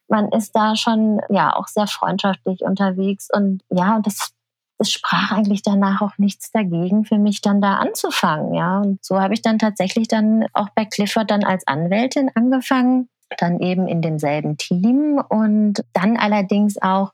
man 0.08 0.28
ist 0.32 0.56
da 0.56 0.74
schon 0.74 1.20
ja 1.28 1.54
auch 1.54 1.66
sehr 1.66 1.86
freundschaftlich 1.86 2.62
unterwegs 2.62 3.28
und 3.30 3.62
ja, 3.68 3.96
und 3.96 4.06
das 4.06 4.32
es 4.78 4.92
sprach 4.92 5.32
eigentlich 5.32 5.62
danach 5.62 6.00
auch 6.00 6.16
nichts 6.18 6.50
dagegen, 6.50 7.04
für 7.04 7.18
mich 7.18 7.40
dann 7.40 7.60
da 7.60 7.74
anzufangen. 7.74 8.54
Ja, 8.54 8.80
und 8.80 9.04
so 9.04 9.20
habe 9.20 9.34
ich 9.34 9.42
dann 9.42 9.58
tatsächlich 9.58 10.08
dann 10.08 10.46
auch 10.52 10.68
bei 10.74 10.84
Clifford 10.84 11.30
dann 11.30 11.44
als 11.44 11.66
Anwältin 11.66 12.30
angefangen, 12.34 13.08
dann 13.38 13.60
eben 13.60 13.88
in 13.88 14.00
demselben 14.00 14.56
Team 14.56 15.22
und 15.28 15.84
dann 15.92 16.16
allerdings 16.16 16.80
auch 16.80 17.12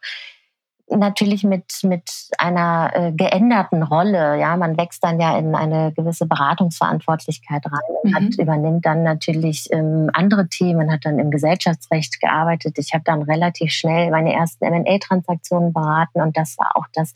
natürlich 0.96 1.44
mit, 1.44 1.64
mit 1.82 2.10
einer 2.38 2.90
äh, 2.94 3.12
geänderten 3.12 3.82
Rolle. 3.82 4.38
Ja, 4.38 4.56
man 4.56 4.76
wächst 4.76 5.02
dann 5.04 5.20
ja 5.20 5.38
in 5.38 5.54
eine 5.54 5.92
gewisse 5.92 6.26
Beratungsverantwortlichkeit 6.26 7.64
rein 7.66 7.96
und 8.02 8.10
mhm. 8.10 8.14
hat, 8.14 8.38
übernimmt 8.38 8.86
dann 8.86 9.02
natürlich 9.02 9.68
ähm, 9.72 10.10
andere 10.12 10.48
Themen, 10.48 10.90
hat 10.92 11.04
dann 11.04 11.18
im 11.18 11.30
Gesellschaftsrecht 11.30 12.20
gearbeitet. 12.20 12.78
Ich 12.78 12.94
habe 12.94 13.04
dann 13.04 13.22
relativ 13.22 13.72
schnell 13.72 14.10
meine 14.10 14.32
ersten 14.32 14.64
M&A-Transaktionen 14.64 15.72
beraten 15.72 16.20
und 16.20 16.36
das 16.36 16.56
war 16.58 16.72
auch 16.74 16.86
das, 16.94 17.12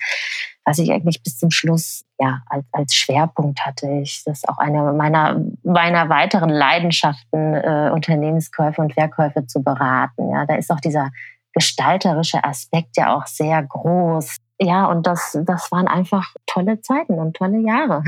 was 0.64 0.78
ich 0.78 0.92
eigentlich 0.92 1.22
bis 1.22 1.38
zum 1.38 1.50
Schluss 1.50 2.04
ja 2.20 2.42
als, 2.46 2.66
als 2.72 2.94
Schwerpunkt 2.94 3.64
hatte. 3.64 3.88
Ich 4.02 4.22
das 4.24 4.38
ist 4.38 4.48
auch 4.48 4.58
eine 4.58 4.92
meiner 4.92 5.40
meiner 5.62 6.08
weiteren 6.08 6.50
Leidenschaften, 6.50 7.54
äh, 7.54 7.90
Unternehmenskäufe 7.92 8.80
und 8.80 8.92
Verkäufe 8.92 9.46
zu 9.46 9.62
beraten. 9.62 10.30
Ja, 10.30 10.44
da 10.44 10.56
ist 10.56 10.70
auch 10.70 10.80
dieser 10.80 11.10
gestalterische 11.58 12.44
Aspekt 12.44 12.96
ja 12.96 13.16
auch 13.16 13.26
sehr 13.26 13.60
groß. 13.64 14.36
Ja, 14.60 14.86
und 14.86 15.06
das, 15.06 15.36
das 15.44 15.72
waren 15.72 15.88
einfach 15.88 16.34
tolle 16.46 16.80
Zeiten 16.80 17.14
und 17.14 17.34
tolle 17.36 17.58
Jahre. 17.58 18.04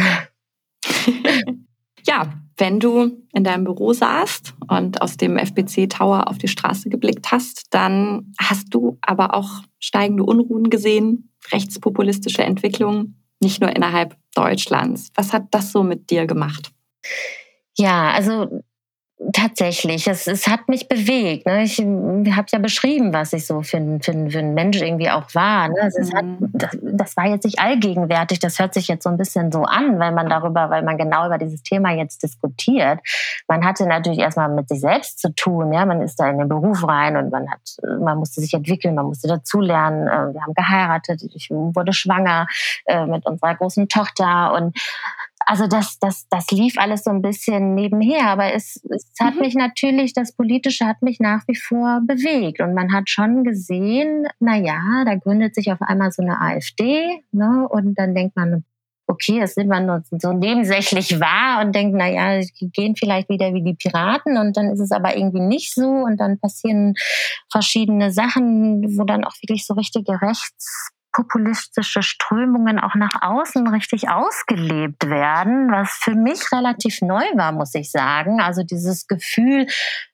ja, 2.06 2.32
wenn 2.56 2.78
du 2.78 3.10
in 3.32 3.42
deinem 3.42 3.64
Büro 3.64 3.92
saßt 3.92 4.54
und 4.68 5.02
aus 5.02 5.16
dem 5.16 5.36
FBC 5.36 5.88
Tower 5.88 6.28
auf 6.28 6.38
die 6.38 6.46
Straße 6.46 6.90
geblickt 6.90 7.32
hast, 7.32 7.66
dann 7.70 8.32
hast 8.38 8.68
du 8.70 8.98
aber 9.00 9.34
auch 9.34 9.62
steigende 9.80 10.22
Unruhen 10.22 10.70
gesehen, 10.70 11.32
rechtspopulistische 11.50 12.44
Entwicklungen, 12.44 13.20
nicht 13.40 13.60
nur 13.60 13.74
innerhalb 13.74 14.16
Deutschlands. 14.34 15.08
Was 15.16 15.32
hat 15.32 15.46
das 15.50 15.72
so 15.72 15.82
mit 15.82 16.10
dir 16.10 16.26
gemacht? 16.26 16.70
Ja, 17.76 18.10
also 18.10 18.62
Tatsächlich, 19.34 20.06
es, 20.06 20.26
es 20.26 20.46
hat 20.46 20.66
mich 20.68 20.88
bewegt. 20.88 21.44
Ne? 21.44 21.62
Ich 21.64 21.78
habe 21.78 22.46
ja 22.50 22.58
beschrieben, 22.58 23.12
was 23.12 23.34
ich 23.34 23.46
so 23.46 23.60
für, 23.60 23.98
für, 24.00 24.12
für 24.30 24.38
ein 24.38 24.54
Mensch 24.54 24.80
irgendwie 24.80 25.10
auch 25.10 25.34
war. 25.34 25.68
Ne? 25.68 25.74
Also 25.78 26.00
es 26.00 26.14
hat, 26.14 26.24
mhm. 26.24 26.38
das, 26.54 26.70
das, 26.80 27.16
war 27.18 27.26
jetzt 27.26 27.44
nicht 27.44 27.58
allgegenwärtig, 27.58 28.38
das 28.38 28.58
hört 28.58 28.72
sich 28.72 28.88
jetzt 28.88 29.02
so 29.02 29.10
ein 29.10 29.18
bisschen 29.18 29.52
so 29.52 29.64
an, 29.64 29.98
weil 29.98 30.12
man 30.12 30.30
darüber, 30.30 30.70
weil 30.70 30.82
man 30.82 30.96
genau 30.96 31.26
über 31.26 31.36
dieses 31.36 31.62
Thema 31.62 31.92
jetzt 31.92 32.22
diskutiert. 32.22 33.00
Man 33.46 33.62
hatte 33.62 33.86
natürlich 33.86 34.20
erstmal 34.20 34.48
mit 34.48 34.70
sich 34.70 34.80
selbst 34.80 35.18
zu 35.18 35.34
tun, 35.34 35.70
ja, 35.70 35.84
man 35.84 36.00
ist 36.00 36.18
da 36.18 36.30
in 36.30 36.38
den 36.38 36.48
Beruf 36.48 36.88
rein 36.88 37.18
und 37.18 37.30
man 37.30 37.50
hat, 37.50 37.60
man 38.00 38.16
musste 38.16 38.40
sich 38.40 38.54
entwickeln, 38.54 38.94
man 38.94 39.04
musste 39.04 39.28
dazulernen. 39.28 40.08
Äh, 40.08 40.32
wir 40.32 40.40
haben 40.40 40.54
geheiratet, 40.54 41.22
ich 41.34 41.50
wurde 41.50 41.92
schwanger 41.92 42.46
äh, 42.86 43.04
mit 43.04 43.26
unserer 43.26 43.54
großen 43.54 43.86
Tochter 43.86 44.54
und 44.54 44.74
also 45.46 45.66
das, 45.66 45.98
das, 45.98 46.26
das 46.28 46.50
lief 46.50 46.74
alles 46.76 47.04
so 47.04 47.10
ein 47.10 47.22
bisschen 47.22 47.74
nebenher, 47.74 48.28
aber 48.28 48.52
es, 48.54 48.80
es 48.90 49.06
hat 49.20 49.34
mhm. 49.34 49.40
mich 49.40 49.54
natürlich, 49.54 50.12
das 50.12 50.32
Politische 50.32 50.86
hat 50.86 51.02
mich 51.02 51.18
nach 51.18 51.42
wie 51.48 51.56
vor 51.56 52.00
bewegt. 52.06 52.60
Und 52.60 52.74
man 52.74 52.92
hat 52.92 53.08
schon 53.08 53.44
gesehen, 53.44 54.26
na 54.38 54.56
ja, 54.56 55.04
da 55.04 55.14
gründet 55.16 55.54
sich 55.54 55.72
auf 55.72 55.80
einmal 55.80 56.12
so 56.12 56.22
eine 56.22 56.40
AfD, 56.40 57.22
ne? 57.32 57.66
Und 57.68 57.98
dann 57.98 58.14
denkt 58.14 58.36
man, 58.36 58.64
okay, 59.06 59.40
das 59.40 59.56
nimmt 59.56 59.70
man 59.70 59.86
nur 59.86 60.02
so 60.10 60.32
nebensächlich 60.32 61.18
wahr 61.20 61.64
und 61.64 61.74
denkt, 61.74 61.96
na 61.98 62.08
ja, 62.08 62.40
die 62.40 62.70
gehen 62.70 62.94
vielleicht 62.96 63.28
wieder 63.28 63.52
wie 63.52 63.64
die 63.64 63.74
Piraten 63.74 64.38
und 64.38 64.56
dann 64.56 64.70
ist 64.70 64.80
es 64.80 64.92
aber 64.92 65.16
irgendwie 65.16 65.40
nicht 65.40 65.74
so 65.74 65.88
und 65.88 66.18
dann 66.18 66.38
passieren 66.38 66.94
verschiedene 67.50 68.12
Sachen, 68.12 68.96
wo 68.96 69.04
dann 69.04 69.24
auch 69.24 69.34
wirklich 69.42 69.66
so 69.66 69.74
richtige 69.74 70.22
Rechts 70.22 70.90
populistische 71.12 72.02
Strömungen 72.02 72.78
auch 72.78 72.94
nach 72.94 73.22
außen 73.22 73.66
richtig 73.68 74.08
ausgelebt 74.08 75.08
werden, 75.08 75.70
was 75.70 75.90
für 75.92 76.14
mich 76.14 76.52
relativ 76.52 77.00
neu 77.02 77.24
war, 77.34 77.52
muss 77.52 77.74
ich 77.74 77.90
sagen. 77.90 78.40
Also 78.40 78.62
dieses 78.62 79.06
Gefühl, 79.06 79.66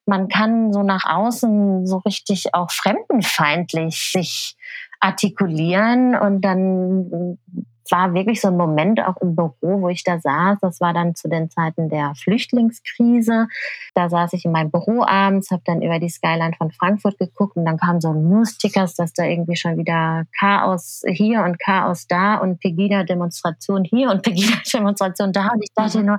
man 0.06 0.28
kann 0.28 0.72
so 0.72 0.82
nach 0.82 1.04
außen 1.04 1.86
so 1.86 1.98
richtig 1.98 2.54
auch 2.54 2.70
fremdenfeindlich 2.70 4.10
sich 4.12 4.56
artikulieren 5.00 6.14
und 6.14 6.40
dann 6.40 7.38
war 7.90 8.14
wirklich 8.14 8.40
so 8.40 8.48
ein 8.48 8.56
Moment 8.56 9.00
auch 9.00 9.16
im 9.20 9.34
Büro, 9.34 9.82
wo 9.82 9.88
ich 9.88 10.04
da 10.04 10.18
saß. 10.18 10.58
Das 10.60 10.80
war 10.80 10.92
dann 10.92 11.14
zu 11.14 11.28
den 11.28 11.50
Zeiten 11.50 11.88
der 11.88 12.14
Flüchtlingskrise. 12.14 13.48
Da 13.94 14.08
saß 14.08 14.32
ich 14.34 14.44
in 14.44 14.52
meinem 14.52 14.70
Büro 14.70 15.02
abends, 15.04 15.50
habe 15.50 15.62
dann 15.64 15.82
über 15.82 15.98
die 15.98 16.08
Skyline 16.08 16.54
von 16.56 16.70
Frankfurt 16.70 17.18
geguckt 17.18 17.56
und 17.56 17.64
dann 17.64 17.78
kamen 17.78 18.00
so 18.00 18.12
News-Tickers, 18.12 18.94
dass 18.94 19.12
da 19.12 19.24
irgendwie 19.24 19.56
schon 19.56 19.76
wieder 19.76 20.24
Chaos 20.38 21.02
hier 21.06 21.42
und 21.42 21.58
Chaos 21.58 22.06
da 22.06 22.36
und 22.36 22.60
Pegida-Demonstration 22.60 23.84
hier 23.84 24.10
und 24.10 24.22
Pegida-Demonstration 24.24 25.32
da. 25.32 25.48
Und 25.48 25.62
ich 25.62 25.72
dachte 25.74 26.02
nur, 26.02 26.18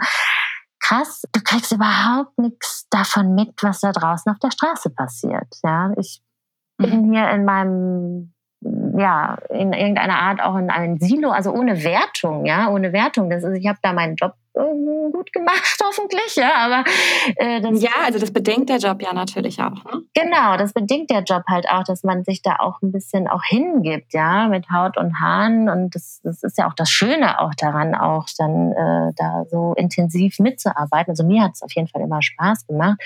krass, 0.80 1.23
du 1.32 1.41
kriegst 1.41 1.71
überhaupt 1.71 2.38
nichts 2.38 2.88
davon 2.89 3.36
mit, 3.36 3.51
was 3.62 3.82
da 3.82 3.91
draußen 3.91 4.32
auf 4.32 4.39
der 4.39 4.51
Straße 4.51 4.89
passiert. 4.89 5.47
Ja, 5.63 5.91
ich 5.97 6.21
bin 6.77 7.08
mhm. 7.08 7.13
hier 7.13 7.30
in 7.32 7.45
meinem 7.45 8.34
ja, 8.97 9.38
in 9.49 9.73
irgendeiner 9.73 10.19
Art 10.19 10.41
auch 10.41 10.55
in 10.55 10.69
einem 10.69 10.97
Silo, 10.97 11.29
also 11.29 11.51
ohne 11.51 11.83
Wertung, 11.83 12.45
ja, 12.45 12.69
ohne 12.69 12.93
Wertung. 12.93 13.29
Das 13.29 13.43
ist, 13.43 13.57
ich 13.57 13.67
habe 13.67 13.77
da 13.81 13.93
meinen 13.93 14.15
Job 14.15 14.33
äh, 14.55 15.12
gut 15.12 15.31
gemacht, 15.33 15.79
hoffentlich, 15.83 16.36
ja, 16.36 16.51
aber 16.55 16.83
äh, 17.36 17.62
das, 17.62 17.81
ja, 17.81 17.91
also 18.05 18.19
das 18.19 18.31
bedingt 18.31 18.69
der 18.69 18.77
Job 18.77 19.01
ja 19.01 19.13
natürlich 19.13 19.60
auch. 19.62 19.83
Ne? 19.83 20.01
Genau, 20.13 20.57
das 20.57 20.73
bedingt 20.73 21.10
der 21.10 21.21
Job 21.23 21.43
halt 21.47 21.69
auch, 21.69 21.83
dass 21.83 22.03
man 22.03 22.23
sich 22.23 22.41
da 22.41 22.57
auch 22.60 22.81
ein 22.81 22.91
bisschen 22.91 23.27
auch 23.27 23.43
hingibt, 23.43 24.13
ja, 24.13 24.47
mit 24.47 24.69
Haut 24.69 24.97
und 24.97 25.19
Haaren 25.19 25.69
und 25.69 25.93
das, 25.93 26.19
das 26.23 26.43
ist 26.43 26.57
ja 26.57 26.67
auch 26.67 26.73
das 26.73 26.89
Schöne 26.89 27.39
auch 27.39 27.53
daran, 27.55 27.93
auch 27.93 28.25
dann 28.38 28.71
äh, 28.71 29.13
da 29.15 29.43
so 29.49 29.73
intensiv 29.75 30.39
mitzuarbeiten. 30.39 31.12
Also 31.12 31.23
mir 31.23 31.43
hat 31.43 31.51
es 31.53 31.62
auf 31.62 31.73
jeden 31.73 31.88
Fall 31.88 32.01
immer 32.01 32.21
Spaß 32.21 32.65
gemacht. 32.67 32.99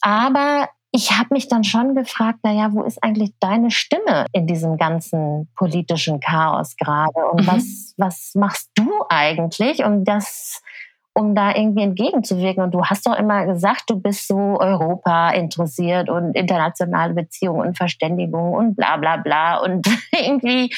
Aber 0.00 0.68
ich 0.98 1.16
habe 1.16 1.28
mich 1.30 1.46
dann 1.46 1.62
schon 1.62 1.94
gefragt, 1.94 2.40
naja, 2.42 2.70
wo 2.72 2.82
ist 2.82 3.00
eigentlich 3.04 3.30
deine 3.38 3.70
Stimme 3.70 4.26
in 4.32 4.48
diesem 4.48 4.76
ganzen 4.76 5.48
politischen 5.54 6.18
Chaos 6.18 6.74
gerade? 6.76 7.24
Und 7.30 7.42
mhm. 7.42 7.46
was, 7.46 7.94
was 7.96 8.32
machst 8.34 8.72
du 8.74 8.90
eigentlich, 9.08 9.84
um 9.84 10.04
das, 10.04 10.60
um 11.14 11.36
da 11.36 11.54
irgendwie 11.54 11.84
entgegenzuwirken? 11.84 12.64
Und 12.64 12.74
du 12.74 12.84
hast 12.84 13.06
doch 13.06 13.16
immer 13.16 13.46
gesagt, 13.46 13.84
du 13.86 14.00
bist 14.00 14.26
so 14.26 14.58
Europa 14.58 15.30
interessiert 15.30 16.10
und 16.10 16.34
internationale 16.34 17.14
Beziehungen 17.14 17.60
und 17.60 17.76
Verständigung 17.76 18.54
und 18.54 18.74
bla 18.74 18.96
bla 18.96 19.18
bla. 19.18 19.58
Und 19.58 19.86
irgendwie 20.10 20.74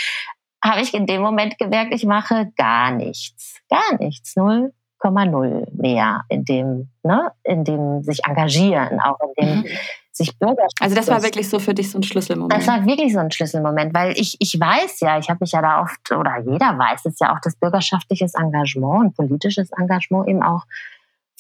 habe 0.63 0.83
ich 0.83 0.93
in 0.93 1.07
dem 1.07 1.23
Moment 1.23 1.57
gemerkt, 1.57 1.95
ich 1.95 2.05
mache 2.05 2.53
gar 2.59 2.91
nichts. 2.91 3.59
Gar 3.71 3.99
nichts. 3.99 4.37
Null 4.37 4.75
0,0 5.03 5.67
mehr 5.81 6.25
in 6.29 6.45
dem, 6.45 6.91
ne, 7.03 7.33
in 7.43 7.65
dem 7.65 8.03
sich 8.03 8.25
engagieren, 8.25 9.01
auch 9.01 9.19
in 9.21 9.45
dem 9.45 9.59
mhm. 9.61 9.67
Sich 10.13 10.39
Bürgerschaft. 10.39 10.81
Also 10.81 10.95
das 10.95 11.09
war 11.09 11.23
wirklich 11.23 11.49
so 11.49 11.59
für 11.59 11.75
dich 11.75 11.91
so 11.91 11.99
ein 11.99 12.03
Schlüsselmoment. 12.03 12.53
Das 12.53 12.67
war 12.67 12.85
wirklich 12.85 13.13
so 13.13 13.19
ein 13.19 13.31
Schlüsselmoment, 13.31 13.95
weil 13.95 14.13
ich, 14.13 14.37
ich 14.39 14.59
weiß 14.59 15.01
ja, 15.01 15.19
ich 15.19 15.29
habe 15.29 15.39
mich 15.41 15.53
ja 15.53 15.63
da 15.63 15.83
oft, 15.83 16.11
oder 16.13 16.39
jeder 16.39 16.79
weiß 16.79 17.05
es 17.07 17.19
ja 17.19 17.35
auch, 17.35 17.41
dass 17.41 17.57
bürgerschaftliches 17.57 18.35
Engagement 18.35 19.01
und 19.01 19.17
politisches 19.17 19.71
Engagement 19.73 20.29
eben 20.29 20.43
auch 20.43 20.65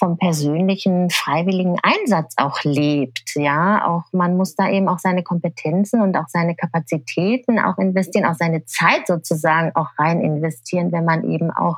vom 0.01 0.17
persönlichen, 0.17 1.11
freiwilligen 1.11 1.77
Einsatz 1.83 2.35
auch 2.39 2.65
lebt. 2.65 3.35
Ja, 3.35 3.87
auch 3.87 4.05
man 4.13 4.37
muss 4.37 4.57
da 4.57 4.71
eben 4.71 4.89
auch 4.89 4.99
seine 4.99 5.23
Kompetenzen 5.23 6.01
und 6.01 6.17
auch 6.17 6.29
seine 6.29 6.57
Kapazitäten 6.57 7.59
auch 7.59 7.77
investieren, 7.77 8.25
auch 8.25 8.35
seine 8.35 8.65
Zeit 8.65 9.07
sozusagen 9.07 9.73
auch 9.75 9.89
rein 9.99 10.23
investieren, 10.23 10.91
wenn 10.91 11.05
man 11.05 11.25
eben 11.31 11.51
auch 11.51 11.77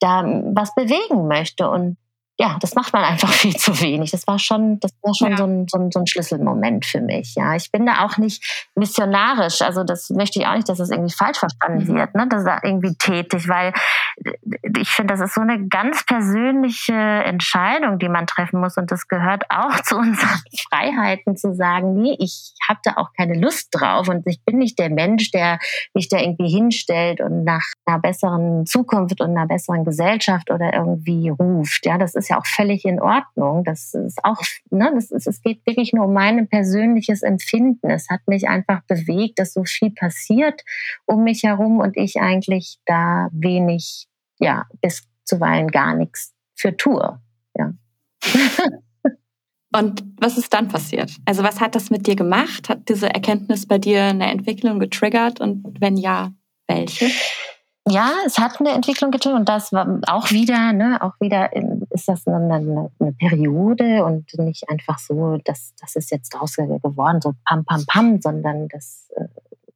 da 0.00 0.24
was 0.54 0.74
bewegen 0.74 1.28
möchte. 1.28 1.68
Und 1.68 1.98
ja, 2.42 2.58
das 2.60 2.74
macht 2.74 2.92
man 2.92 3.04
einfach 3.04 3.28
viel 3.32 3.54
zu 3.54 3.80
wenig. 3.80 4.10
Das 4.10 4.26
war 4.26 4.38
schon, 4.40 4.80
das 4.80 4.90
war 5.02 5.14
schon 5.14 5.30
ja. 5.30 5.36
so, 5.36 5.44
ein, 5.44 5.66
so, 5.68 5.78
ein, 5.78 5.90
so 5.92 6.00
ein 6.00 6.06
Schlüsselmoment 6.08 6.84
für 6.84 7.00
mich. 7.00 7.34
Ja, 7.36 7.54
ich 7.54 7.70
bin 7.70 7.86
da 7.86 8.04
auch 8.04 8.18
nicht 8.18 8.68
missionarisch. 8.74 9.62
Also 9.62 9.84
das 9.84 10.10
möchte 10.10 10.40
ich 10.40 10.46
auch 10.46 10.56
nicht, 10.56 10.68
dass 10.68 10.78
das 10.78 10.90
irgendwie 10.90 11.14
falsch 11.14 11.38
verstanden 11.38 11.92
mhm. 11.92 11.94
wird. 11.94 12.14
Ne? 12.16 12.26
Das 12.28 12.42
ist 12.42 12.50
irgendwie 12.64 12.96
tätig, 12.96 13.48
weil 13.48 13.72
ich 14.76 14.88
finde, 14.88 15.14
das 15.14 15.20
ist 15.20 15.34
so 15.34 15.40
eine 15.40 15.68
ganz 15.68 16.04
persönliche 16.04 16.92
Entscheidung, 16.92 18.00
die 18.00 18.08
man 18.08 18.26
treffen 18.26 18.58
muss. 18.58 18.76
Und 18.76 18.90
das 18.90 19.06
gehört 19.06 19.44
auch 19.48 19.80
zu 19.84 19.96
unseren 19.96 20.42
Freiheiten 20.68 21.36
zu 21.36 21.54
sagen, 21.54 21.94
nee, 21.94 22.16
ich 22.18 22.54
habe 22.68 22.80
da 22.82 22.94
auch 22.96 23.10
keine 23.16 23.38
Lust 23.38 23.68
drauf 23.70 24.08
und 24.08 24.26
ich 24.26 24.44
bin 24.44 24.58
nicht 24.58 24.80
der 24.80 24.90
Mensch, 24.90 25.30
der 25.30 25.60
mich 25.94 26.08
da 26.08 26.18
irgendwie 26.18 26.50
hinstellt 26.50 27.20
und 27.20 27.44
nach 27.44 27.62
einer 27.86 28.00
besseren 28.00 28.66
Zukunft 28.66 29.20
und 29.20 29.30
einer 29.30 29.46
besseren 29.46 29.84
Gesellschaft 29.84 30.50
oder 30.50 30.72
irgendwie 30.72 31.28
ruft. 31.28 31.86
Ja, 31.86 31.98
das 31.98 32.16
ist 32.16 32.31
ja 32.31 32.31
auch 32.32 32.46
völlig 32.46 32.84
in 32.84 33.00
Ordnung. 33.00 33.64
Das 33.64 33.94
ist 33.94 34.24
auch, 34.24 34.40
ne, 34.70 34.90
das 34.94 35.10
ist, 35.10 35.26
es 35.26 35.40
geht 35.40 35.64
wirklich 35.66 35.92
nur 35.92 36.06
um 36.06 36.12
mein 36.12 36.48
persönliches 36.48 37.22
Empfinden. 37.22 37.90
Es 37.90 38.08
hat 38.08 38.20
mich 38.26 38.48
einfach 38.48 38.82
bewegt, 38.84 39.38
dass 39.38 39.52
so 39.52 39.64
viel 39.64 39.90
passiert 39.90 40.62
um 41.06 41.24
mich 41.24 41.42
herum 41.42 41.78
und 41.78 41.96
ich 41.96 42.20
eigentlich 42.20 42.78
da 42.86 43.28
wenig, 43.32 44.06
ja, 44.38 44.66
bis 44.80 45.06
zuweilen 45.24 45.68
gar 45.68 45.94
nichts 45.94 46.32
für 46.54 46.76
tue. 46.76 47.20
Ja. 47.56 47.72
Und 49.74 50.04
was 50.20 50.36
ist 50.36 50.52
dann 50.52 50.68
passiert? 50.68 51.12
Also 51.24 51.42
was 51.42 51.60
hat 51.60 51.74
das 51.74 51.88
mit 51.88 52.06
dir 52.06 52.14
gemacht? 52.14 52.68
Hat 52.68 52.88
diese 52.88 53.08
Erkenntnis 53.08 53.66
bei 53.66 53.78
dir 53.78 54.04
eine 54.04 54.30
Entwicklung 54.30 54.78
getriggert? 54.78 55.40
Und 55.40 55.80
wenn 55.80 55.96
ja, 55.96 56.32
welche? 56.68 57.10
Ja, 57.88 58.12
es 58.26 58.38
hat 58.38 58.60
eine 58.60 58.70
Entwicklung 58.70 59.10
getriggert 59.10 59.40
und 59.40 59.48
das 59.48 59.72
war 59.72 60.00
auch 60.06 60.30
wieder, 60.30 60.72
ne, 60.72 61.02
auch 61.02 61.14
wieder 61.20 61.52
ist 61.92 62.08
das 62.08 62.26
eine, 62.26 62.36
eine, 62.54 62.90
eine, 62.98 63.12
Periode 63.12 64.04
und 64.04 64.26
nicht 64.38 64.68
einfach 64.68 64.98
so, 64.98 65.38
dass 65.44 65.74
das 65.80 65.96
ist 65.96 66.10
jetzt 66.10 66.30
draus 66.30 66.56
geworden, 66.56 67.20
so 67.20 67.34
pam, 67.44 67.64
pam, 67.64 67.84
pam, 67.86 68.20
sondern 68.20 68.68
das 68.68 69.08
äh, 69.16 69.24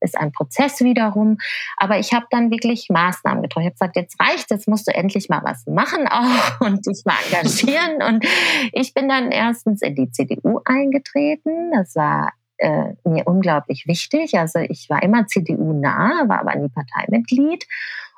ist 0.00 0.16
ein 0.16 0.32
Prozess 0.32 0.80
wiederum. 0.80 1.38
Aber 1.76 1.98
ich 1.98 2.12
habe 2.12 2.26
dann 2.30 2.50
wirklich 2.50 2.88
Maßnahmen 2.90 3.42
getroffen. 3.42 3.64
Ich 3.64 3.66
habe 3.66 3.74
gesagt, 3.74 3.96
jetzt 3.96 4.20
reicht, 4.20 4.50
jetzt 4.50 4.68
musst 4.68 4.86
du 4.88 4.94
endlich 4.94 5.28
mal 5.28 5.42
was 5.44 5.66
machen 5.66 6.06
auch 6.08 6.60
und 6.66 6.86
dich 6.86 7.02
mal 7.04 7.16
engagieren. 7.30 8.02
und 8.02 8.24
ich 8.72 8.94
bin 8.94 9.08
dann 9.08 9.30
erstens 9.30 9.82
in 9.82 9.94
die 9.94 10.10
CDU 10.10 10.60
eingetreten. 10.64 11.72
Das 11.72 11.94
war 11.96 12.32
äh, 12.58 12.94
mir 13.04 13.26
unglaublich 13.26 13.84
wichtig. 13.86 14.38
Also 14.38 14.60
ich 14.60 14.88
war 14.88 15.02
immer 15.02 15.26
CDU 15.26 15.72
nah, 15.72 16.24
war 16.26 16.40
aber 16.40 16.56
nie 16.56 16.68
Parteimitglied 16.68 17.66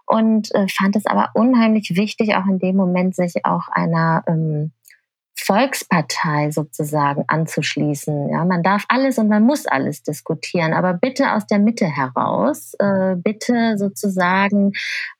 und 0.08 0.54
äh, 0.54 0.66
fand 0.68 0.96
es 0.96 1.06
aber 1.06 1.30
unheimlich 1.34 1.92
wichtig, 1.94 2.34
auch 2.34 2.46
in 2.46 2.58
dem 2.58 2.76
Moment 2.76 3.14
sich 3.14 3.44
auch 3.44 3.68
einer 3.68 4.24
ähm, 4.26 4.72
Volkspartei 5.40 6.50
sozusagen 6.50 7.24
anzuschließen. 7.28 8.28
Ja, 8.30 8.44
man 8.44 8.62
darf 8.62 8.84
alles 8.88 9.18
und 9.18 9.28
man 9.28 9.44
muss 9.44 9.66
alles 9.66 10.02
diskutieren, 10.02 10.72
aber 10.72 10.94
bitte 10.94 11.32
aus 11.32 11.46
der 11.46 11.58
Mitte 11.58 11.86
heraus, 11.86 12.74
äh, 12.78 13.14
bitte 13.16 13.78
sozusagen 13.78 14.72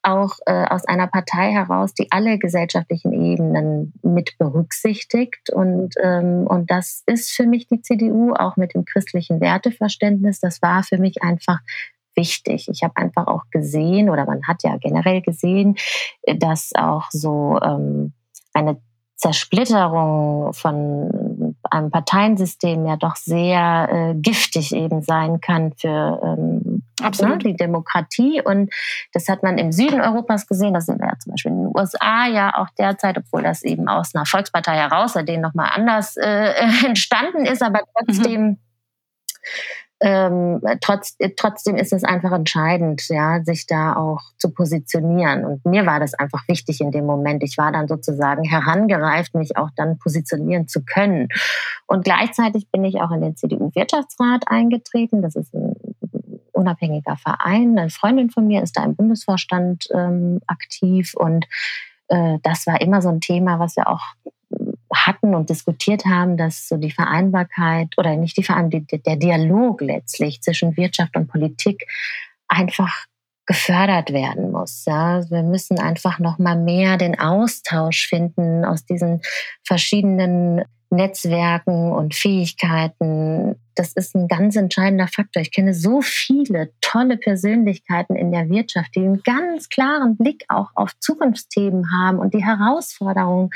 auch 0.02 0.32
äh, 0.46 0.64
aus 0.64 0.84
einer 0.86 1.06
Partei 1.06 1.52
heraus, 1.52 1.94
die 1.94 2.08
alle 2.10 2.38
gesellschaftlichen 2.38 3.12
Ebenen 3.12 3.94
mit 4.02 4.36
berücksichtigt. 4.38 5.50
Und, 5.50 5.94
ähm, 6.02 6.46
und 6.46 6.70
das 6.70 7.04
ist 7.06 7.30
für 7.30 7.46
mich 7.46 7.68
die 7.68 7.80
CDU, 7.80 8.32
auch 8.34 8.56
mit 8.56 8.74
dem 8.74 8.84
christlichen 8.84 9.40
Werteverständnis. 9.40 10.40
Das 10.40 10.60
war 10.62 10.82
für 10.82 10.98
mich 10.98 11.22
einfach 11.22 11.60
wichtig. 12.18 12.68
Ich 12.68 12.82
habe 12.82 12.96
einfach 12.96 13.26
auch 13.26 13.44
gesehen 13.50 14.10
oder 14.10 14.26
man 14.26 14.46
hat 14.46 14.62
ja 14.64 14.76
generell 14.76 15.22
gesehen, 15.22 15.76
dass 16.36 16.72
auch 16.74 17.06
so 17.10 17.58
ähm, 17.62 18.12
eine 18.52 18.78
Zersplitterung 19.16 20.52
von 20.52 21.56
einem 21.70 21.90
Parteiensystem 21.90 22.86
ja 22.86 22.96
doch 22.96 23.16
sehr 23.16 23.88
äh, 23.90 24.14
giftig 24.14 24.72
eben 24.72 25.02
sein 25.02 25.40
kann 25.40 25.72
für 25.76 26.20
ähm, 26.22 26.84
ne, 27.00 27.38
die 27.38 27.56
Demokratie. 27.56 28.40
Und 28.44 28.72
das 29.12 29.28
hat 29.28 29.42
man 29.42 29.58
im 29.58 29.72
Süden 29.72 30.00
Europas 30.00 30.46
gesehen. 30.46 30.72
Das 30.74 30.86
sind 30.86 31.00
wir 31.00 31.08
ja 31.08 31.18
zum 31.18 31.32
Beispiel 31.32 31.50
in 31.50 31.62
den 31.64 31.72
USA 31.76 32.26
ja 32.28 32.58
auch 32.58 32.68
derzeit, 32.78 33.18
obwohl 33.18 33.42
das 33.42 33.64
eben 33.64 33.88
aus 33.88 34.14
einer 34.14 34.24
Volkspartei 34.24 34.76
heraus, 34.76 35.14
denen 35.14 35.42
nochmal 35.42 35.70
anders 35.74 36.16
äh, 36.16 36.52
entstanden 36.86 37.44
ist, 37.44 37.62
aber 37.62 37.80
trotzdem 37.98 38.42
mhm 38.42 38.58
ähm, 40.00 40.60
trotz, 40.80 41.16
trotzdem 41.36 41.76
ist 41.76 41.92
es 41.92 42.04
einfach 42.04 42.32
entscheidend, 42.32 43.08
ja, 43.08 43.42
sich 43.42 43.66
da 43.66 43.96
auch 43.96 44.20
zu 44.38 44.50
positionieren. 44.50 45.44
Und 45.44 45.64
mir 45.66 45.86
war 45.86 45.98
das 45.98 46.14
einfach 46.14 46.46
wichtig 46.46 46.80
in 46.80 46.92
dem 46.92 47.04
Moment. 47.04 47.42
Ich 47.42 47.58
war 47.58 47.72
dann 47.72 47.88
sozusagen 47.88 48.44
herangereift, 48.44 49.34
mich 49.34 49.56
auch 49.56 49.70
dann 49.74 49.98
positionieren 49.98 50.68
zu 50.68 50.84
können. 50.84 51.28
Und 51.86 52.04
gleichzeitig 52.04 52.70
bin 52.70 52.84
ich 52.84 53.00
auch 53.00 53.10
in 53.10 53.22
den 53.22 53.36
CDU-Wirtschaftsrat 53.36 54.44
eingetreten. 54.46 55.20
Das 55.22 55.34
ist 55.34 55.52
ein 55.52 55.74
unabhängiger 56.52 57.16
Verein. 57.16 57.78
Eine 57.78 57.90
Freundin 57.90 58.30
von 58.30 58.46
mir 58.46 58.62
ist 58.62 58.76
da 58.76 58.84
im 58.84 58.94
Bundesvorstand 58.94 59.88
ähm, 59.94 60.40
aktiv 60.46 61.14
und 61.14 61.46
äh, 62.08 62.38
das 62.42 62.66
war 62.66 62.80
immer 62.80 63.00
so 63.00 63.08
ein 63.08 63.20
Thema, 63.20 63.58
was 63.58 63.76
wir 63.76 63.88
auch 63.88 64.02
hatten 64.94 65.34
und 65.34 65.50
diskutiert 65.50 66.04
haben, 66.04 66.36
dass 66.36 66.68
so 66.68 66.76
die 66.76 66.90
Vereinbarkeit 66.90 67.88
oder 67.96 68.16
nicht 68.16 68.36
die 68.36 68.42
Vereinbarkeit, 68.42 69.06
der 69.06 69.16
Dialog 69.16 69.80
letztlich 69.80 70.40
zwischen 70.42 70.76
Wirtschaft 70.76 71.16
und 71.16 71.28
Politik 71.28 71.86
einfach 72.48 73.06
gefördert 73.46 74.12
werden 74.12 74.52
muss. 74.52 74.84
Ja, 74.86 75.28
wir 75.30 75.42
müssen 75.42 75.78
einfach 75.78 76.18
noch 76.18 76.38
mal 76.38 76.56
mehr 76.56 76.98
den 76.98 77.18
Austausch 77.18 78.06
finden 78.06 78.64
aus 78.64 78.84
diesen 78.84 79.22
verschiedenen 79.64 80.64
Netzwerken 80.90 81.92
und 81.92 82.14
Fähigkeiten. 82.14 83.56
Das 83.74 83.92
ist 83.92 84.16
ein 84.16 84.26
ganz 84.26 84.56
entscheidender 84.56 85.06
Faktor. 85.06 85.42
Ich 85.42 85.52
kenne 85.52 85.74
so 85.74 86.00
viele 86.00 86.72
tolle 86.80 87.16
Persönlichkeiten 87.16 88.16
in 88.16 88.32
der 88.32 88.48
Wirtschaft, 88.48 88.94
die 88.96 89.00
einen 89.00 89.22
ganz 89.22 89.68
klaren 89.68 90.16
Blick 90.16 90.44
auch 90.48 90.70
auf 90.74 90.98
Zukunftsthemen 90.98 91.92
haben 91.92 92.18
und 92.18 92.34
die 92.34 92.44
Herausforderungen, 92.44 93.50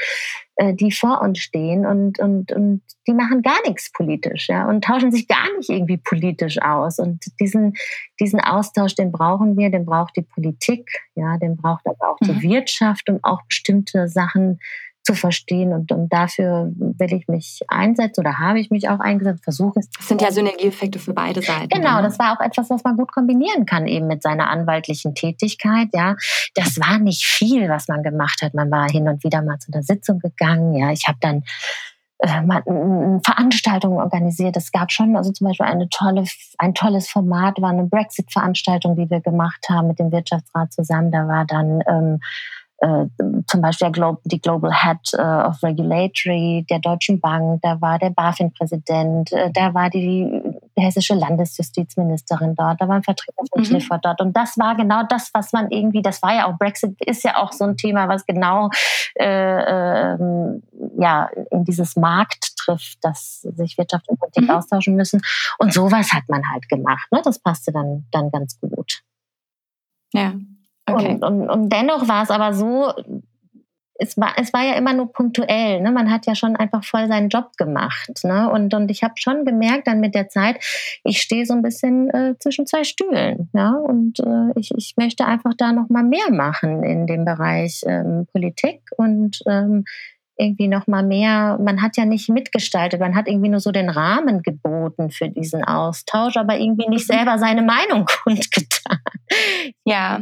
äh, 0.57 0.75
die 0.75 0.93
vor 0.93 1.23
uns 1.23 1.39
stehen 1.39 1.87
und, 1.87 2.19
und, 2.19 2.53
und 2.53 2.83
die 3.09 3.15
machen 3.15 3.43
gar 3.43 3.61
nichts 3.67 3.91
politisch, 3.91 4.49
ja, 4.49 4.69
und 4.69 4.85
tauschen 4.85 5.11
sich 5.11 5.27
gar 5.27 5.57
nicht 5.57 5.71
irgendwie 5.71 5.97
politisch 5.97 6.61
aus. 6.61 6.99
Und 6.99 7.25
diesen, 7.41 7.73
diesen 8.21 8.41
Austausch, 8.41 8.95
den 8.95 9.11
brauchen 9.11 9.57
wir, 9.57 9.71
den 9.71 9.87
braucht 9.87 10.17
die 10.17 10.23
Politik, 10.23 10.89
ja, 11.15 11.39
den 11.39 11.57
braucht 11.57 11.87
aber 11.87 12.11
auch 12.11 12.19
die 12.23 12.33
mhm. 12.33 12.43
Wirtschaft, 12.43 13.09
um 13.09 13.19
auch 13.23 13.41
bestimmte 13.49 14.07
Sachen 14.09 14.61
zu 15.03 15.15
verstehen. 15.15 15.73
Und, 15.73 15.93
und 15.93 16.13
dafür 16.13 16.71
will 16.75 17.13
ich 17.13 17.27
mich 17.29 17.61
einsetzen 17.69 18.21
oder 18.21 18.39
habe 18.39 18.61
ich 18.61 18.71
mich 18.71 18.89
auch 18.89 19.01
eingesetzt, 19.01 19.43
versuche 19.45 19.81
es. 19.81 19.91
Das 19.91 20.09
sind 20.09 20.23
ja 20.23 20.31
Synergieeffekte 20.31 20.99
für 20.99 21.13
beide 21.13 21.43
Seiten. 21.43 21.69
Genau, 21.69 21.97
ne? 21.97 22.03
das 22.03 22.19
war 22.19 22.37
auch 22.37 22.45
etwas, 22.45 22.71
was 22.71 22.85
man 22.85 22.97
gut 22.97 23.13
kombinieren 23.13 23.67
kann, 23.67 23.87
eben 23.87 24.07
mit 24.07 24.23
seiner 24.23 24.49
anwaltlichen 24.49 25.15
Tätigkeit. 25.15 25.89
Ja, 25.93 26.15
das 26.55 26.79
war 26.79 26.99
nicht 26.99 27.25
viel, 27.25 27.69
was 27.69 27.89
man 27.89 28.03
gemacht 28.03 28.43
hat. 28.43 28.55
Man 28.55 28.71
war 28.71 28.89
hin 28.89 29.09
und 29.09 29.25
wieder 29.25 29.43
mal 29.43 29.59
zu 29.59 29.73
einer 29.73 29.83
Sitzung 29.83 30.21
gegangen. 30.21 30.75
Ja, 30.75 30.93
ich 30.93 31.09
habe 31.09 31.19
dann 31.21 31.43
äh, 32.19 33.21
Veranstaltungen 33.25 33.99
organisiert. 33.99 34.57
Es 34.57 34.71
gab 34.71 34.93
schon, 34.93 35.17
also 35.17 35.33
zum 35.33 35.49
Beispiel 35.49 35.67
eine 35.67 35.89
tolle, 35.89 36.25
ein 36.59 36.75
tolles 36.75 37.09
Format, 37.09 37.61
war 37.61 37.71
eine 37.71 37.85
Brexit-Veranstaltung, 37.85 38.95
die 38.95 39.11
wir 39.11 39.21
gemacht 39.21 39.67
haben 39.69 39.89
mit 39.89 39.99
dem 39.99 40.13
Wirtschaftsrat 40.13 40.73
zusammen. 40.73 41.11
Da 41.11 41.27
war 41.27 41.45
dann 41.45 41.81
ähm, 41.89 42.21
äh, 42.83 43.07
zum 43.47 43.61
Beispiel 43.61 43.87
der 43.87 43.93
Glo 43.93 44.19
die 44.25 44.41
Global 44.41 44.73
Head 44.73 45.15
äh, 45.15 45.23
of 45.23 45.63
Regulatory 45.63 46.67
der 46.69 46.81
Deutschen 46.81 47.21
Bank, 47.21 47.61
da 47.63 47.81
war 47.81 47.99
der 48.01 48.11
BaFin-Präsident, 48.11 49.31
äh, 49.31 49.53
da 49.53 49.73
war 49.73 49.89
die 49.89 50.43
hessische 50.77 51.15
Landesjustizministerin 51.15 52.57
dort, 52.57 52.81
da 52.81 52.89
war 52.89 52.97
ein 52.97 53.05
Vertreter 53.05 53.45
von 53.53 53.63
mhm. 53.63 53.67
Clifford 53.67 54.05
dort. 54.05 54.21
Und 54.21 54.37
das 54.37 54.59
war 54.59 54.75
genau 54.75 55.05
das, 55.09 55.31
was 55.33 55.53
man 55.53 55.71
irgendwie, 55.71 56.03
das 56.03 56.21
war 56.23 56.35
ja 56.35 56.47
auch 56.47 56.59
Brexit, 56.59 56.97
ist 57.07 57.23
ja 57.23 57.37
auch 57.37 57.53
so 57.53 57.65
ein 57.65 57.77
Thema, 57.77 58.09
was 58.09 58.27
genau 58.27 58.69
äh, 59.15 59.25
äh, 59.25 60.19
ja, 60.99 61.31
in 61.53 61.65
dieses 61.65 61.95
Markt 61.95 62.57
trifft, 62.57 62.99
dass 63.03 63.43
sich 63.43 63.79
Wirtschaft 63.79 64.09
und 64.09 64.19
Politik 64.19 64.45
mhm. 64.45 64.51
austauschen 64.51 64.97
müssen. 64.97 65.21
Und 65.59 65.73
sowas 65.73 66.13
hat 66.13 66.25
man 66.29 66.43
halt 66.51 66.69
gemacht. 66.69 67.07
Ne? 67.13 67.21
Das 67.25 67.39
passte 67.39 67.71
dann, 67.71 68.07
dann 68.11 68.31
ganz 68.33 68.59
gut. 68.59 69.03
Ja, 70.13 70.33
Okay. 70.87 71.15
Und, 71.15 71.25
und, 71.25 71.51
und 71.51 71.69
dennoch 71.73 72.09
war 72.09 72.23
es 72.23 72.31
aber 72.31 72.53
so, 72.53 72.93
es 74.03 74.17
war, 74.17 74.33
es 74.37 74.53
war 74.53 74.65
ja 74.65 74.75
immer 74.75 74.93
nur 74.95 75.13
punktuell. 75.13 75.81
Ne? 75.81 75.93
Man 75.93 76.11
hat 76.11 76.27
ja 76.27 76.35
schon 76.35 76.57
einfach 76.57 76.85
voll 76.85 77.07
seinen 77.07 77.29
Job 77.29 77.57
gemacht. 77.57 78.25
Ne? 78.25 78.51
Und, 78.51 78.75
und 78.75 78.91
ich 78.91 79.03
habe 79.05 79.15
schon 79.17 79.45
gemerkt 79.45 79.87
dann 79.87 80.01
mit 80.01 80.15
der 80.15 80.29
Zeit, 80.29 80.57
ich 81.05 81.21
stehe 81.21 81.47
so 81.47 81.55
ein 81.55 81.63
bisschen 81.63 82.11
äh, 82.11 82.35
zwischen 82.39 82.67
zwei 82.67 82.85
Stühlen. 82.85 83.49
Ja? 83.53 83.71
Und 83.77 84.19
äh, 84.21 84.59
ich, 84.59 84.73
ich 84.77 84.95
möchte 84.97 85.25
einfach 85.27 85.53
da 85.57 85.73
noch 85.73 85.89
mal 85.89 86.03
mehr 86.03 86.31
machen 86.31 86.83
in 86.83 87.07
dem 87.07 87.25
Bereich 87.25 87.83
ähm, 87.87 88.27
Politik 88.33 88.81
und 88.97 89.39
ähm, 89.47 89.85
irgendwie 90.43 90.69
noch 90.69 90.87
mal 90.87 91.03
mehr, 91.03 91.59
man 91.63 91.81
hat 91.83 91.97
ja 91.97 92.05
nicht 92.05 92.29
mitgestaltet, 92.29 93.01
man 93.01 93.15
hat 93.15 93.29
irgendwie 93.29 93.49
nur 93.49 93.61
so 93.61 93.71
den 93.71 93.89
Rahmen 93.89 94.43
geboten 94.43 95.11
für 95.11 95.29
diesen 95.29 95.65
Austausch, 95.65 96.37
aber 96.37 96.59
irgendwie 96.59 96.89
nicht 96.89 97.09
mhm. 97.09 97.15
selber 97.15 97.39
seine 97.39 97.63
Meinung 97.63 98.07
kundgetan. 98.25 98.99
Ja, 99.85 100.21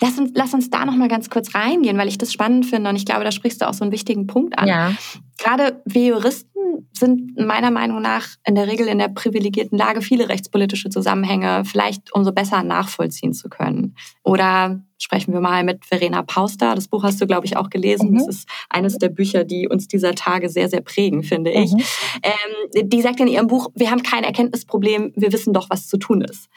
lass 0.00 0.18
uns, 0.18 0.32
lass 0.34 0.54
uns 0.54 0.70
da 0.70 0.84
noch 0.84 0.96
mal 0.96 1.08
ganz 1.08 1.30
kurz 1.30 1.54
reingehen, 1.54 1.98
weil 1.98 2.08
ich 2.08 2.18
das 2.18 2.32
spannend 2.32 2.66
finde 2.66 2.90
und 2.90 2.96
ich 2.96 3.06
glaube, 3.06 3.24
da 3.24 3.30
sprichst 3.30 3.62
du 3.62 3.68
auch 3.68 3.74
so 3.74 3.84
einen 3.84 3.92
wichtigen 3.92 4.26
Punkt 4.26 4.58
an. 4.58 4.68
Ja. 4.68 4.92
Gerade 5.38 5.82
wir 5.84 6.06
Juristen 6.08 6.57
sind 6.92 7.36
meiner 7.36 7.70
Meinung 7.70 8.02
nach 8.02 8.26
in 8.46 8.54
der 8.54 8.66
Regel 8.66 8.88
in 8.88 8.98
der 8.98 9.08
privilegierten 9.08 9.78
Lage, 9.78 10.02
viele 10.02 10.28
rechtspolitische 10.28 10.90
Zusammenhänge 10.90 11.64
vielleicht 11.64 12.12
umso 12.14 12.32
besser 12.32 12.62
nachvollziehen 12.62 13.32
zu 13.32 13.48
können. 13.48 13.94
Oder 14.22 14.80
sprechen 14.98 15.32
wir 15.32 15.40
mal 15.40 15.64
mit 15.64 15.84
Verena 15.84 16.22
Pauster. 16.22 16.74
Das 16.74 16.88
Buch 16.88 17.04
hast 17.04 17.20
du, 17.20 17.26
glaube 17.26 17.46
ich, 17.46 17.56
auch 17.56 17.70
gelesen. 17.70 18.10
Mhm. 18.10 18.18
Das 18.18 18.28
ist 18.28 18.48
eines 18.68 18.98
der 18.98 19.08
Bücher, 19.08 19.44
die 19.44 19.68
uns 19.68 19.88
dieser 19.88 20.14
Tage 20.14 20.48
sehr, 20.48 20.68
sehr 20.68 20.80
prägen, 20.80 21.22
finde 21.22 21.50
ich. 21.52 21.72
Mhm. 21.72 21.82
Ähm, 22.22 22.88
die 22.88 23.02
sagt 23.02 23.20
in 23.20 23.28
ihrem 23.28 23.46
Buch, 23.46 23.68
wir 23.74 23.90
haben 23.90 24.02
kein 24.02 24.24
Erkenntnisproblem, 24.24 25.12
wir 25.16 25.32
wissen 25.32 25.52
doch, 25.52 25.70
was 25.70 25.86
zu 25.86 25.98
tun 25.98 26.22
ist. 26.22 26.48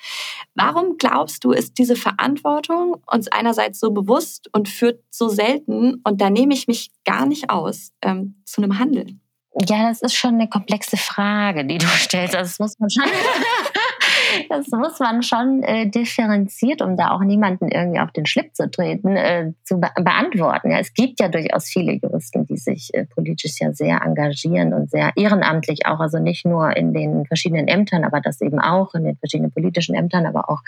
Warum 0.56 0.98
glaubst 0.98 1.44
du, 1.44 1.52
ist 1.52 1.78
diese 1.78 1.96
Verantwortung 1.96 2.98
uns 3.12 3.28
einerseits 3.28 3.80
so 3.80 3.92
bewusst 3.92 4.50
und 4.54 4.68
führt 4.68 5.02
so 5.10 5.30
selten, 5.30 6.02
und 6.04 6.20
da 6.20 6.30
nehme 6.30 6.54
ich 6.54 6.68
mich 6.68 6.92
gar 7.06 7.26
nicht 7.26 7.50
aus, 7.50 7.92
ähm, 8.02 8.42
zu 8.46 8.62
einem 8.62 8.80
Handeln? 8.80 9.22
Ja, 9.54 9.90
das 9.90 10.02
ist 10.02 10.16
schon 10.16 10.36
eine 10.36 10.48
komplexe 10.48 10.96
Frage, 10.96 11.66
die 11.66 11.78
du 11.78 11.86
stellst. 11.88 12.34
Das 12.34 12.58
muss 12.60 12.80
man 12.80 12.90
schon, 12.90 13.04
das 14.50 14.68
muss 14.70 15.00
man 15.00 15.24
schon 15.24 15.62
äh, 15.64 15.90
differenziert, 15.90 16.82
um 16.82 16.96
da 16.96 17.12
auch 17.12 17.20
niemanden 17.20 17.68
irgendwie 17.68 18.00
auf 18.00 18.12
den 18.12 18.26
Schlipp 18.26 18.56
zu 18.56 18.72
treten, 18.72 19.18
äh, 19.18 19.52
zu 19.64 19.80
be 19.80 19.90
beantworten. 19.96 20.72
Ja, 20.72 20.80
es 20.80 20.94
gibt 20.94 21.20
ja 21.20 21.28
durchaus 21.28 21.66
viele 21.66 21.94
Juristen, 21.94 22.46
die 22.46 22.58
sich 22.58 22.94
äh, 22.94 23.06
politisch 23.06 23.60
ja 23.60 23.74
sehr 23.74 24.02
engagieren 24.02 24.74
und 24.74 24.90
sehr 24.90 25.12
ehrenamtlich 25.18 25.86
auch, 25.86 26.00
also 26.00 26.20
nicht 26.20 26.46
nur 26.46 26.76
in 26.78 26.94
den 26.94 27.26
verschiedenen 27.26 27.68
Ämtern, 27.68 28.06
aber 28.06 28.22
das 28.22 28.40
eben 28.40 28.60
auch 28.60 28.94
in 28.94 29.04
den 29.04 29.18
verschiedenen 29.18 29.52
politischen 29.52 29.96
Ämtern, 29.96 30.26
aber 30.26 30.50
auch 30.50 30.62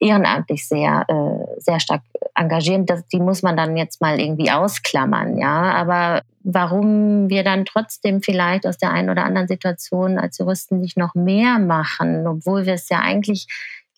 ehrenamtlich 0.00 0.66
sehr, 0.66 1.04
äh, 1.08 1.60
sehr 1.60 1.80
stark 1.80 2.02
engagieren. 2.34 2.86
Das, 2.86 3.06
die 3.08 3.20
muss 3.20 3.42
man 3.42 3.56
dann 3.56 3.76
jetzt 3.76 4.00
mal 4.00 4.20
irgendwie 4.20 4.50
ausklammern, 4.50 5.38
ja. 5.38 5.72
Aber 5.72 6.22
warum 6.42 7.30
wir 7.30 7.44
dann 7.44 7.64
trotzdem 7.64 8.22
vielleicht 8.22 8.66
aus 8.66 8.76
der 8.76 8.90
einen 8.90 9.10
oder 9.10 9.24
anderen 9.24 9.48
Situation 9.48 10.18
als 10.18 10.38
Juristen 10.38 10.80
nicht 10.80 10.96
noch 10.96 11.14
mehr 11.14 11.58
machen, 11.58 12.26
obwohl 12.26 12.66
wir 12.66 12.74
es 12.74 12.88
ja 12.88 13.00
eigentlich 13.00 13.46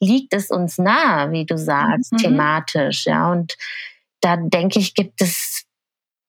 liegt 0.00 0.34
es 0.34 0.50
uns 0.50 0.78
nah, 0.78 1.32
wie 1.32 1.46
du 1.46 1.56
sagst, 1.56 2.12
mhm. 2.12 2.18
thematisch, 2.18 3.06
ja. 3.06 3.32
Und 3.32 3.56
da 4.20 4.36
denke 4.36 4.78
ich, 4.78 4.94
gibt 4.94 5.22
es 5.22 5.64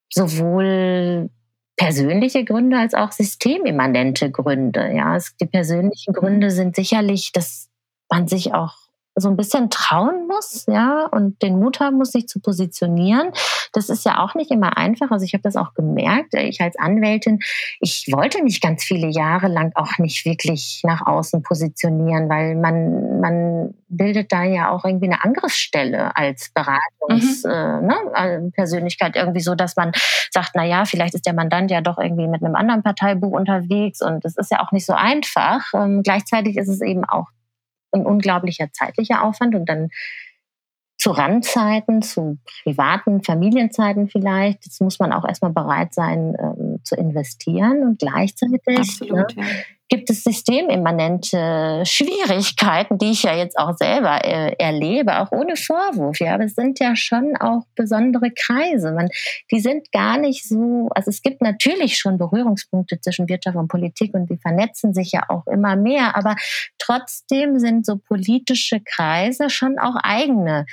sowohl 0.10 1.30
persönliche 1.76 2.44
Gründe 2.44 2.80
als 2.80 2.94
auch 2.94 3.12
systemimmanente 3.12 4.32
Gründe. 4.32 4.92
Ja, 4.94 5.18
die 5.40 5.46
persönlichen 5.46 6.14
Gründe 6.14 6.50
sind 6.50 6.76
sicherlich, 6.76 7.32
dass 7.34 7.70
man 8.10 8.28
sich 8.28 8.54
auch 8.54 8.87
so 9.20 9.30
ein 9.30 9.36
bisschen 9.36 9.70
trauen 9.70 10.28
muss, 10.28 10.66
ja, 10.68 11.08
und 11.12 11.42
den 11.42 11.60
Mut 11.60 11.80
haben 11.80 11.98
muss, 11.98 12.12
sich 12.12 12.28
zu 12.28 12.40
positionieren. 12.40 13.32
Das 13.74 13.90
ist 13.90 14.06
ja 14.06 14.20
auch 14.20 14.36
nicht 14.36 14.52
immer 14.52 14.78
einfach. 14.78 15.10
Also 15.12 15.26
ich 15.26 15.34
habe 15.34 15.42
das 15.42 15.56
auch 15.56 15.74
gemerkt. 15.74 16.36
Ich 16.36 16.62
als 16.62 16.78
Anwältin, 16.78 17.40
ich 17.80 18.06
wollte 18.12 18.44
nicht 18.44 18.62
ganz 18.62 18.84
viele 18.84 19.08
Jahre 19.08 19.48
lang 19.48 19.72
auch 19.76 19.98
nicht 19.98 20.26
wirklich 20.26 20.82
nach 20.84 21.06
außen 21.06 21.42
positionieren, 21.42 22.30
weil 22.30 22.56
man 22.56 23.20
man 23.20 23.74
bildet 23.90 24.32
da 24.32 24.44
ja 24.44 24.70
auch 24.70 24.86
irgendwie 24.86 25.08
eine 25.08 25.24
Angriffsstelle 25.24 26.16
als 26.16 26.52
Beratungspersönlichkeit 26.54 29.16
mhm. 29.16 29.16
äh, 29.16 29.20
ne, 29.20 29.26
irgendwie 29.26 29.42
so, 29.42 29.56
dass 29.56 29.76
man 29.76 29.94
sagt, 30.32 30.52
na 30.54 30.64
ja, 30.66 30.86
vielleicht 30.86 31.16
ist 31.16 31.26
der 31.26 31.34
Mandant 31.34 31.72
ja 31.72 31.82
doch 31.82 31.98
irgendwie 31.98 32.28
mit 32.28 32.44
einem 32.44 32.54
anderen 32.56 32.84
Parteibuch 32.84 33.32
unterwegs 33.32 34.02
und 34.02 34.24
das 34.26 34.38
ist 34.38 34.52
ja 34.52 34.62
auch 34.62 34.72
nicht 34.72 34.86
so 34.86 34.94
einfach. 34.94 35.74
Ähm, 35.74 36.04
gleichzeitig 36.04 36.58
ist 36.58 36.70
es 36.70 36.82
eben 36.82 37.04
auch 37.06 37.26
ein 37.92 38.06
unglaublicher 38.06 38.72
zeitlicher 38.72 39.24
Aufwand 39.24 39.56
und 39.56 39.68
dann 39.68 39.90
zu 40.98 41.12
Randzeiten, 41.12 42.02
zu 42.02 42.40
privaten 42.64 43.24
Familienzeiten 43.24 44.10
vielleicht. 44.10 44.66
Jetzt 44.66 44.82
muss 44.82 45.00
man 45.00 45.14
auch 45.14 45.26
erstmal 45.26 45.54
bereit 45.54 45.94
sein, 45.94 46.36
ähm, 46.40 46.77
zu 46.88 46.96
investieren 46.96 47.84
und 47.84 48.00
gleichzeitig 48.00 48.62
Absolut, 48.78 49.36
ne, 49.36 49.44
ja 49.44 49.48
gibt 49.90 50.10
es 50.10 50.24
systemimmanente 50.24 51.84
Schwierigkeiten, 51.86 52.98
die 52.98 53.12
ich 53.12 53.24
ja 53.24 53.36
jetzt 53.36 53.58
auch 53.58 53.76
selber 53.78 54.24
äh, 54.26 54.54
erlebe, 54.60 55.20
auch 55.20 55.32
ohne 55.32 55.56
Vorwurf. 55.56 56.20
Ja, 56.20 56.34
aber 56.34 56.46
es 56.46 56.56
sind 56.56 56.80
ja 56.80 56.96
schon 56.96 57.38
auch 57.38 57.64
besondere 57.76 58.32
Kreise. 58.32 58.92
Man, 58.92 59.08
die 59.52 59.60
sind 59.60 59.92
gar 59.92 60.18
nicht 60.18 60.48
so, 60.48 60.90
also 60.94 61.10
es 61.10 61.22
gibt 61.22 61.42
natürlich 61.42 61.98
schon 61.98 62.18
Berührungspunkte 62.18 63.00
zwischen 63.00 63.30
Wirtschaft 63.30 63.56
und 63.56 63.70
Politik 63.70 64.14
und 64.14 64.30
die 64.30 64.38
vernetzen 64.38 64.94
sich 64.94 65.14
ja 65.14 65.24
auch 65.30 65.48
immer 65.48 65.76
mehr, 65.76 66.16
aber 66.18 66.36
trotzdem 66.78 67.60
sind 67.60 67.86
so 67.86 67.98
politische 67.98 68.82
Kreise 68.82 69.50
schon 69.50 69.80
auch 69.80 69.96
eigene 70.04 70.66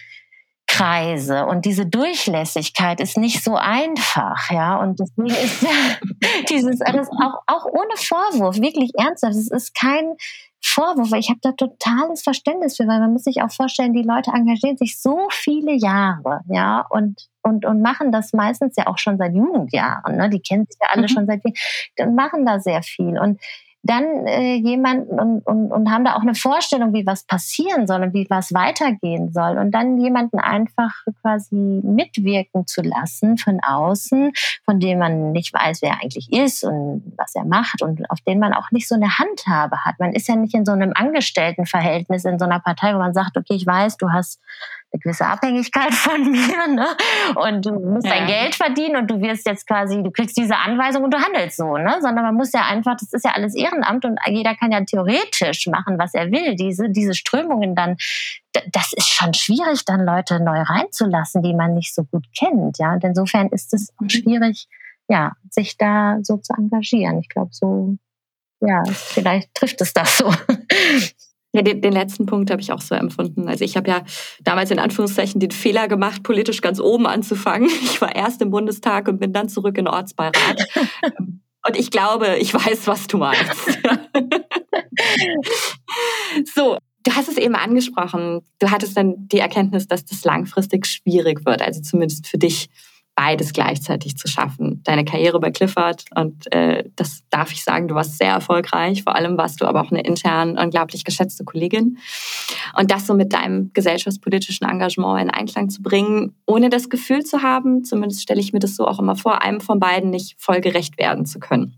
Kreise 0.74 1.46
und 1.46 1.64
diese 1.64 1.86
Durchlässigkeit 1.86 3.00
ist 3.00 3.16
nicht 3.16 3.44
so 3.44 3.54
einfach, 3.54 4.50
ja. 4.50 4.76
Und 4.80 4.98
deswegen 4.98 5.30
ist 5.30 5.62
ja 5.62 5.70
dieses 6.50 6.80
alles 6.80 7.08
auch, 7.10 7.42
auch 7.46 7.64
ohne 7.66 7.96
Vorwurf, 7.96 8.56
wirklich 8.60 8.90
ernsthaft. 8.98 9.34
Es 9.34 9.50
ist 9.50 9.74
kein 9.74 10.14
Vorwurf, 10.60 11.12
weil 11.12 11.20
ich 11.20 11.28
habe 11.28 11.38
da 11.42 11.52
totales 11.52 12.22
Verständnis 12.22 12.76
für, 12.76 12.88
weil 12.88 12.98
man 12.98 13.12
muss 13.12 13.22
sich 13.24 13.42
auch 13.42 13.52
vorstellen, 13.52 13.92
die 13.92 14.02
Leute 14.02 14.32
engagieren 14.32 14.76
sich 14.76 15.00
so 15.00 15.28
viele 15.30 15.74
Jahre, 15.74 16.40
ja, 16.48 16.84
und 16.90 17.28
und, 17.46 17.66
und 17.66 17.82
machen 17.82 18.10
das 18.10 18.32
meistens 18.32 18.74
ja 18.76 18.86
auch 18.86 18.96
schon 18.96 19.18
seit 19.18 19.34
Jugendjahren. 19.34 20.16
Ne? 20.16 20.30
Die 20.30 20.40
kennen 20.40 20.64
sich 20.64 20.78
ja 20.80 20.88
alle 20.90 21.02
mhm. 21.02 21.08
schon 21.08 21.26
seit 21.26 21.42
und 21.44 22.14
machen 22.14 22.46
da 22.46 22.58
sehr 22.58 22.82
viel. 22.82 23.18
Und 23.18 23.38
dann 23.84 24.26
äh, 24.26 24.54
jemanden 24.54 25.20
und, 25.20 25.46
und, 25.46 25.70
und 25.70 25.90
haben 25.90 26.04
da 26.04 26.14
auch 26.14 26.22
eine 26.22 26.34
Vorstellung, 26.34 26.94
wie 26.94 27.06
was 27.06 27.24
passieren 27.24 27.86
soll 27.86 28.02
und 28.02 28.14
wie 28.14 28.26
was 28.30 28.54
weitergehen 28.54 29.30
soll. 29.32 29.58
Und 29.58 29.72
dann 29.72 29.98
jemanden 29.98 30.38
einfach 30.38 30.92
quasi 31.20 31.80
mitwirken 31.84 32.66
zu 32.66 32.80
lassen 32.80 33.36
von 33.36 33.60
außen, 33.62 34.32
von 34.64 34.80
dem 34.80 34.98
man 34.98 35.32
nicht 35.32 35.52
weiß, 35.52 35.82
wer 35.82 35.90
er 35.90 36.02
eigentlich 36.02 36.32
ist 36.32 36.64
und 36.64 37.12
was 37.18 37.34
er 37.34 37.44
macht 37.44 37.82
und 37.82 38.10
auf 38.10 38.20
den 38.22 38.38
man 38.38 38.54
auch 38.54 38.70
nicht 38.70 38.88
so 38.88 38.94
eine 38.94 39.18
Handhabe 39.18 39.76
hat. 39.84 39.96
Man 39.98 40.12
ist 40.12 40.28
ja 40.28 40.36
nicht 40.36 40.54
in 40.54 40.64
so 40.64 40.72
einem 40.72 40.92
Angestelltenverhältnis 40.94 42.24
in 42.24 42.38
so 42.38 42.46
einer 42.46 42.60
Partei, 42.60 42.94
wo 42.94 42.98
man 42.98 43.12
sagt, 43.12 43.36
okay, 43.36 43.54
ich 43.54 43.66
weiß, 43.66 43.98
du 43.98 44.10
hast 44.10 44.40
eine 44.94 45.00
gewisse 45.00 45.26
Abhängigkeit 45.26 45.92
von 45.94 46.22
mir, 46.30 46.68
ne? 46.68 46.86
Und 47.34 47.66
du 47.66 47.72
musst 47.72 48.06
ja. 48.06 48.14
dein 48.14 48.26
Geld 48.26 48.54
verdienen 48.54 48.96
und 48.96 49.10
du 49.10 49.20
wirst 49.20 49.46
jetzt 49.46 49.66
quasi, 49.66 50.02
du 50.02 50.10
kriegst 50.10 50.36
diese 50.36 50.56
Anweisung 50.56 51.04
und 51.04 51.12
du 51.12 51.18
handelst 51.18 51.56
so, 51.56 51.76
ne? 51.76 51.98
Sondern 52.00 52.24
man 52.24 52.34
muss 52.34 52.52
ja 52.52 52.62
einfach, 52.66 52.96
das 52.96 53.12
ist 53.12 53.24
ja 53.24 53.32
alles 53.32 53.54
Ehrenamt 53.54 54.04
und 54.04 54.18
jeder 54.26 54.54
kann 54.54 54.72
ja 54.72 54.82
theoretisch 54.84 55.66
machen, 55.66 55.98
was 55.98 56.14
er 56.14 56.30
will. 56.30 56.54
Diese, 56.54 56.88
diese 56.88 57.14
Strömungen 57.14 57.74
dann, 57.74 57.96
das 58.72 58.92
ist 58.92 59.08
schon 59.08 59.34
schwierig, 59.34 59.84
dann 59.84 60.04
Leute 60.04 60.42
neu 60.42 60.60
reinzulassen, 60.62 61.42
die 61.42 61.54
man 61.54 61.74
nicht 61.74 61.94
so 61.94 62.04
gut 62.04 62.26
kennt, 62.38 62.78
ja. 62.78 62.92
Und 62.92 63.04
insofern 63.04 63.48
ist 63.48 63.74
es 63.74 63.92
mhm. 63.98 64.08
schwierig, 64.08 64.68
ja, 65.08 65.32
sich 65.50 65.76
da 65.76 66.18
so 66.22 66.38
zu 66.38 66.54
engagieren. 66.54 67.18
Ich 67.18 67.28
glaube, 67.28 67.50
so, 67.52 67.96
ja, 68.60 68.82
vielleicht 68.84 69.54
trifft 69.54 69.80
es 69.80 69.92
das 69.92 70.18
so. 70.18 70.32
Ja, 71.54 71.62
den, 71.62 71.80
den 71.80 71.92
letzten 71.92 72.26
Punkt 72.26 72.50
habe 72.50 72.60
ich 72.60 72.72
auch 72.72 72.80
so 72.80 72.96
empfunden. 72.96 73.46
Also 73.46 73.64
ich 73.64 73.76
habe 73.76 73.88
ja 73.88 74.02
damals 74.42 74.72
in 74.72 74.80
Anführungszeichen 74.80 75.38
den 75.38 75.52
Fehler 75.52 75.86
gemacht, 75.86 76.24
politisch 76.24 76.60
ganz 76.60 76.80
oben 76.80 77.06
anzufangen. 77.06 77.70
Ich 77.84 78.00
war 78.00 78.14
erst 78.14 78.42
im 78.42 78.50
Bundestag 78.50 79.06
und 79.06 79.20
bin 79.20 79.32
dann 79.32 79.48
zurück 79.48 79.78
in 79.78 79.84
den 79.84 79.94
Ortsbeirat. 79.94 80.66
und 81.16 81.76
ich 81.76 81.92
glaube, 81.92 82.38
ich 82.40 82.52
weiß, 82.52 82.88
was 82.88 83.06
du 83.06 83.18
meinst. 83.18 83.78
so, 86.54 86.76
du 87.04 87.12
hast 87.14 87.28
es 87.28 87.36
eben 87.36 87.54
angesprochen. 87.54 88.40
Du 88.58 88.72
hattest 88.72 88.96
dann 88.96 89.14
die 89.28 89.38
Erkenntnis, 89.38 89.86
dass 89.86 90.04
das 90.04 90.24
langfristig 90.24 90.86
schwierig 90.86 91.46
wird, 91.46 91.62
also 91.62 91.80
zumindest 91.82 92.26
für 92.26 92.38
dich 92.38 92.68
beides 93.14 93.52
gleichzeitig 93.52 94.16
zu 94.16 94.28
schaffen. 94.28 94.82
Deine 94.84 95.04
Karriere 95.04 95.38
bei 95.38 95.50
Clifford 95.50 96.04
und 96.14 96.52
äh, 96.52 96.84
das 96.96 97.22
darf 97.30 97.52
ich 97.52 97.62
sagen, 97.62 97.88
du 97.88 97.94
warst 97.94 98.18
sehr 98.18 98.32
erfolgreich. 98.32 99.04
Vor 99.04 99.14
allem 99.14 99.36
warst 99.38 99.60
du 99.60 99.66
aber 99.66 99.82
auch 99.82 99.90
eine 99.90 100.02
intern 100.02 100.58
unglaublich 100.58 101.04
geschätzte 101.04 101.44
Kollegin. 101.44 101.98
Und 102.76 102.90
das 102.90 103.06
so 103.06 103.14
mit 103.14 103.32
deinem 103.32 103.72
gesellschaftspolitischen 103.72 104.68
Engagement 104.68 105.22
in 105.22 105.30
Einklang 105.30 105.70
zu 105.70 105.82
bringen, 105.82 106.34
ohne 106.46 106.70
das 106.70 106.88
Gefühl 106.88 107.24
zu 107.24 107.42
haben, 107.42 107.84
zumindest 107.84 108.22
stelle 108.22 108.40
ich 108.40 108.52
mir 108.52 108.58
das 108.58 108.76
so 108.76 108.86
auch 108.86 108.98
immer 108.98 109.16
vor, 109.16 109.42
einem 109.42 109.60
von 109.60 109.78
beiden 109.78 110.10
nicht 110.10 110.34
voll 110.38 110.60
gerecht 110.60 110.98
werden 110.98 111.26
zu 111.26 111.38
können. 111.38 111.76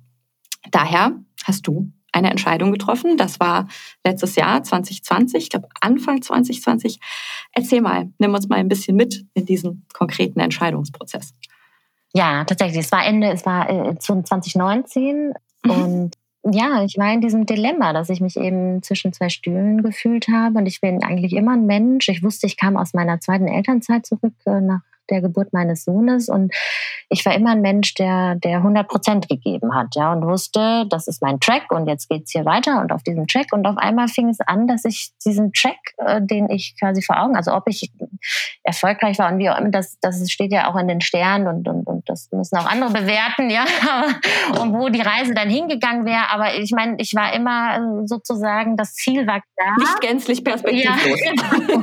Daher 0.71 1.13
hast 1.45 1.67
du 1.67 1.93
eine 2.13 2.31
Entscheidung 2.31 2.73
getroffen. 2.73 3.17
Das 3.17 3.41
war 3.41 3.69
letztes 4.05 4.37
Jahr, 4.37 4.63
2020, 4.63 5.45
ich 5.45 5.51
glaube 5.51 5.69
Anfang 5.81 6.23
2020. 6.23 7.01
Erzähl 7.53 7.81
mal, 7.81 8.11
nimm 8.19 8.35
uns 8.35 8.49
mal 8.49 8.57
ein 8.57 8.69
bisschen 8.69 8.97
mit 8.97 9.25
in 9.35 9.47
diesen 9.47 9.87
konkreten 9.93 10.41
Entscheidungsprozess. 10.41 11.35
Ja, 12.15 12.45
tatsächlich. 12.45 12.85
Es 12.85 12.93
war 12.93 13.05
Ende, 13.05 13.31
es 13.31 13.45
war 13.45 13.69
äh, 13.69 13.99
2019 13.99 15.35
mhm. 15.65 15.71
und 15.71 16.17
ja, 16.53 16.85
ich 16.85 16.97
war 16.97 17.13
in 17.13 17.21
diesem 17.21 17.45
Dilemma, 17.45 17.93
dass 17.93 18.09
ich 18.09 18.21
mich 18.21 18.37
eben 18.37 18.83
zwischen 18.83 19.13
zwei 19.13 19.29
Stühlen 19.29 19.83
gefühlt 19.83 20.29
habe. 20.29 20.59
Und 20.59 20.67
ich 20.67 20.81
bin 20.81 21.03
eigentlich 21.03 21.33
immer 21.33 21.53
ein 21.53 21.67
Mensch. 21.67 22.09
Ich 22.09 22.23
wusste, 22.23 22.47
ich 22.47 22.57
kam 22.57 22.77
aus 22.77 22.95
meiner 22.95 23.21
zweiten 23.21 23.49
Elternzeit 23.49 24.07
zurück 24.07 24.35
äh, 24.45 24.61
nach 24.61 24.83
der 25.11 25.21
Geburt 25.21 25.53
meines 25.53 25.85
Sohnes 25.85 26.29
und 26.29 26.53
ich 27.09 27.25
war 27.25 27.35
immer 27.35 27.51
ein 27.51 27.61
Mensch, 27.61 27.95
der, 27.95 28.35
der 28.37 28.59
100 28.59 28.89
Prozent 28.89 29.29
gegeben 29.29 29.75
hat, 29.75 29.95
ja, 29.95 30.13
und 30.13 30.27
wusste, 30.27 30.87
das 30.89 31.07
ist 31.07 31.23
mein 31.23 31.41
Track 31.41 31.71
und 31.71 31.87
jetzt 31.87 32.09
geht's 32.09 32.33
hier 32.33 32.45
weiter 32.45 32.81
und 32.81 32.93
auf 32.93 33.03
diesem 33.03 33.27
Track 33.27 33.53
und 33.53 33.67
auf 33.67 33.77
einmal 33.77 34.09
fing 34.09 34.29
es 34.29 34.41
an, 34.41 34.67
dass 34.67 34.85
ich 34.85 35.13
diesen 35.25 35.53
Track, 35.53 35.79
äh, 35.99 36.21
den 36.21 36.51
ich 36.51 36.75
quasi 36.79 37.03
vor 37.03 37.21
Augen, 37.21 37.37
also 37.37 37.53
ob 37.55 37.65
ich 37.69 37.93
erfolgreich 38.65 39.19
war 39.19 39.33
und 39.33 39.39
wie 39.39 39.51
auch 39.51 39.59
immer, 39.59 39.71
das, 39.71 39.99
das 40.01 40.29
steht 40.31 40.53
ja 40.53 40.71
auch 40.71 40.77
in 40.77 40.89
den 40.89 41.01
Sternen 41.01 41.47
und, 41.47 41.69
und, 41.69 41.87
und 41.87 42.09
das 42.09 42.29
müssen 42.33 42.57
auch 42.57 42.67
andere 42.67 42.91
bewerten, 42.91 43.51
ja, 43.51 43.65
und 44.61 44.73
wo 44.73 44.89
die 44.89 45.01
Reise 45.01 45.35
dann 45.35 45.49
hingegangen 45.49 46.05
wäre, 46.05 46.31
aber 46.31 46.55
ich 46.59 46.73
meine, 46.73 46.97
ich 46.99 47.15
war 47.15 47.33
immer 47.33 48.07
sozusagen, 48.07 48.77
das 48.77 48.95
Ziel 48.95 49.27
war 49.27 49.43
klar. 49.57 49.75
Nicht 49.79 50.01
gänzlich 50.01 50.45
perspektivlos. 50.45 51.21
Ja, 51.21 51.33
genau. 51.67 51.83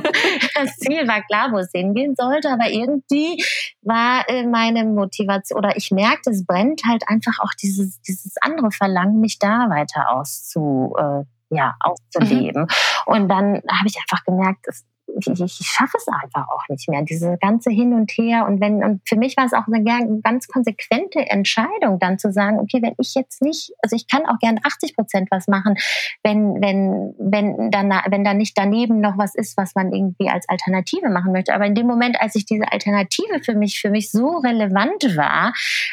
Das 0.54 0.76
Ziel 0.76 1.06
war 1.08 1.22
klar, 1.22 1.52
wo 1.52 1.58
es 1.58 1.70
hingehen 1.72 2.14
sollte, 2.16 2.50
aber 2.50 2.70
irgendwie 2.70 3.42
war 3.82 4.28
äh, 4.28 4.46
meine 4.46 4.84
Motivation 4.84 5.58
oder 5.58 5.76
ich 5.76 5.90
merkte, 5.90 6.30
es 6.30 6.46
brennt 6.46 6.82
halt 6.86 7.02
einfach 7.08 7.38
auch 7.40 7.52
dieses, 7.60 8.00
dieses 8.02 8.34
andere 8.40 8.70
Verlangen, 8.70 9.20
mich 9.20 9.38
da 9.38 9.68
weiter 9.68 10.10
auszu, 10.10 10.94
äh, 10.98 11.24
ja, 11.54 11.74
auszuleben. 11.80 12.62
Mhm. 12.62 12.68
Und 13.06 13.28
dann 13.28 13.62
habe 13.68 13.86
ich 13.86 13.96
einfach 13.96 14.24
gemerkt, 14.24 14.66
es, 14.68 14.84
ich, 15.16 15.40
ich, 15.40 15.58
schaffe 15.66 15.96
es 15.96 16.06
einfach 16.08 16.48
auch 16.48 16.68
nicht 16.68 16.88
mehr. 16.88 17.02
Diese 17.02 17.36
ganze 17.40 17.70
Hin 17.70 17.92
und 17.92 18.10
Her. 18.12 18.46
Und 18.46 18.60
wenn, 18.60 18.82
und 18.82 19.00
für 19.06 19.16
mich 19.16 19.36
war 19.36 19.46
es 19.46 19.52
auch 19.52 19.66
eine 19.66 19.82
ganz 20.22 20.48
konsequente 20.48 21.20
Entscheidung, 21.20 21.98
dann 21.98 22.18
zu 22.18 22.32
sagen, 22.32 22.58
okay, 22.58 22.80
wenn 22.82 22.94
ich 22.98 23.14
jetzt 23.14 23.42
nicht, 23.42 23.72
also 23.82 23.96
ich 23.96 24.08
kann 24.08 24.26
auch 24.26 24.38
gern 24.40 24.58
80 24.62 24.94
Prozent 24.94 25.28
was 25.30 25.48
machen, 25.48 25.76
wenn, 26.22 26.60
wenn, 26.60 27.14
wenn 27.18 27.70
dann, 27.70 27.90
wenn 28.08 28.24
da 28.24 28.34
nicht 28.34 28.56
daneben 28.56 29.00
noch 29.00 29.18
was 29.18 29.34
ist, 29.34 29.56
was 29.56 29.74
man 29.74 29.92
irgendwie 29.92 30.28
als 30.28 30.48
Alternative 30.48 31.10
machen 31.10 31.32
möchte. 31.32 31.54
Aber 31.54 31.66
in 31.66 31.74
dem 31.74 31.86
Moment, 31.86 32.20
als 32.20 32.34
ich 32.34 32.46
diese 32.46 32.70
Alternative 32.72 33.40
für 33.44 33.54
mich, 33.54 33.80
für 33.80 33.90
mich 33.90 34.10
so 34.10 34.38
relevant 34.38 35.16
war, 35.16 35.52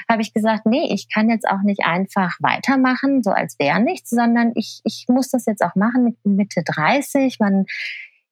habe 0.10 0.22
ich 0.22 0.34
gesagt, 0.34 0.66
nee, 0.66 0.90
ich 0.92 1.10
kann 1.10 1.30
jetzt 1.30 1.48
auch 1.48 1.62
nicht 1.64 1.86
einfach 1.86 2.36
weitermachen, 2.40 3.24
so 3.24 3.32
als 3.32 3.58
wäre 3.60 3.80
nichts, 3.80 4.10
sondern 4.10 4.52
ich, 4.56 4.82
ich 4.84 5.06
muss 5.08 5.30
das 5.30 5.46
jetzt 5.46 5.64
auch 5.64 5.76
machen 5.76 6.04
mit 6.04 6.16
Mitte 6.24 6.64
30. 6.64 7.40
Man 7.40 7.66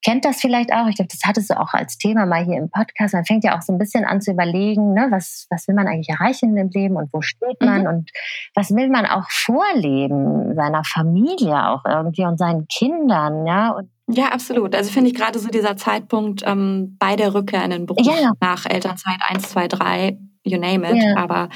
kennt 0.03 0.25
das 0.25 0.39
vielleicht 0.39 0.73
auch. 0.73 0.87
Ich 0.87 0.95
glaube, 0.95 1.09
das 1.09 1.21
hattest 1.25 1.49
du 1.49 1.59
auch 1.59 1.73
als 1.73 1.97
Thema 1.97 2.25
mal 2.25 2.43
hier 2.43 2.57
im 2.57 2.69
Podcast. 2.69 3.13
Man 3.13 3.25
fängt 3.25 3.43
ja 3.43 3.57
auch 3.57 3.61
so 3.61 3.73
ein 3.73 3.77
bisschen 3.77 4.05
an 4.05 4.21
zu 4.21 4.31
überlegen, 4.31 4.93
ne, 4.93 5.07
was, 5.11 5.47
was 5.49 5.67
will 5.67 5.75
man 5.75 5.87
eigentlich 5.87 6.09
erreichen 6.09 6.55
im 6.55 6.69
Leben 6.69 6.95
und 6.95 7.11
wo 7.13 7.21
steht 7.21 7.61
man 7.61 7.81
mhm. 7.81 7.87
und 7.87 8.11
was 8.55 8.71
will 8.71 8.89
man 8.89 9.05
auch 9.05 9.29
vorleben, 9.29 10.55
seiner 10.55 10.83
Familie 10.83 11.67
auch 11.67 11.83
irgendwie 11.85 12.25
und 12.25 12.37
seinen 12.37 12.67
Kindern, 12.67 13.45
ja. 13.45 13.71
Und 13.71 13.89
ja, 14.11 14.29
absolut. 14.29 14.75
Also 14.75 14.91
finde 14.91 15.11
ich 15.11 15.15
gerade 15.15 15.37
so 15.37 15.49
dieser 15.49 15.77
Zeitpunkt 15.77 16.43
ähm, 16.45 16.97
bei 16.99 17.15
der 17.15 17.33
Rückkehr 17.33 17.63
in 17.63 17.71
den 17.71 17.85
Beruf 17.85 18.05
ja. 18.05 18.31
nach 18.39 18.65
Elternzeit 18.65 19.19
1, 19.27 19.49
2, 19.49 19.67
3, 19.67 20.17
you 20.43 20.59
name 20.59 20.89
it. 20.89 21.03
Ja. 21.03 21.17
Aber 21.17 21.49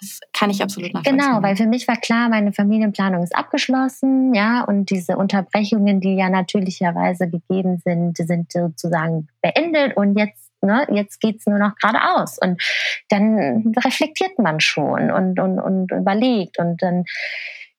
das 0.00 0.20
kann 0.32 0.50
ich 0.50 0.62
absolut 0.62 0.92
nachvollziehen. 0.92 1.18
Genau, 1.18 1.42
weil 1.42 1.56
für 1.56 1.66
mich 1.66 1.88
war 1.88 1.96
klar, 1.96 2.28
meine 2.28 2.52
Familienplanung 2.52 3.22
ist 3.22 3.34
abgeschlossen, 3.34 4.34
ja, 4.34 4.62
und 4.62 4.90
diese 4.90 5.16
Unterbrechungen, 5.16 6.00
die 6.00 6.16
ja 6.16 6.28
natürlicherweise 6.28 7.28
gegeben 7.28 7.80
sind, 7.84 8.16
sind 8.16 8.52
sozusagen 8.52 9.28
beendet 9.42 9.96
und 9.96 10.18
jetzt 10.18 10.46
ne, 10.62 10.86
jetzt 10.90 11.20
geht's 11.20 11.46
nur 11.46 11.58
noch 11.58 11.74
geradeaus. 11.76 12.38
Und 12.38 12.62
dann 13.08 13.74
reflektiert 13.84 14.38
man 14.38 14.60
schon 14.60 15.10
und, 15.10 15.38
und, 15.38 15.58
und 15.58 15.92
überlegt 15.92 16.58
und 16.58 16.82
dann 16.82 17.04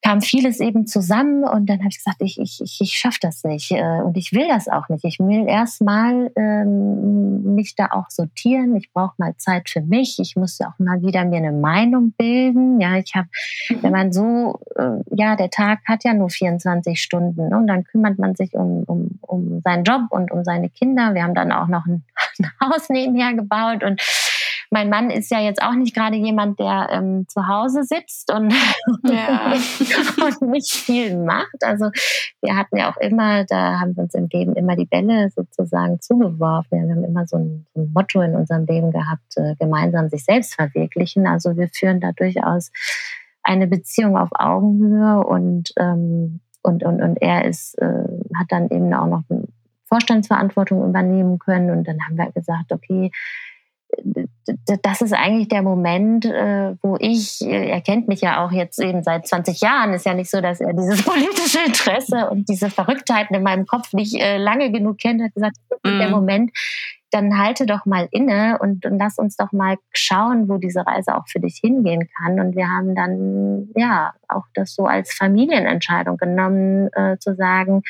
kam 0.03 0.21
vieles 0.21 0.59
eben 0.59 0.85
zusammen 0.85 1.43
und 1.43 1.67
dann 1.69 1.79
habe 1.79 1.89
ich 1.89 1.97
gesagt, 1.97 2.17
ich, 2.21 2.39
ich, 2.39 2.61
ich, 2.61 2.79
ich 2.81 2.93
schaffe 2.93 3.17
das 3.21 3.43
nicht 3.43 3.71
äh, 3.71 4.01
und 4.03 4.15
ich 4.15 4.31
will 4.31 4.47
das 4.47 4.67
auch 4.67 4.89
nicht. 4.89 5.03
Ich 5.03 5.19
will 5.19 5.47
erstmal 5.47 6.31
ähm, 6.35 7.55
mich 7.55 7.75
da 7.75 7.87
auch 7.91 8.09
sortieren. 8.09 8.75
Ich 8.75 8.91
brauche 8.93 9.15
mal 9.17 9.35
Zeit 9.37 9.69
für 9.69 9.81
mich. 9.81 10.19
Ich 10.19 10.35
muss 10.35 10.61
auch 10.61 10.77
mal 10.77 11.01
wieder 11.01 11.25
mir 11.25 11.37
eine 11.37 11.51
Meinung 11.51 12.11
bilden. 12.11 12.79
Ja, 12.79 12.97
ich 12.97 13.15
habe, 13.15 13.27
mhm. 13.69 13.83
wenn 13.83 13.91
man 13.91 14.13
so, 14.13 14.59
äh, 14.75 15.01
ja, 15.15 15.35
der 15.35 15.49
Tag 15.49 15.79
hat 15.87 16.03
ja 16.03 16.13
nur 16.13 16.29
24 16.29 17.01
Stunden 17.01 17.49
ne? 17.49 17.57
und 17.57 17.67
dann 17.67 17.83
kümmert 17.83 18.19
man 18.19 18.35
sich 18.35 18.53
um, 18.53 18.83
um, 18.83 19.19
um 19.21 19.61
seinen 19.61 19.83
Job 19.83 20.03
und 20.11 20.31
um 20.31 20.43
seine 20.43 20.69
Kinder. 20.69 21.15
Wir 21.15 21.23
haben 21.23 21.35
dann 21.35 21.51
auch 21.51 21.67
noch 21.67 21.85
ein, 21.87 22.03
ein 22.39 22.51
Haus 22.61 22.89
nebenher 22.89 23.33
gebaut 23.33 23.83
und 23.83 23.99
mein 24.71 24.89
Mann 24.89 25.09
ist 25.09 25.31
ja 25.31 25.39
jetzt 25.39 25.61
auch 25.61 25.73
nicht 25.73 25.95
gerade 25.95 26.15
jemand, 26.15 26.59
der 26.59 26.89
ähm, 26.91 27.27
zu 27.27 27.47
Hause 27.47 27.83
sitzt 27.83 28.31
und, 28.33 28.53
ja. 29.03 29.53
und 30.25 30.41
nicht 30.49 30.73
viel 30.73 31.17
macht. 31.17 31.63
Also 31.63 31.89
wir 32.41 32.55
hatten 32.55 32.77
ja 32.77 32.91
auch 32.91 32.97
immer, 32.97 33.45
da 33.45 33.79
haben 33.79 33.95
wir 33.95 34.03
uns 34.03 34.13
im 34.13 34.27
Leben 34.31 34.55
immer 34.55 34.75
die 34.75 34.85
Bälle 34.85 35.29
sozusagen 35.29 35.99
zugeworfen. 36.01 36.87
Wir 36.87 36.95
haben 36.95 37.03
immer 37.03 37.27
so 37.27 37.37
ein, 37.37 37.65
so 37.73 37.81
ein 37.81 37.91
Motto 37.93 38.21
in 38.21 38.35
unserem 38.35 38.65
Leben 38.65 38.91
gehabt, 38.91 39.37
äh, 39.37 39.55
gemeinsam 39.59 40.09
sich 40.09 40.23
selbst 40.25 40.55
verwirklichen. 40.55 41.27
Also 41.27 41.55
wir 41.57 41.69
führen 41.69 41.99
da 41.99 42.11
durchaus 42.11 42.71
eine 43.43 43.67
Beziehung 43.67 44.17
auf 44.17 44.29
Augenhöhe 44.33 45.25
und 45.25 45.73
ähm, 45.77 46.41
und, 46.67 46.83
und, 46.83 47.01
und 47.01 47.21
er 47.21 47.45
ist, 47.45 47.75
äh, 47.79 48.03
hat 48.37 48.47
dann 48.49 48.69
eben 48.69 48.93
auch 48.93 49.07
noch 49.07 49.23
eine 49.29 49.47
Vorstandsverantwortung 49.85 50.87
übernehmen 50.87 51.39
können. 51.39 51.71
Und 51.71 51.87
dann 51.87 51.97
haben 52.05 52.17
wir 52.17 52.31
gesagt, 52.31 52.71
okay, 52.71 53.09
das 54.81 55.01
ist 55.01 55.13
eigentlich 55.13 55.47
der 55.49 55.61
Moment, 55.61 56.25
äh, 56.25 56.75
wo 56.81 56.97
ich, 56.99 57.41
äh, 57.41 57.69
er 57.69 57.81
kennt 57.81 58.07
mich 58.07 58.21
ja 58.21 58.45
auch 58.45 58.51
jetzt 58.51 58.79
eben 58.79 59.03
seit 59.03 59.27
20 59.27 59.61
Jahren, 59.61 59.93
ist 59.93 60.05
ja 60.05 60.13
nicht 60.13 60.29
so, 60.29 60.41
dass 60.41 60.61
er 60.61 60.73
dieses 60.73 61.03
politische 61.05 61.59
Interesse 61.65 62.29
und 62.29 62.47
diese 62.49 62.69
Verrücktheiten 62.69 63.35
in 63.35 63.43
meinem 63.43 63.65
Kopf 63.65 63.93
nicht 63.93 64.15
äh, 64.15 64.37
lange 64.37 64.71
genug 64.71 64.97
kennt, 64.97 65.21
hat 65.21 65.33
gesagt, 65.33 65.57
das 65.69 65.79
ist 65.83 65.99
der 65.99 66.07
mhm. 66.07 66.13
Moment, 66.13 66.51
dann 67.11 67.37
halte 67.37 67.65
doch 67.65 67.85
mal 67.85 68.07
inne 68.11 68.57
und, 68.59 68.85
und 68.85 68.99
lass 68.99 69.17
uns 69.17 69.37
doch 69.37 69.51
mal 69.51 69.77
schauen, 69.91 70.49
wo 70.49 70.57
diese 70.57 70.85
Reise 70.85 71.15
auch 71.15 71.27
für 71.27 71.39
dich 71.39 71.59
hingehen 71.61 72.09
kann. 72.17 72.39
Und 72.39 72.55
wir 72.55 72.67
haben 72.69 72.95
dann 72.95 73.69
ja 73.75 74.13
auch 74.27 74.43
das 74.53 74.75
so 74.75 74.85
als 74.85 75.13
Familienentscheidung 75.13 76.17
genommen, 76.17 76.89
äh, 76.93 77.17
zu 77.17 77.35
sagen, 77.35 77.83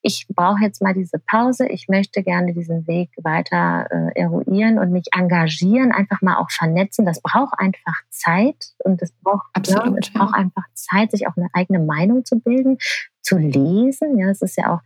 ich 0.00 0.26
brauche 0.28 0.62
jetzt 0.62 0.82
mal 0.82 0.94
diese 0.94 1.18
Pause, 1.18 1.68
ich 1.68 1.86
möchte 1.88 2.22
gerne 2.22 2.54
diesen 2.54 2.86
Weg 2.86 3.10
weiter 3.22 3.86
äh, 3.90 4.20
eruieren 4.20 4.78
und 4.78 4.90
mich 4.90 5.06
engagieren, 5.12 5.92
einfach 5.92 6.22
mal 6.22 6.38
auch 6.38 6.50
vernetzen. 6.50 7.06
Das 7.06 7.20
braucht 7.20 7.54
einfach 7.58 8.00
Zeit 8.10 8.56
und 8.78 9.00
es 9.00 9.12
braucht, 9.22 9.46
Absolut, 9.52 9.86
ja, 9.86 9.98
es 10.00 10.12
braucht 10.12 10.34
einfach 10.34 10.64
Zeit, 10.74 11.12
sich 11.12 11.28
auch 11.28 11.36
eine 11.36 11.48
eigene 11.52 11.78
Meinung 11.78 12.24
zu 12.24 12.40
bilden, 12.40 12.78
zu 13.22 13.38
lesen. 13.38 14.18
Ja, 14.18 14.30
es 14.30 14.42
ist 14.42 14.56
ja 14.56 14.74
auch, 14.74 14.80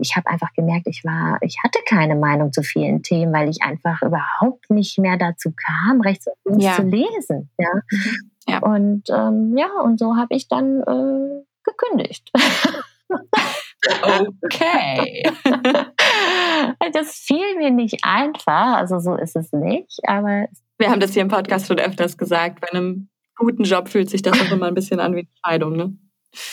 ich 0.00 0.16
habe 0.16 0.28
einfach 0.28 0.52
gemerkt, 0.54 0.86
ich 0.86 1.02
war, 1.04 1.38
ich 1.40 1.56
hatte 1.62 1.78
keine 1.86 2.16
Meinung 2.16 2.52
zu 2.52 2.62
vielen 2.62 3.02
Themen, 3.02 3.32
weil 3.32 3.48
ich 3.48 3.62
einfach 3.62 4.02
überhaupt 4.02 4.70
nicht 4.70 4.98
mehr 4.98 5.16
dazu 5.16 5.52
kam, 5.56 6.00
rechts 6.00 6.26
und 6.26 6.52
links 6.52 6.64
ja. 6.64 6.76
zu 6.76 6.82
lesen. 6.82 7.50
Ja. 7.58 7.70
Ja. 8.48 8.58
Und 8.60 9.04
ähm, 9.10 9.56
ja, 9.56 9.68
und 9.82 9.98
so 9.98 10.16
habe 10.16 10.34
ich 10.34 10.48
dann 10.48 10.80
äh, 10.80 11.44
gekündigt. 11.64 12.30
Okay. 14.42 15.22
das 16.92 17.14
fiel 17.14 17.56
mir 17.56 17.70
nicht 17.70 18.00
einfach, 18.02 18.76
also 18.76 18.98
so 18.98 19.16
ist 19.16 19.36
es 19.36 19.52
nicht, 19.52 20.00
aber. 20.06 20.46
Wir 20.78 20.90
haben 20.90 21.00
das 21.00 21.12
hier 21.12 21.22
im 21.22 21.28
Podcast 21.28 21.66
schon 21.66 21.78
öfters 21.78 22.16
gesagt, 22.16 22.60
bei 22.60 22.68
einem 22.70 23.08
guten 23.36 23.64
Job 23.64 23.88
fühlt 23.88 24.10
sich 24.10 24.22
das 24.22 24.40
auch 24.40 24.52
immer 24.52 24.66
ein 24.66 24.74
bisschen 24.74 25.00
an 25.00 25.14
wie 25.14 25.20
eine 25.20 25.28
Scheidung, 25.44 25.76
ne? 25.76 25.96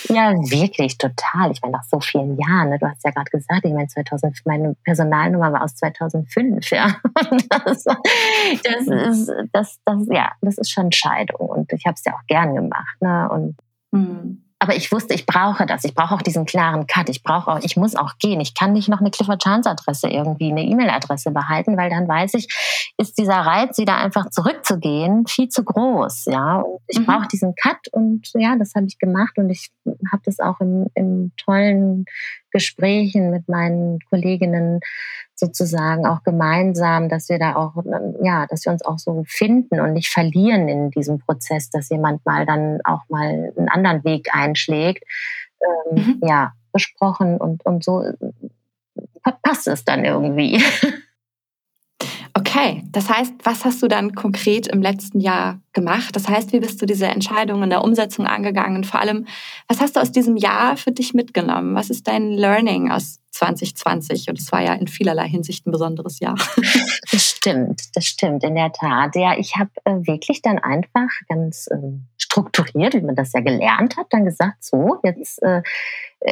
Ja, 0.09 0.31
wirklich, 0.31 0.97
total. 0.97 1.51
Ich 1.51 1.61
meine, 1.61 1.73
nach 1.73 1.83
so 1.83 1.99
vielen 1.99 2.37
Jahren, 2.37 2.69
ne? 2.69 2.79
du 2.79 2.87
hast 2.87 3.03
ja 3.03 3.11
gerade 3.11 3.29
gesagt, 3.29 3.63
ich 3.63 3.73
meine, 3.73 3.87
2000, 3.87 4.41
meine 4.45 4.75
Personalnummer 4.83 5.53
war 5.53 5.63
aus 5.63 5.75
2005, 5.75 6.69
ja. 6.71 6.95
Das, 7.49 7.83
das, 7.83 8.87
ist, 8.87 9.31
das, 9.51 9.79
das, 9.85 10.07
ja, 10.09 10.31
das 10.41 10.57
ist 10.57 10.71
schon 10.71 10.91
Scheidung 10.91 11.49
und 11.49 11.71
ich 11.73 11.85
habe 11.85 11.95
es 11.95 12.03
ja 12.05 12.13
auch 12.13 12.25
gern 12.27 12.55
gemacht, 12.55 13.01
ne? 13.01 13.29
Und 13.29 13.57
mhm 13.91 14.46
aber 14.59 14.75
ich 14.75 14.91
wusste, 14.91 15.13
ich 15.13 15.25
brauche 15.25 15.65
das. 15.67 15.83
Ich 15.83 15.93
brauche 15.93 16.15
auch 16.15 16.21
diesen 16.21 16.45
klaren 16.45 16.87
Cut. 16.87 17.09
Ich 17.09 17.21
brauche 17.21 17.51
auch, 17.51 17.59
ich 17.61 17.77
muss 17.77 17.95
auch 17.95 18.17
gehen. 18.17 18.39
Ich 18.39 18.55
kann 18.55 18.73
nicht 18.73 18.89
noch 18.89 18.99
eine 18.99 19.11
Clifford 19.11 19.43
Chance 19.43 19.69
Adresse 19.69 20.07
irgendwie, 20.07 20.51
eine 20.51 20.63
E-Mail-Adresse 20.63 21.31
behalten, 21.31 21.77
weil 21.77 21.91
dann 21.91 22.07
weiß 22.07 22.33
ich, 22.33 22.47
ist 22.97 23.19
dieser 23.19 23.35
Reiz, 23.35 23.77
wieder 23.77 23.97
einfach 23.97 24.29
zurückzugehen, 24.31 25.27
viel 25.27 25.49
zu 25.49 25.63
groß. 25.63 26.25
Ja, 26.25 26.57
und 26.57 26.81
ich 26.87 26.99
mhm. 26.99 27.05
brauche 27.05 27.27
diesen 27.27 27.53
Cut 27.55 27.87
und 27.91 28.31
ja, 28.33 28.55
das 28.57 28.73
habe 28.75 28.87
ich 28.87 28.97
gemacht 28.97 29.37
und 29.37 29.49
ich 29.51 29.69
habe 30.11 30.23
das 30.25 30.39
auch 30.39 30.59
im, 30.59 30.87
im 30.95 31.31
tollen 31.37 32.05
Gesprächen 32.51 33.29
mit 33.29 33.47
meinen 33.47 33.99
Kolleginnen 34.09 34.79
sozusagen 35.39 36.05
auch 36.07 36.23
gemeinsam, 36.23 37.09
dass 37.09 37.29
wir 37.29 37.37
da 37.37 37.55
auch, 37.55 37.73
ja, 38.23 38.47
dass 38.47 38.65
wir 38.65 38.71
uns 38.71 38.83
auch 38.83 38.97
so 38.97 39.23
finden 39.27 39.79
und 39.79 39.93
nicht 39.93 40.09
verlieren 40.09 40.67
in 40.67 40.89
diesem 40.89 41.19
Prozess, 41.19 41.69
dass 41.69 41.89
jemand 41.89 42.25
mal 42.25 42.45
dann 42.45 42.79
auch 42.83 43.01
mal 43.07 43.53
einen 43.55 43.69
anderen 43.69 44.03
Weg 44.03 44.29
einschlägt, 44.33 45.03
ähm, 45.61 45.95
mhm. 45.95 46.21
ja, 46.23 46.53
besprochen 46.73 47.37
und, 47.37 47.65
und 47.65 47.83
so 47.83 48.03
passt 49.43 49.67
es 49.67 49.85
dann 49.85 50.05
irgendwie. 50.05 50.61
Okay, 52.37 52.83
das 52.91 53.09
heißt, 53.09 53.33
was 53.41 53.65
hast 53.65 53.81
du 53.81 53.87
dann 53.87 54.13
konkret 54.13 54.67
im 54.67 54.79
letzten 54.79 55.19
Jahr 55.19 55.59
gemacht? 55.73 56.15
Das 56.15 56.29
heißt, 56.29 56.53
wie 56.53 56.59
bist 56.59 56.79
du 56.79 56.85
diese 56.85 57.07
Entscheidung 57.07 57.63
in 57.63 57.71
der 57.71 57.83
Umsetzung 57.83 58.27
angegangen? 58.27 58.83
vor 58.83 59.01
allem, 59.01 59.25
was 59.67 59.81
hast 59.81 59.95
du 59.95 59.99
aus 59.99 60.11
diesem 60.11 60.37
Jahr 60.37 60.77
für 60.77 60.91
dich 60.91 61.15
mitgenommen? 61.15 61.73
Was 61.73 61.89
ist 61.89 62.07
dein 62.07 62.33
Learning 62.33 62.91
aus 62.91 63.21
2020? 63.31 64.29
Und 64.29 64.37
es 64.37 64.51
war 64.51 64.61
ja 64.61 64.75
in 64.75 64.85
vielerlei 64.85 65.27
Hinsicht 65.27 65.65
ein 65.65 65.71
besonderes 65.71 66.19
Jahr. 66.19 66.35
Das 67.37 67.51
stimmt, 67.51 67.95
das 67.95 68.05
stimmt, 68.05 68.43
in 68.43 68.55
der 68.55 68.71
Tat. 68.71 69.15
Ja, 69.15 69.37
ich 69.37 69.55
habe 69.57 69.69
äh, 69.83 69.95
wirklich 70.07 70.41
dann 70.41 70.59
einfach 70.59 71.09
ganz 71.29 71.67
äh, 71.67 71.77
strukturiert, 72.17 72.93
wie 72.93 73.01
man 73.01 73.15
das 73.15 73.33
ja 73.33 73.41
gelernt 73.41 73.97
hat, 73.97 74.07
dann 74.09 74.25
gesagt, 74.25 74.63
so, 74.63 74.97
jetzt 75.03 75.41
äh, 75.43 75.61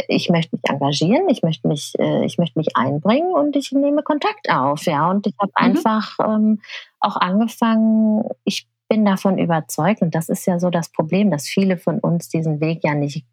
ich 0.07 0.29
möchte 0.29 0.55
mich 0.55 0.63
engagieren, 0.69 1.29
ich 1.29 1.43
möchte 1.43 1.67
mich, 1.67 1.93
äh, 1.99 2.25
ich 2.25 2.37
möchte 2.37 2.57
mich 2.57 2.75
einbringen 2.75 3.33
und 3.33 3.55
ich 3.55 3.71
nehme 3.71 4.03
Kontakt 4.03 4.49
auf, 4.49 4.83
ja. 4.85 5.09
Und 5.09 5.27
ich 5.27 5.35
habe 5.39 5.51
mhm. 5.59 5.65
einfach 5.65 6.17
ähm, 6.19 6.61
auch 6.99 7.17
angefangen, 7.17 8.23
ich 8.45 8.67
bin 8.87 9.05
davon 9.05 9.37
überzeugt, 9.37 10.01
und 10.01 10.15
das 10.15 10.29
ist 10.29 10.45
ja 10.47 10.59
so 10.59 10.69
das 10.69 10.89
Problem, 10.89 11.29
dass 11.29 11.47
viele 11.47 11.77
von 11.77 11.99
uns 11.99 12.29
diesen 12.29 12.61
Weg 12.61 12.83
ja 12.83 12.95
nicht 12.95 13.25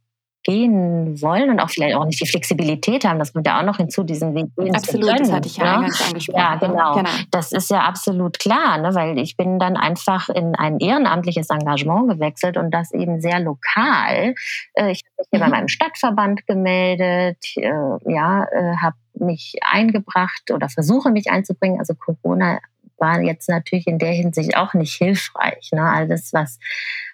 gehen 0.44 1.20
wollen 1.22 1.50
und 1.50 1.60
auch 1.60 1.70
vielleicht 1.70 1.94
auch 1.96 2.04
nicht 2.04 2.20
die 2.20 2.26
Flexibilität 2.26 3.04
haben. 3.04 3.18
Das 3.18 3.32
kommt 3.32 3.46
ja 3.46 3.60
auch 3.60 3.64
noch 3.64 3.76
hinzu, 3.76 4.02
diesen 4.02 4.34
Weg 4.34 4.46
gehen 4.56 4.74
absolut, 4.74 5.04
zu 5.04 5.10
können. 5.10 5.24
das 5.24 5.32
hatte 5.32 5.48
ich 5.48 5.56
ja 5.56 5.64
ne? 5.64 5.74
eingangs 5.74 6.08
angesprochen. 6.08 6.38
Ja, 6.38 6.54
genau. 6.56 6.94
genau. 6.94 7.10
Das 7.30 7.52
ist 7.52 7.70
ja 7.70 7.80
absolut 7.80 8.38
klar, 8.38 8.78
ne? 8.78 8.94
weil 8.94 9.18
ich 9.18 9.36
bin 9.36 9.58
dann 9.58 9.76
einfach 9.76 10.28
in 10.28 10.54
ein 10.54 10.80
ehrenamtliches 10.80 11.50
Engagement 11.50 12.08
gewechselt 12.10 12.56
und 12.56 12.72
das 12.72 12.92
eben 12.92 13.20
sehr 13.20 13.40
lokal. 13.40 14.34
Äh, 14.74 14.92
ich 14.92 15.02
habe 15.04 15.14
mich 15.18 15.28
hier 15.30 15.38
mhm. 15.38 15.44
bei 15.44 15.48
meinem 15.48 15.68
Stadtverband 15.68 16.46
gemeldet, 16.46 17.38
äh, 17.56 17.70
ja, 18.12 18.44
äh, 18.44 18.76
habe 18.82 18.96
mich 19.14 19.54
eingebracht 19.62 20.50
oder 20.52 20.68
versuche 20.68 21.10
mich 21.10 21.30
einzubringen. 21.30 21.78
Also 21.78 21.94
Corona 21.94 22.58
war 22.98 23.20
jetzt 23.20 23.48
natürlich 23.48 23.86
in 23.86 23.98
der 23.98 24.12
Hinsicht 24.12 24.56
auch 24.56 24.74
nicht 24.74 24.94
hilfreich. 24.94 25.70
Ne? 25.72 25.82
Alles, 25.82 26.32
was 26.32 26.58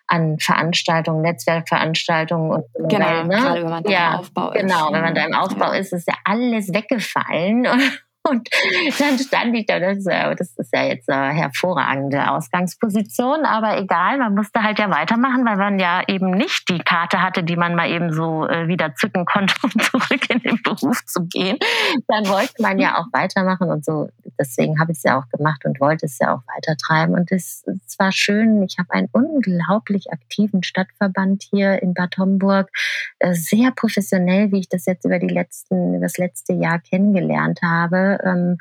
an 0.09 0.39
Veranstaltungen, 0.39 1.23
Netzwerkveranstaltungen 1.23 2.51
und 2.51 2.65
genau, 2.89 3.25
ne? 3.25 3.37
gerade 3.37 3.63
wenn 3.63 3.71
man 3.71 3.83
da 3.83 3.91
ja, 3.91 4.15
im 4.15 4.21
Aufbau 4.21 4.51
ist. 4.51 4.61
Genau, 4.61 4.93
wenn 4.93 5.03
man 5.03 5.15
da 5.15 5.25
im 5.25 5.35
Aufbau 5.35 5.73
ist, 5.73 5.93
ist 5.93 6.09
ja 6.09 6.15
alles 6.25 6.73
weggefallen. 6.73 7.67
Und 7.67 7.81
dann 8.99 9.19
stand 9.19 9.55
ich 9.55 9.66
da, 9.66 9.79
das, 9.81 10.05
das 10.05 10.53
ist 10.57 10.73
ja 10.73 10.85
jetzt 10.85 11.09
eine 11.09 11.35
hervorragende 11.35 12.31
Ausgangsposition, 12.31 13.45
aber 13.45 13.79
egal, 13.79 14.19
man 14.19 14.35
musste 14.35 14.62
halt 14.62 14.79
ja 14.79 14.91
weitermachen, 14.91 15.45
weil 15.47 15.57
man 15.57 15.79
ja 15.79 16.03
eben 16.07 16.31
nicht 16.31 16.69
die 16.69 16.79
Karte 16.79 17.23
hatte, 17.23 17.43
die 17.43 17.57
man 17.57 17.75
mal 17.75 17.91
eben 17.91 18.12
so 18.12 18.47
äh, 18.47 18.69
wieder 18.69 18.95
zücken 18.95 19.25
konnte, 19.25 19.55
um 19.62 19.71
zurück 19.71 20.29
in 20.31 20.41
den 20.41 20.62
Beruf 20.62 21.05
zu 21.07 21.27
gehen. 21.27 21.59
Dann 22.07 22.29
wollte 22.29 22.61
man 22.61 22.79
ja 22.79 22.99
auch 22.99 23.07
weitermachen 23.12 23.71
und 23.71 23.85
so. 23.85 24.09
Deswegen 24.39 24.79
habe 24.79 24.93
ich 24.93 24.99
es 24.99 25.05
ja 25.05 25.19
auch 25.19 25.29
gemacht 25.31 25.64
und 25.64 25.81
wollte 25.81 26.07
es 26.07 26.19
ja 26.19 26.35
auch 26.35 26.43
weitertreiben. 26.55 27.14
Und 27.14 27.33
es, 27.33 27.64
es 27.87 27.99
war 27.99 28.12
schön. 28.12 28.62
Ich 28.62 28.79
habe 28.79 28.93
einen 28.93 29.09
unglaublich 29.12 30.12
aktiven 30.12 30.62
Stadtverband 30.62 31.43
hier 31.51 31.83
in 31.83 31.95
Bad 31.95 32.19
Homburg, 32.19 32.71
äh, 33.19 33.35
sehr 33.35 33.73
professionell, 33.73 34.53
wie 34.53 34.61
ich 34.61 34.69
das 34.69 34.87
jetzt 34.87 35.05
über 35.05 35.19
die 35.19 35.29
letzten, 35.29 35.95
über 35.95 36.07
das 36.07 36.19
letzte 36.19 36.53
Jahr 36.53 36.79
kennengelernt 36.79 37.61
habe 37.62 38.08
ähm, 38.25 38.57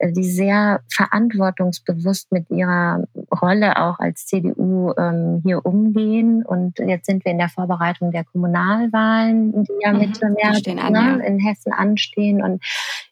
die 0.00 0.24
sehr 0.24 0.80
verantwortungsbewusst 0.88 2.30
mit 2.30 2.48
ihrer 2.50 3.04
Rolle 3.42 3.76
auch 3.78 3.98
als 3.98 4.26
CDU 4.26 4.92
ähm, 4.96 5.40
hier 5.44 5.64
umgehen. 5.66 6.44
Und 6.44 6.78
jetzt 6.78 7.06
sind 7.06 7.24
wir 7.24 7.32
in 7.32 7.38
der 7.38 7.48
Vorbereitung 7.48 8.12
der 8.12 8.24
Kommunalwahlen, 8.24 9.64
die 9.64 9.72
ja 9.82 9.92
mhm, 9.92 9.98
Mitte 9.98 10.30
März 10.30 10.68
an, 10.68 10.92
ne, 10.92 11.18
ja. 11.18 11.26
in 11.26 11.40
Hessen 11.40 11.72
anstehen. 11.72 12.42
Und 12.42 12.62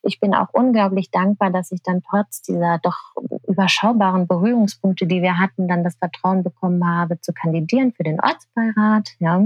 ich 0.02 0.20
bin 0.20 0.32
auch 0.32 0.48
unglaublich 0.52 1.10
dankbar, 1.10 1.50
dass 1.50 1.72
ich 1.72 1.82
dann 1.82 2.02
trotz 2.08 2.42
dieser 2.42 2.78
doch 2.78 3.14
überschaubaren 3.48 4.28
Berührungspunkte, 4.28 5.08
die 5.08 5.22
wir 5.22 5.38
hatten, 5.38 5.66
dann 5.66 5.82
das 5.82 5.96
Vertrauen 5.96 6.44
bekommen 6.44 6.86
habe, 6.86 7.20
zu 7.20 7.32
kandidieren 7.32 7.92
für 7.92 8.04
den 8.04 8.20
Ortsbeirat. 8.20 9.08
Ja. 9.18 9.38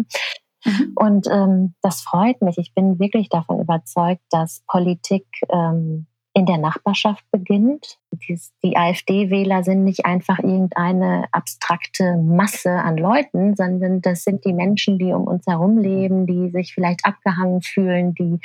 Mhm. 0.64 0.92
Und 0.94 1.26
ähm, 1.30 1.74
das 1.80 2.02
freut 2.02 2.42
mich. 2.42 2.58
Ich 2.58 2.74
bin 2.74 2.98
wirklich 2.98 3.30
davon 3.30 3.60
überzeugt, 3.60 4.22
dass 4.30 4.62
Politik 4.66 5.24
ähm, 5.48 6.06
in 6.40 6.46
der 6.46 6.56
Nachbarschaft 6.56 7.22
beginnt. 7.30 7.98
Die 8.62 8.76
AfD-Wähler 8.76 9.62
sind 9.62 9.84
nicht 9.84 10.06
einfach 10.06 10.38
irgendeine 10.38 11.26
abstrakte 11.32 12.16
Masse 12.16 12.70
an 12.70 12.96
Leuten, 12.96 13.54
sondern 13.56 14.00
das 14.00 14.24
sind 14.24 14.46
die 14.46 14.54
Menschen, 14.54 14.98
die 14.98 15.12
um 15.12 15.24
uns 15.24 15.46
herum 15.46 15.76
leben, 15.76 16.26
die 16.26 16.48
sich 16.48 16.72
vielleicht 16.72 17.04
abgehangen 17.04 17.60
fühlen, 17.60 18.14
die 18.14 18.40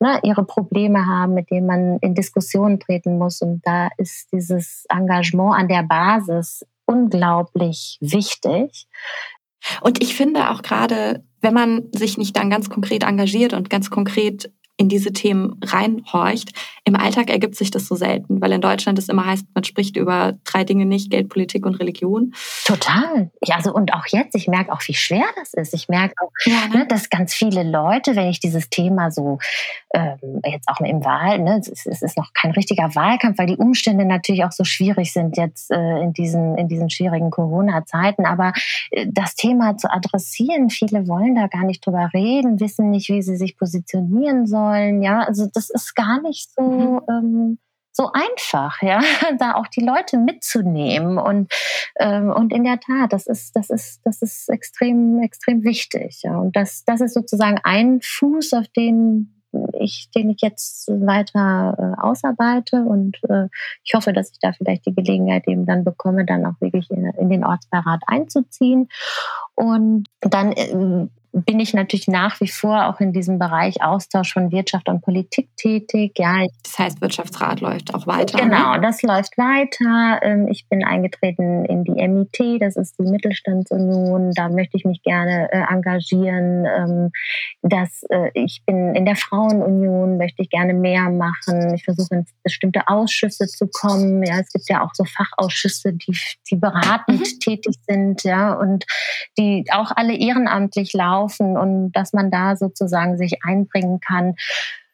ne, 0.00 0.18
ihre 0.24 0.44
Probleme 0.44 1.06
haben, 1.06 1.34
mit 1.34 1.48
denen 1.52 1.68
man 1.68 1.98
in 2.00 2.16
Diskussionen 2.16 2.80
treten 2.80 3.16
muss. 3.16 3.40
Und 3.40 3.60
da 3.64 3.90
ist 3.96 4.32
dieses 4.32 4.84
Engagement 4.88 5.54
an 5.54 5.68
der 5.68 5.84
Basis 5.84 6.66
unglaublich 6.84 7.96
wichtig. 8.00 8.88
Und 9.82 10.02
ich 10.02 10.16
finde 10.16 10.50
auch 10.50 10.62
gerade, 10.62 11.24
wenn 11.40 11.54
man 11.54 11.84
sich 11.92 12.18
nicht 12.18 12.36
dann 12.36 12.50
ganz 12.50 12.70
konkret 12.70 13.04
engagiert 13.04 13.52
und 13.52 13.70
ganz 13.70 13.88
konkret 13.88 14.50
in 14.78 14.88
diese 14.88 15.12
Themen 15.12 15.58
reinhorcht. 15.62 16.52
Im 16.84 16.96
Alltag 16.96 17.30
ergibt 17.30 17.56
sich 17.56 17.70
das 17.70 17.86
so 17.86 17.94
selten, 17.94 18.40
weil 18.42 18.52
in 18.52 18.60
Deutschland 18.60 18.98
es 18.98 19.08
immer 19.08 19.24
heißt, 19.24 19.46
man 19.54 19.64
spricht 19.64 19.96
über 19.96 20.34
drei 20.44 20.64
Dinge 20.64 20.84
nicht, 20.84 21.10
Geld, 21.10 21.30
Politik 21.30 21.64
und 21.64 21.76
Religion. 21.76 22.34
Total. 22.64 23.30
Ja, 23.42 23.56
also 23.56 23.72
und 23.72 23.94
auch 23.94 24.06
jetzt, 24.08 24.34
ich 24.34 24.48
merke 24.48 24.72
auch, 24.72 24.80
wie 24.86 24.94
schwer 24.94 25.24
das 25.36 25.54
ist. 25.54 25.72
Ich 25.72 25.88
merke 25.88 26.14
auch, 26.22 26.30
ja, 26.44 26.68
ne? 26.68 26.80
ne 26.80 26.86
dass 26.86 27.08
ganz 27.08 27.32
viele 27.32 27.62
Leute, 27.62 28.16
wenn 28.16 28.28
ich 28.28 28.38
dieses 28.38 28.68
Thema 28.68 29.10
so 29.10 29.38
ähm, 29.94 30.42
jetzt 30.44 30.68
auch 30.68 30.80
im 30.80 31.02
Wahl, 31.04 31.38
ne, 31.38 31.58
es, 31.58 31.68
ist, 31.68 31.86
es 31.86 32.02
ist 32.02 32.18
noch 32.18 32.32
kein 32.34 32.50
richtiger 32.50 32.94
Wahlkampf, 32.94 33.38
weil 33.38 33.46
die 33.46 33.56
Umstände 33.56 34.04
natürlich 34.04 34.44
auch 34.44 34.52
so 34.52 34.64
schwierig 34.64 35.12
sind 35.12 35.38
jetzt 35.38 35.70
äh, 35.70 36.02
in 36.02 36.12
diesen 36.12 36.58
in 36.58 36.68
diesen 36.68 36.90
schwierigen 36.90 37.30
Corona-Zeiten. 37.30 38.26
Aber 38.26 38.52
äh, 38.90 39.06
das 39.10 39.36
Thema 39.36 39.78
zu 39.78 39.90
adressieren, 39.90 40.68
viele 40.68 41.08
wollen 41.08 41.34
da 41.34 41.46
gar 41.46 41.64
nicht 41.64 41.84
drüber 41.84 42.10
reden, 42.12 42.60
wissen 42.60 42.90
nicht, 42.90 43.08
wie 43.08 43.22
sie 43.22 43.36
sich 43.36 43.56
positionieren 43.56 44.46
sollen 44.46 44.65
wollen. 44.66 45.02
Ja, 45.02 45.20
also 45.20 45.48
das 45.52 45.70
ist 45.70 45.94
gar 45.94 46.20
nicht 46.20 46.50
so. 46.54 46.62
Mhm. 46.62 47.00
Ähm, 47.08 47.58
so 47.92 48.10
einfach, 48.12 48.82
ja, 48.82 49.00
da 49.38 49.54
auch 49.54 49.68
die 49.68 49.80
Leute 49.80 50.18
mitzunehmen 50.18 51.16
und 51.18 51.50
ähm, 51.98 52.30
und 52.30 52.52
in 52.52 52.64
der 52.64 52.78
Tat, 52.78 53.12
das 53.12 53.26
ist 53.26 53.56
das 53.56 53.70
ist 53.70 54.02
das 54.04 54.20
ist 54.20 54.50
extrem 54.50 55.22
extrem 55.22 55.64
wichtig, 55.64 56.20
ja. 56.22 56.36
und 56.38 56.54
das 56.54 56.84
das 56.84 57.00
ist 57.00 57.14
sozusagen 57.14 57.58
ein 57.64 58.00
Fuß, 58.02 58.52
auf 58.52 58.68
den 58.68 59.32
ich 59.80 60.10
den 60.14 60.28
ich 60.28 60.42
jetzt 60.42 60.88
weiter 60.88 61.74
äh, 61.78 62.02
ausarbeite 62.02 62.82
und 62.82 63.16
äh, 63.30 63.46
ich 63.82 63.94
hoffe, 63.94 64.12
dass 64.12 64.30
ich 64.30 64.38
da 64.40 64.52
vielleicht 64.52 64.84
die 64.84 64.94
Gelegenheit 64.94 65.48
eben 65.48 65.64
dann 65.64 65.82
bekomme, 65.82 66.26
dann 66.26 66.44
auch 66.44 66.60
wirklich 66.60 66.90
in, 66.90 67.06
in 67.06 67.30
den 67.30 67.44
Ortsbeirat 67.44 68.02
einzuziehen 68.06 68.88
und 69.54 70.08
dann 70.20 70.52
äh, 70.52 71.08
bin 71.44 71.60
ich 71.60 71.74
natürlich 71.74 72.08
nach 72.08 72.40
wie 72.40 72.48
vor 72.48 72.86
auch 72.86 73.00
in 73.00 73.12
diesem 73.12 73.38
Bereich 73.38 73.82
Austausch 73.82 74.32
von 74.32 74.50
Wirtschaft 74.52 74.88
und 74.88 75.02
Politik 75.02 75.50
tätig. 75.56 76.12
Ja, 76.16 76.46
das 76.62 76.78
heißt, 76.78 77.00
Wirtschaftsrat 77.02 77.60
läuft 77.60 77.94
auch 77.94 78.06
weiter. 78.06 78.38
Genau, 78.38 78.74
ne? 78.74 78.80
das 78.80 79.02
läuft 79.02 79.36
weiter. 79.36 80.20
Ähm, 80.22 80.48
ich 80.48 80.66
bin 80.68 80.82
eingetreten 80.82 81.66
in 81.66 81.84
die 81.84 81.92
MIT, 81.92 82.62
das 82.62 82.76
ist 82.76 82.98
die 82.98 83.02
Mittelstandsunion. 83.02 84.32
Da 84.34 84.48
möchte 84.48 84.78
ich 84.78 84.84
mich 84.84 85.02
gerne 85.02 85.52
äh, 85.52 85.64
engagieren. 85.70 86.64
Ähm, 86.64 87.10
das, 87.62 88.02
äh, 88.08 88.30
ich 88.32 88.62
bin 88.64 88.94
in 88.94 89.04
der 89.04 89.16
Frauenunion, 89.16 90.16
möchte 90.16 90.42
ich 90.42 90.48
gerne 90.48 90.72
mehr 90.72 91.10
machen. 91.10 91.74
Ich 91.74 91.84
versuche 91.84 92.14
in 92.14 92.24
bestimmte 92.42 92.88
Ausschüsse 92.88 93.46
zu 93.46 93.68
kommen. 93.68 94.22
Ja, 94.22 94.40
es 94.40 94.50
gibt 94.52 94.70
ja 94.70 94.82
auch 94.82 94.94
so 94.94 95.04
Fachausschüsse, 95.04 95.92
die, 95.92 96.16
die 96.50 96.56
beratend 96.56 97.20
mhm. 97.20 97.40
tätig 97.40 97.74
sind, 97.86 98.24
ja, 98.24 98.54
und 98.54 98.86
die 99.36 99.64
auch 99.70 99.90
alle 99.94 100.16
ehrenamtlich 100.16 100.94
laufen 100.94 101.25
laufen 101.26 101.56
und 101.56 101.92
dass 101.92 102.12
man 102.12 102.30
da 102.30 102.56
sozusagen 102.56 103.16
sich 103.16 103.38
einbringen 103.42 104.00
kann. 104.00 104.34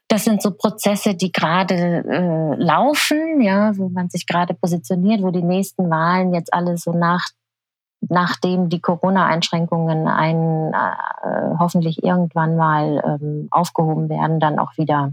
Das 0.08 0.24
sind 0.24 0.42
so 0.42 0.52
Prozesse, 0.52 1.14
die 1.14 1.32
gerade 1.32 1.74
äh, 1.74 2.54
laufen, 2.56 3.40
ja, 3.40 3.76
wo 3.76 3.88
man 3.88 4.10
sich 4.10 4.26
gerade 4.26 4.54
positioniert, 4.54 5.22
wo 5.22 5.30
die 5.30 5.42
nächsten 5.42 5.88
Wahlen 5.90 6.34
jetzt 6.34 6.52
alle 6.52 6.76
so 6.76 6.92
nach 6.92 7.28
nachdem 8.08 8.68
die 8.68 8.80
Corona-Einschränkungen 8.80 10.08
ein, 10.08 10.72
äh, 10.74 11.56
hoffentlich 11.60 12.02
irgendwann 12.02 12.56
mal 12.56 13.00
ähm, 13.06 13.46
aufgehoben 13.52 14.08
werden, 14.08 14.40
dann 14.40 14.58
auch 14.58 14.76
wieder 14.76 15.12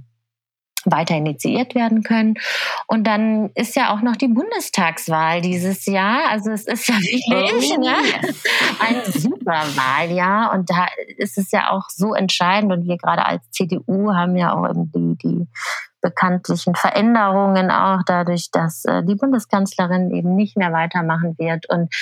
weiter 0.85 1.15
initiiert 1.15 1.75
werden 1.75 2.03
können. 2.03 2.35
Und 2.87 3.05
dann 3.05 3.49
ist 3.55 3.75
ja 3.75 3.93
auch 3.93 4.01
noch 4.01 4.15
die 4.15 4.27
Bundestagswahl 4.27 5.41
dieses 5.41 5.85
Jahr. 5.85 6.29
Also 6.29 6.51
es 6.51 6.65
ist 6.65 6.87
ja 6.87 6.95
wirklich 6.95 7.71
oh, 7.75 7.81
ne? 7.81 7.95
ein 8.79 9.11
super 9.11 9.63
Wahljahr. 9.75 10.53
Und 10.53 10.69
da 10.69 10.87
ist 11.17 11.37
es 11.37 11.51
ja 11.51 11.71
auch 11.71 11.89
so 11.89 12.13
entscheidend. 12.13 12.71
Und 12.71 12.87
wir 12.87 12.97
gerade 12.97 13.25
als 13.25 13.49
CDU 13.51 14.13
haben 14.13 14.35
ja 14.35 14.53
auch 14.53 14.71
die, 14.73 15.17
die 15.17 15.47
bekanntlichen 16.01 16.75
Veränderungen 16.75 17.71
auch 17.71 17.99
dadurch, 18.05 18.51
dass 18.51 18.85
äh, 18.85 19.03
die 19.03 19.15
Bundeskanzlerin 19.15 20.11
eben 20.11 20.35
nicht 20.35 20.57
mehr 20.57 20.71
weitermachen 20.71 21.37
wird. 21.37 21.69
Und 21.69 21.93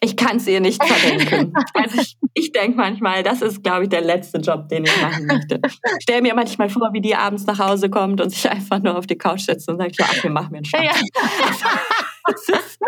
ich 0.00 0.16
kann 0.16 0.36
es 0.36 0.46
ihr 0.46 0.60
nicht 0.60 0.82
verdenken. 0.82 1.52
Also 1.74 2.00
ich, 2.00 2.16
ich 2.34 2.52
denke 2.52 2.76
manchmal, 2.76 3.22
das 3.22 3.42
ist, 3.42 3.62
glaube 3.62 3.84
ich, 3.84 3.88
der 3.88 4.00
letzte 4.00 4.38
Job, 4.38 4.68
den 4.68 4.84
ich 4.84 5.02
machen 5.02 5.26
möchte. 5.26 5.60
Ich 5.64 6.02
stelle 6.02 6.22
mir 6.22 6.34
manchmal 6.34 6.68
vor, 6.68 6.90
wie 6.92 7.00
die 7.00 7.14
abends 7.14 7.46
nach 7.46 7.58
Hause 7.58 7.88
kommt 7.88 8.20
und 8.20 8.30
sich 8.30 8.48
einfach 8.50 8.82
nur 8.82 8.96
auf 8.96 9.06
die 9.06 9.16
Couch 9.16 9.42
setzt 9.42 9.68
und 9.68 9.78
sagt, 9.78 9.98
ja, 9.98 10.06
ach, 10.08 10.22
wir 10.22 10.30
machen 10.30 10.52
mir 10.52 10.58
einen 10.58 10.64
Spaß. 10.64 10.82
Ja. 10.82 10.92
Das 12.28 12.48
ist, 12.48 12.78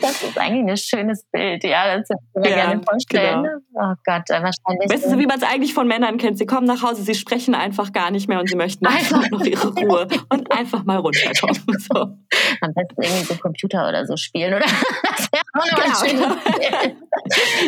das 0.00 0.22
ist 0.22 0.38
eigentlich 0.38 0.70
ein 0.70 0.76
schönes 0.76 1.24
Bild, 1.32 1.64
ja. 1.64 1.96
Das 1.96 2.08
würde 2.10 2.22
ich 2.34 2.42
mir 2.42 2.50
ja, 2.50 2.66
gerne 2.66 2.82
vorstellen. 2.82 3.42
Genau. 3.42 3.58
Oh 3.74 3.94
Gott, 4.04 4.28
wahrscheinlich. 4.28 4.90
Weißt 4.90 5.12
du, 5.12 5.18
wie 5.18 5.26
man 5.26 5.38
es 5.38 5.44
eigentlich 5.44 5.74
von 5.74 5.86
Männern 5.86 6.18
kennt. 6.18 6.38
Sie 6.38 6.46
kommen 6.46 6.66
nach 6.66 6.82
Hause, 6.82 7.02
sie 7.02 7.14
sprechen 7.14 7.54
einfach 7.54 7.92
gar 7.92 8.10
nicht 8.10 8.28
mehr 8.28 8.40
und 8.40 8.48
sie 8.48 8.56
möchten 8.56 8.86
einfach 8.86 9.30
noch 9.30 9.44
ihre 9.44 9.68
Ruhe 9.68 10.08
und 10.28 10.52
einfach 10.52 10.84
mal 10.84 10.98
runterkommen. 10.98 11.62
So. 11.82 11.94
Am 11.98 12.74
besten 12.74 13.02
irgendwie 13.02 13.24
so 13.24 13.34
Computer 13.34 13.88
oder 13.88 14.06
so 14.06 14.16
spielen, 14.16 14.54
oder? 14.54 14.66
Das 15.16 15.28
wäre 15.32 15.42
auch 15.54 16.02
genau. 16.04 16.34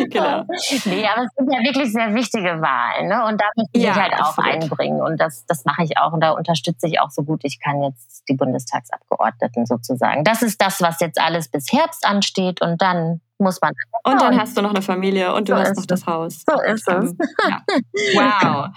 genau. 0.09 0.43
Nee, 0.85 1.07
aber 1.07 1.23
es 1.23 1.31
sind 1.35 1.51
ja 1.51 1.59
wirklich 1.63 1.91
sehr 1.91 2.13
wichtige 2.13 2.61
Wahlen, 2.61 3.07
ne? 3.07 3.25
Und 3.25 3.39
da 3.41 3.45
möchte 3.55 3.71
ich 3.73 3.83
ja, 3.83 3.93
mich 3.93 4.01
halt 4.01 4.13
auch 4.13 4.37
absolut. 4.37 4.53
einbringen. 4.53 5.01
Und 5.01 5.19
das, 5.19 5.45
das 5.47 5.65
mache 5.65 5.83
ich 5.83 5.97
auch 5.97 6.13
und 6.13 6.21
da 6.21 6.31
unterstütze 6.31 6.87
ich 6.87 6.99
auch 6.99 7.09
so 7.09 7.23
gut 7.23 7.43
ich 7.45 7.59
kann 7.59 7.81
jetzt 7.83 8.23
die 8.27 8.35
Bundestagsabgeordneten 8.35 9.65
sozusagen. 9.65 9.94
Das 10.23 10.41
ist 10.41 10.61
das, 10.61 10.81
was 10.81 10.99
jetzt 10.99 11.19
alles 11.19 11.49
bis 11.49 11.71
Herbst 11.71 12.05
ansteht 12.05 12.61
und 12.61 12.81
dann 12.81 13.21
muss 13.37 13.59
man. 13.61 13.73
Und 14.03 14.21
dann 14.21 14.39
hast 14.39 14.57
du 14.57 14.61
noch 14.61 14.69
eine 14.69 14.81
Familie 14.81 15.33
und 15.33 15.49
du 15.49 15.53
so 15.53 15.59
hast 15.59 15.75
noch 15.75 15.85
das 15.85 16.05
Haus. 16.05 16.43
So 16.47 16.61
ist 16.61 16.87
es. 16.87 17.13
Ja. 17.47 17.61
Wow. 18.13 18.69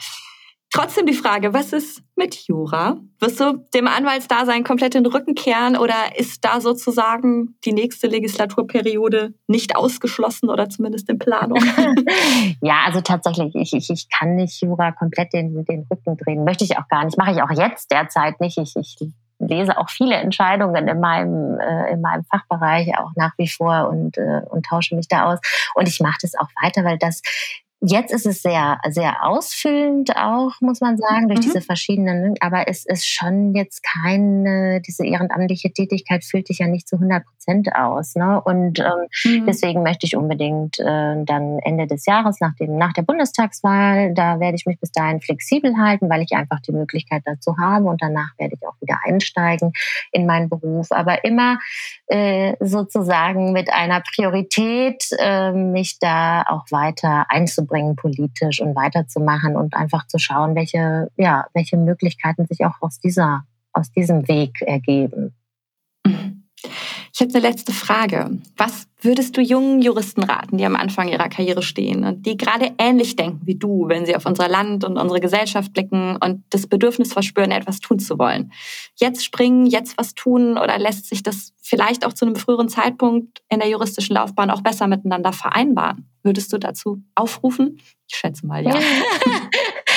Trotzdem 0.70 1.06
die 1.06 1.14
Frage, 1.14 1.54
was 1.54 1.72
ist 1.72 2.02
mit 2.14 2.34
Jura? 2.46 2.98
Wirst 3.20 3.40
du 3.40 3.66
dem 3.72 3.88
Anwaltsdasein 3.88 4.64
komplett 4.64 4.92
den 4.92 5.06
Rücken 5.06 5.34
kehren 5.34 5.78
oder 5.78 5.94
ist 6.16 6.44
da 6.44 6.60
sozusagen 6.60 7.56
die 7.64 7.72
nächste 7.72 8.06
Legislaturperiode 8.06 9.32
nicht 9.46 9.76
ausgeschlossen 9.76 10.50
oder 10.50 10.68
zumindest 10.68 11.08
in 11.08 11.18
Planung? 11.18 11.58
ja, 12.60 12.82
also 12.84 13.00
tatsächlich, 13.00 13.54
ich, 13.54 13.72
ich, 13.72 13.88
ich 13.88 14.08
kann 14.10 14.34
nicht 14.34 14.60
Jura 14.60 14.92
komplett 14.92 15.32
den, 15.32 15.64
den 15.64 15.86
Rücken 15.90 16.18
drehen. 16.18 16.44
Möchte 16.44 16.64
ich 16.64 16.76
auch 16.76 16.88
gar 16.88 17.04
nicht. 17.04 17.16
Mache 17.16 17.32
ich 17.32 17.42
auch 17.42 17.50
jetzt 17.50 17.90
derzeit 17.90 18.38
nicht. 18.40 18.58
Ich, 18.58 18.74
ich 18.76 18.96
lese 19.48 19.78
auch 19.78 19.90
viele 19.90 20.16
Entscheidungen 20.16 20.88
in 20.88 21.00
meinem, 21.00 21.58
äh, 21.58 21.92
in 21.92 22.00
meinem 22.00 22.24
Fachbereich 22.24 22.96
auch 22.98 23.10
nach 23.16 23.32
wie 23.38 23.48
vor 23.48 23.88
und, 23.88 24.18
äh, 24.18 24.42
und 24.48 24.66
tausche 24.66 24.94
mich 24.94 25.08
da 25.08 25.24
aus. 25.32 25.40
Und 25.74 25.88
ich 25.88 26.00
mache 26.00 26.18
das 26.22 26.34
auch 26.34 26.48
weiter, 26.62 26.84
weil 26.84 26.98
das 26.98 27.22
Jetzt 27.80 28.12
ist 28.12 28.26
es 28.26 28.42
sehr, 28.42 28.78
sehr 28.88 29.24
ausfüllend 29.24 30.16
auch, 30.16 30.50
muss 30.60 30.80
man 30.80 30.96
sagen, 30.96 31.28
durch 31.28 31.38
mhm. 31.38 31.44
diese 31.44 31.60
verschiedenen, 31.60 32.34
aber 32.40 32.66
es 32.66 32.84
ist 32.84 33.06
schon 33.08 33.54
jetzt 33.54 33.84
keine, 33.84 34.80
diese 34.80 35.06
ehrenamtliche 35.06 35.72
Tätigkeit 35.72 36.24
füllt 36.24 36.48
dich 36.48 36.58
ja 36.58 36.66
nicht 36.66 36.88
zu 36.88 36.96
100 36.96 37.24
Prozent 37.24 37.72
aus. 37.76 38.16
Ne? 38.16 38.42
Und 38.42 38.80
ähm, 38.80 38.86
mhm. 39.24 39.46
deswegen 39.46 39.84
möchte 39.84 40.06
ich 40.06 40.16
unbedingt 40.16 40.80
äh, 40.80 41.24
dann 41.24 41.60
Ende 41.60 41.86
des 41.86 42.04
Jahres, 42.04 42.40
nach, 42.40 42.56
dem, 42.56 42.78
nach 42.78 42.92
der 42.94 43.02
Bundestagswahl, 43.02 44.12
da 44.12 44.40
werde 44.40 44.56
ich 44.56 44.66
mich 44.66 44.80
bis 44.80 44.90
dahin 44.90 45.20
flexibel 45.20 45.76
halten, 45.76 46.10
weil 46.10 46.22
ich 46.22 46.32
einfach 46.32 46.58
die 46.58 46.72
Möglichkeit 46.72 47.22
dazu 47.26 47.58
habe 47.58 47.86
und 47.86 48.02
danach 48.02 48.32
werde 48.38 48.56
ich 48.60 48.66
auch 48.66 48.74
wieder 48.80 48.98
einsteigen 49.04 49.72
in 50.10 50.26
meinen 50.26 50.48
Beruf. 50.48 50.90
Aber 50.90 51.24
immer 51.24 51.60
äh, 52.08 52.54
sozusagen 52.58 53.52
mit 53.52 53.72
einer 53.72 54.00
Priorität, 54.00 55.04
äh, 55.16 55.52
mich 55.52 56.00
da 56.00 56.42
auch 56.42 56.64
weiter 56.72 57.26
einzubringen 57.28 57.67
voranzubringen 57.68 57.96
politisch 57.96 58.60
und 58.60 58.74
weiterzumachen 58.74 59.56
und 59.56 59.74
einfach 59.74 60.06
zu 60.06 60.18
schauen, 60.18 60.54
welche, 60.54 61.10
ja, 61.16 61.46
welche 61.54 61.76
Möglichkeiten 61.76 62.46
sich 62.46 62.64
auch 62.64 62.80
aus 62.80 62.98
dieser, 63.00 63.44
aus 63.72 63.90
diesem 63.92 64.26
Weg 64.28 64.60
ergeben. 64.62 65.34
Ich 67.18 67.22
habe 67.22 67.34
eine 67.34 67.48
letzte 67.48 67.72
Frage. 67.72 68.38
Was 68.56 68.86
würdest 69.00 69.36
du 69.36 69.40
jungen 69.40 69.82
Juristen 69.82 70.22
raten, 70.22 70.56
die 70.56 70.64
am 70.64 70.76
Anfang 70.76 71.08
ihrer 71.08 71.28
Karriere 71.28 71.64
stehen 71.64 72.04
und 72.04 72.24
die 72.24 72.36
gerade 72.36 72.70
ähnlich 72.78 73.16
denken 73.16 73.40
wie 73.44 73.56
du, 73.56 73.88
wenn 73.88 74.06
sie 74.06 74.14
auf 74.14 74.24
unser 74.24 74.46
Land 74.46 74.84
und 74.84 74.96
unsere 74.96 75.18
Gesellschaft 75.18 75.72
blicken 75.72 76.16
und 76.22 76.44
das 76.50 76.68
Bedürfnis 76.68 77.12
verspüren, 77.12 77.50
etwas 77.50 77.80
tun 77.80 77.98
zu 77.98 78.20
wollen? 78.20 78.52
Jetzt 78.94 79.24
springen, 79.24 79.66
jetzt 79.66 79.98
was 79.98 80.14
tun 80.14 80.58
oder 80.58 80.78
lässt 80.78 81.06
sich 81.06 81.24
das 81.24 81.54
vielleicht 81.60 82.06
auch 82.06 82.12
zu 82.12 82.24
einem 82.24 82.36
früheren 82.36 82.68
Zeitpunkt 82.68 83.42
in 83.48 83.58
der 83.58 83.68
juristischen 83.68 84.14
Laufbahn 84.14 84.52
auch 84.52 84.60
besser 84.60 84.86
miteinander 84.86 85.32
vereinbaren? 85.32 86.08
Würdest 86.22 86.52
du 86.52 86.58
dazu 86.58 87.02
aufrufen? 87.16 87.80
Ich 88.08 88.14
schätze 88.14 88.46
mal 88.46 88.62
ja. 88.64 88.78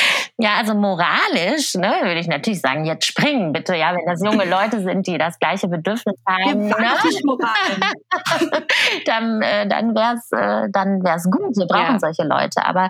Ja, 0.42 0.56
also 0.58 0.74
moralisch 0.74 1.76
ne, 1.76 1.92
würde 2.02 2.20
ich 2.20 2.28
natürlich 2.28 2.62
sagen, 2.62 2.86
jetzt 2.86 3.06
springen 3.06 3.54
bitte, 3.54 3.76
ja, 3.76 3.94
wenn 3.96 4.06
das 4.06 4.24
junge 4.24 4.46
Leute 4.46 4.82
sind, 4.82 5.06
die 5.06 5.18
das 5.18 5.38
gleiche 5.39 5.68
Bedürfnis 5.68 6.16
haben. 6.28 6.68
Ne? 6.68 6.76
dann 9.06 9.42
äh, 9.42 9.68
dann 9.68 9.94
wäre 9.94 10.16
es 10.16 10.32
äh, 10.32 10.70
dann 10.72 11.04
wär's 11.04 11.30
gut, 11.30 11.56
wir 11.58 11.68
brauchen 11.68 11.94
ja. 11.94 12.00
solche 12.00 12.24
Leute. 12.24 12.66
Aber 12.66 12.89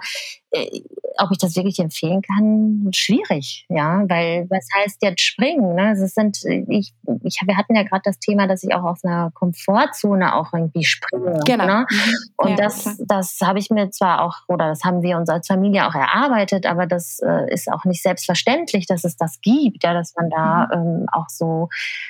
äh, 0.52 0.82
ob 1.18 1.32
ich 1.32 1.38
das 1.38 1.56
wirklich 1.56 1.80
empfehlen 1.80 2.22
kann, 2.22 2.92
schwierig, 2.94 3.66
ja, 3.70 4.04
weil 4.08 4.48
was 4.50 4.68
heißt 4.76 5.02
jetzt 5.02 5.22
springen? 5.22 5.76
Ne? 5.76 5.92
Es 5.92 6.14
sind, 6.14 6.40
ich, 6.46 6.94
ich, 7.24 7.40
wir 7.46 7.58
hatten 7.58 7.76
ja 7.76 7.84
gerade 7.84 8.02
das 8.04 8.20
Thema, 8.20 8.48
dass 8.48 8.64
ich 8.64 8.74
auch 8.74 8.84
aus 8.84 9.04
einer 9.04 9.32
Komfortzone 9.34 10.36
auch 10.36 10.54
irgendwie 10.54 10.84
springe. 10.84 11.40
Genau. 11.46 11.66
Ne? 11.66 11.86
Mhm. 11.90 12.14
Und 12.38 12.50
ja, 12.52 12.56
das, 12.56 12.98
das 13.06 13.38
habe 13.42 13.60
ich 13.60 13.70
mir 13.70 13.92
zwar 13.92 14.24
auch, 14.24 14.36
oder 14.48 14.68
das 14.68 14.84
haben 14.84 15.02
wir 15.02 15.18
uns 15.18 15.30
als 15.30 15.48
Familie 15.48 15.88
auch 15.88 15.96
erarbeitet, 15.96 16.66
aber 16.66 16.86
das 16.86 17.20
äh, 17.20 17.41
ist 17.50 17.72
auch 17.72 17.86
nicht 17.86 18.02
selbstverständlich, 18.02 18.86
dass 18.86 19.04
es 19.04 19.18
das 19.18 19.40
gibt, 19.42 19.84
ja, 19.84 19.94
dass 19.94 20.14
man 20.16 20.30
da 20.30 20.68
mhm. 20.68 21.02
ähm, 21.02 21.06
auch 21.12 21.30
so 21.30 21.70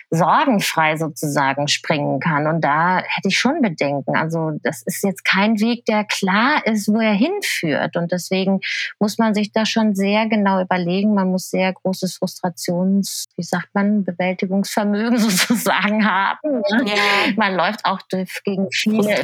sorgenfrei 0.10 0.98
sozusagen 0.98 1.68
springen 1.68 2.20
kann. 2.20 2.48
Und 2.48 2.62
da 2.62 2.98
hätte 2.98 3.28
ich 3.28 3.38
schon 3.38 3.62
Bedenken. 3.62 4.16
Also 4.16 4.52
das 4.64 4.82
ist 4.84 5.04
jetzt 5.04 5.24
kein 5.26 5.60
Weg, 5.60 5.86
der 5.86 6.04
klar 6.04 6.66
ist, 6.66 6.88
wo 6.88 7.00
er 7.00 7.14
hinführt. 7.14 7.96
Und 7.96 8.12
deswegen 8.12 8.60
muss 9.00 9.18
man 9.18 9.34
sich 9.34 9.52
da 9.52 9.66
schon 9.66 9.96
sehr 9.96 10.28
genau 10.28 10.62
überlegen. 10.62 11.14
Man 11.14 11.30
muss 11.30 11.50
sehr 11.50 11.74
großes 11.74 12.18
Frustrations, 12.18 13.26
wie 13.38 13.44
sagt 13.44 13.70
man, 13.74 14.04
Bewältigungsvermögen 14.04 15.18
sozusagen 15.18 16.06
haben. 16.10 16.62
Ne? 16.72 16.86
Ja. 16.86 17.34
Man 17.36 17.56
läuft 17.56 17.86
auch 17.86 18.00
gegen 18.44 18.68
viele, 18.72 19.22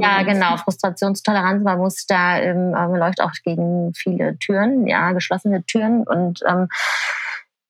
ja 0.00 0.22
genau, 0.22 0.56
Frustrationstoleranz. 0.56 1.62
Man 1.62 1.78
muss 1.78 2.06
da, 2.06 2.38
ähm, 2.38 2.70
man 2.70 2.94
läuft 2.94 3.20
auch 3.20 3.32
gegen 3.44 3.92
viele 3.94 4.38
Türen, 4.38 4.86
ja, 4.86 5.12
geschlossene 5.36 5.64
Türen 5.64 6.04
und 6.04 6.40
ähm, 6.48 6.68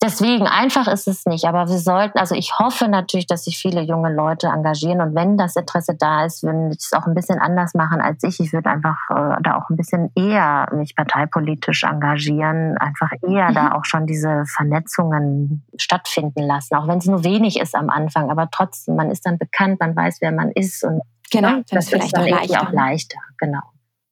Deswegen 0.03 0.47
einfach 0.47 0.89
ist 0.89 1.09
es 1.09 1.25
nicht, 1.25 1.47
aber 1.47 1.69
wir 1.69 1.79
sollten, 1.79 2.19
also 2.19 2.35
ich 2.35 2.53
hoffe 2.59 2.87
natürlich, 2.87 3.27
dass 3.27 3.45
sich 3.45 3.57
viele 3.57 3.81
junge 3.81 4.13
Leute 4.13 4.49
engagieren 4.49 5.01
und 5.01 5.15
wenn 5.15 5.39
das 5.39 5.57
Interesse 5.57 5.97
da 5.99 6.27
ist, 6.27 6.43
würden 6.43 6.71
ich 6.71 6.81
es 6.81 6.93
auch 6.93 7.07
ein 7.07 7.15
bisschen 7.15 7.39
anders 7.39 7.73
machen 7.73 8.03
als 8.03 8.23
ich. 8.23 8.39
Ich 8.39 8.53
würde 8.53 8.69
einfach 8.69 8.99
äh, 9.09 9.43
da 9.43 9.57
auch 9.57 9.71
ein 9.71 9.77
bisschen 9.77 10.13
eher 10.15 10.69
mich 10.75 10.95
parteipolitisch 10.95 11.85
engagieren, 11.85 12.77
einfach 12.77 13.11
eher 13.27 13.51
mhm. 13.51 13.55
da 13.55 13.73
auch 13.73 13.87
schon 13.87 14.07
diese 14.07 14.45
Vernetzungen 14.47 15.65
stattfinden 15.79 16.43
lassen, 16.43 16.77
auch 16.77 16.87
wenn 16.87 16.99
es 16.99 17.07
nur 17.07 17.25
wenig 17.25 17.59
ist 17.59 17.75
am 17.75 17.89
Anfang, 17.89 18.31
aber 18.31 18.49
trotzdem, 18.51 18.97
man 18.97 19.11
ist 19.11 19.25
dann 19.25 19.39
bekannt, 19.39 19.81
man 19.81 19.97
weiß, 19.97 20.19
wer 20.21 20.31
man 20.31 20.53
ist 20.53 20.85
und 20.85 21.01
genau, 21.33 21.49
ja, 21.49 21.57
das, 21.71 21.89
das 21.89 22.05
ist 22.05 22.15
vielleicht 22.15 22.19
auch 22.19 22.29
leichter. 22.29 22.63
auch 22.69 22.73
leichter, 22.73 23.19
genau. 23.39 23.63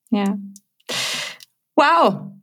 Ja. 0.09 0.35
Wow, 1.77 2.35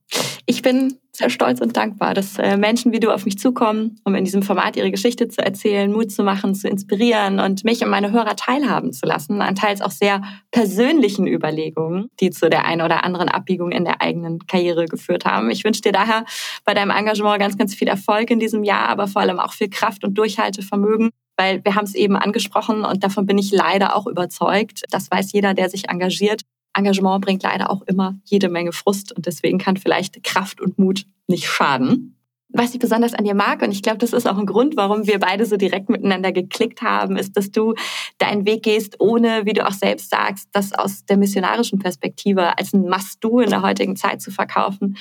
ich 0.45 0.61
bin 0.61 0.97
sehr 1.13 1.29
stolz 1.29 1.61
und 1.61 1.77
dankbar, 1.77 2.13
dass 2.13 2.37
äh, 2.37 2.57
Menschen 2.57 2.91
wie 2.91 2.99
du 2.99 3.11
auf 3.11 3.25
mich 3.25 3.37
zukommen, 3.37 3.99
um 4.05 4.15
in 4.15 4.25
diesem 4.25 4.43
Format 4.43 4.75
ihre 4.75 4.91
Geschichte 4.91 5.27
zu 5.27 5.41
erzählen, 5.41 5.91
Mut 5.91 6.11
zu 6.11 6.23
machen, 6.23 6.55
zu 6.55 6.67
inspirieren 6.67 7.39
und 7.39 7.63
mich 7.63 7.83
und 7.83 7.89
meine 7.89 8.11
Hörer 8.11 8.35
teilhaben 8.35 8.91
zu 8.91 9.05
lassen 9.05 9.41
an 9.41 9.55
teils 9.55 9.81
auch 9.81 9.91
sehr 9.91 10.21
persönlichen 10.51 11.27
Überlegungen, 11.27 12.09
die 12.19 12.31
zu 12.31 12.49
der 12.49 12.65
einen 12.65 12.81
oder 12.81 13.03
anderen 13.03 13.29
Abbiegung 13.29 13.71
in 13.71 13.85
der 13.85 14.01
eigenen 14.01 14.39
Karriere 14.47 14.85
geführt 14.85 15.25
haben. 15.25 15.49
Ich 15.49 15.63
wünsche 15.63 15.81
dir 15.81 15.91
daher 15.91 16.25
bei 16.65 16.73
deinem 16.73 16.91
Engagement 16.91 17.39
ganz, 17.39 17.57
ganz 17.57 17.75
viel 17.75 17.87
Erfolg 17.87 18.29
in 18.31 18.39
diesem 18.39 18.63
Jahr, 18.63 18.89
aber 18.89 19.07
vor 19.07 19.21
allem 19.21 19.39
auch 19.39 19.53
viel 19.53 19.69
Kraft 19.69 20.03
und 20.03 20.17
Durchhaltevermögen 20.17 21.11
weil 21.37 21.63
wir 21.65 21.73
haben 21.73 21.85
es 21.85 21.95
eben 21.95 22.17
angesprochen 22.17 22.85
und 22.85 23.03
davon 23.03 23.25
bin 23.25 23.39
ich 23.39 23.51
leider 23.51 23.95
auch 23.95 24.05
überzeugt. 24.05 24.83
Das 24.91 25.09
weiß 25.09 25.31
jeder, 25.31 25.55
der 25.55 25.69
sich 25.69 25.89
engagiert. 25.89 26.43
Engagement 26.73 27.23
bringt 27.23 27.43
leider 27.43 27.69
auch 27.69 27.81
immer 27.83 28.15
jede 28.23 28.49
Menge 28.49 28.71
Frust 28.71 29.11
und 29.11 29.25
deswegen 29.25 29.57
kann 29.57 29.77
vielleicht 29.77 30.23
Kraft 30.23 30.61
und 30.61 30.79
Mut 30.79 31.05
nicht 31.27 31.47
schaden. 31.47 32.15
Was 32.53 32.73
ich 32.73 32.79
besonders 32.79 33.13
an 33.13 33.23
dir 33.23 33.35
mag, 33.35 33.61
und 33.61 33.71
ich 33.71 33.81
glaube, 33.81 33.99
das 33.99 34.13
ist 34.13 34.27
auch 34.27 34.37
ein 34.37 34.45
Grund, 34.45 34.75
warum 34.75 35.07
wir 35.07 35.19
beide 35.19 35.45
so 35.45 35.57
direkt 35.57 35.89
miteinander 35.89 36.31
geklickt 36.31 36.81
haben, 36.81 37.15
ist, 37.15 37.37
dass 37.37 37.51
du 37.51 37.75
deinen 38.17 38.45
Weg 38.45 38.63
gehst, 38.63 38.99
ohne, 38.99 39.45
wie 39.45 39.53
du 39.53 39.65
auch 39.65 39.73
selbst 39.73 40.09
sagst, 40.09 40.49
das 40.51 40.73
aus 40.73 41.05
der 41.05 41.17
missionarischen 41.17 41.79
Perspektive 41.79 42.57
als 42.57 42.73
ein 42.73 42.89
Must-Do 42.89 43.39
in 43.39 43.49
der 43.49 43.61
heutigen 43.61 43.95
Zeit 43.95 44.21
zu 44.21 44.31
verkaufen. 44.31 44.97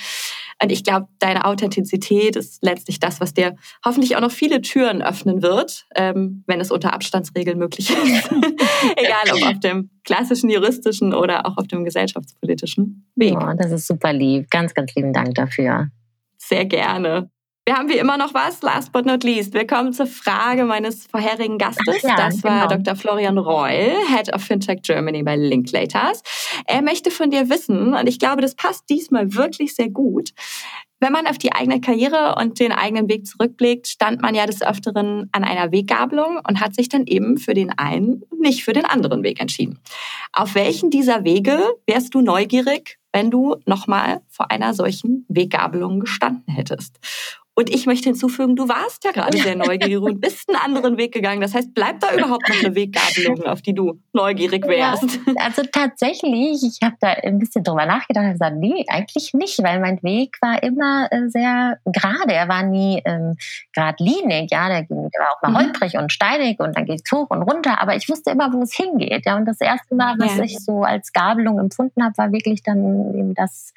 Und 0.62 0.70
ich 0.70 0.84
glaube, 0.84 1.09
deine 1.18 1.46
Authentizität 1.46 2.36
ist 2.36 2.62
letztlich 2.62 3.01
das, 3.01 3.20
was 3.20 3.32
dir 3.32 3.57
hoffentlich 3.84 4.16
auch 4.16 4.20
noch 4.20 4.30
viele 4.30 4.61
Türen 4.61 5.03
öffnen 5.03 5.42
wird, 5.42 5.86
ähm, 5.94 6.44
wenn 6.46 6.61
es 6.61 6.70
unter 6.70 6.92
Abstandsregeln 6.92 7.59
möglich 7.59 7.90
ist. 7.90 8.30
Egal 8.96 9.34
ob 9.34 9.42
auf 9.55 9.61
dem 9.61 9.90
klassischen 10.05 10.51
juristischen 10.51 11.14
oder 11.14 11.46
auch 11.46 11.57
auf 11.57 11.66
dem 11.66 11.84
gesellschaftspolitischen 11.84 13.11
Weg. 13.16 13.36
Oh, 13.40 13.53
das 13.57 13.72
ist 13.72 13.86
super 13.86 14.12
lieb. 14.12 14.51
Ganz, 14.51 14.74
ganz 14.74 14.94
lieben 14.94 15.12
Dank 15.12 15.34
dafür. 15.34 15.88
Sehr 16.36 16.66
gerne. 16.66 17.30
Wir 17.71 17.77
haben 17.77 17.89
wie 17.89 17.99
immer 17.99 18.18
noch 18.18 18.35
was, 18.35 18.62
last 18.62 18.91
but 18.91 19.07
not 19.07 19.23
least. 19.23 19.55
Wir 19.55 19.64
kommen 19.64 19.93
zur 19.93 20.09
Frage 20.09 20.64
meines 20.64 21.07
vorherigen 21.07 21.57
Gastes. 21.57 22.03
Ja, 22.03 22.16
das 22.16 22.43
war 22.43 22.66
genau. 22.66 22.83
Dr. 22.83 22.97
Florian 22.97 23.39
Reul, 23.39 23.95
Head 24.09 24.35
of 24.35 24.43
Fintech 24.43 24.83
Germany 24.83 25.23
bei 25.23 25.37
Linklaters. 25.37 26.25
Er 26.66 26.83
möchte 26.83 27.12
von 27.12 27.31
dir 27.31 27.49
wissen, 27.49 27.95
und 27.95 28.09
ich 28.09 28.18
glaube, 28.18 28.43
das 28.43 28.57
passt 28.57 28.91
diesmal 28.91 29.37
wirklich 29.37 29.77
sehr 29.77 29.89
gut, 29.89 30.31
wenn 30.99 31.12
man 31.12 31.27
auf 31.27 31.39
die 31.39 31.53
eigene 31.53 31.81
Karriere 31.81 32.35
und 32.39 32.61
den 32.61 32.73
eigenen 32.73 33.09
Weg 33.09 33.27
zurückblickt, 33.27 33.89
stand 33.89 34.21
man 34.21 34.35
ja 34.35 34.47
des 34.47 34.62
Öfteren 34.62 35.31
an 35.33 35.45
einer 35.45 35.73
Weggabelung 35.73 36.41
und 36.47 36.61
hat 36.61 36.75
sich 36.75 36.89
dann 36.91 37.07
eben 37.07 37.39
für 37.39 37.55
den 37.55 37.71
einen, 37.71 38.23
nicht 38.39 38.64
für 38.64 38.75
den 38.75 38.85
anderen 38.85 39.23
Weg 39.23 39.41
entschieden. 39.41 39.79
Auf 40.33 40.55
welchen 40.55 40.91
dieser 40.91 41.25
Wege 41.25 41.59
wärst 41.87 42.14
du 42.14 42.21
neugierig, 42.21 42.99
wenn 43.12 43.31
du 43.31 43.57
nochmal 43.64 44.21
vor 44.29 44.51
einer 44.51 44.75
solchen 44.75 45.25
Weggabelung 45.29 46.01
gestanden 46.01 46.53
hättest? 46.53 46.99
Und 47.55 47.68
ich 47.68 47.84
möchte 47.84 48.09
hinzufügen, 48.09 48.57
du 48.57 48.68
warst 48.68 49.05
ja 49.05 49.11
gerade 49.11 49.36
sehr 49.36 49.57
neugierig 49.57 50.03
und 50.03 50.20
bist 50.20 50.48
einen 50.48 50.57
anderen 50.57 50.96
Weg 50.96 51.12
gegangen. 51.12 51.40
Das 51.40 51.53
heißt, 51.53 51.74
bleibt 51.74 52.03
da 52.03 52.14
überhaupt 52.16 52.48
noch 52.48 52.64
eine 52.64 52.74
Weggabelung, 52.74 53.44
auf 53.44 53.61
die 53.61 53.74
du 53.74 54.01
neugierig 54.12 54.66
wärst? 54.66 55.20
Ja, 55.26 55.34
also 55.44 55.62
tatsächlich, 55.70 56.62
ich 56.62 56.78
habe 56.82 56.96
da 57.01 57.09
ein 57.09 57.38
bisschen 57.38 57.64
drüber 57.64 57.86
nachgedacht 57.86 58.24
und 58.24 58.32
gesagt, 58.32 58.57
nee, 58.57 58.84
eigentlich 58.88 59.34
nicht, 59.34 59.62
weil 59.62 59.80
mein 59.80 60.03
Weg 60.03 60.36
war 60.40 60.62
immer 60.62 61.09
äh, 61.11 61.28
sehr 61.28 61.78
gerade. 61.84 62.32
Er 62.32 62.48
war 62.48 62.62
nie 62.62 63.03
ähm, 63.05 63.36
geradlinig, 63.72 64.51
ja, 64.51 64.68
der, 64.68 64.88
war 64.88 65.36
auch 65.36 65.42
mal 65.42 65.51
mhm. 65.51 65.57
holprig 65.66 65.98
und 65.98 66.12
steinig 66.12 66.61
und 66.61 66.76
dann 66.76 66.86
geht 66.86 67.03
es 67.05 67.12
hoch 67.12 67.28
und 67.30 67.42
runter, 67.42 67.80
aber 67.80 67.96
ich 67.96 68.09
wusste 68.09 68.30
immer, 68.30 68.53
wo 68.53 68.62
es 68.62 68.74
hingeht. 68.74 69.26
Ja, 69.26 69.36
und 69.36 69.44
das 69.44 69.61
erste 69.61 69.94
Mal, 69.94 70.14
was 70.18 70.36
ja. 70.36 70.44
ich 70.44 70.59
so 70.61 70.82
als 70.82 71.12
Gabelung 71.12 71.59
empfunden 71.59 72.03
habe, 72.05 72.16
war 72.16 72.32
wirklich 72.32 72.62
dann 72.62 73.14
eben 73.14 73.34
das 73.34 73.72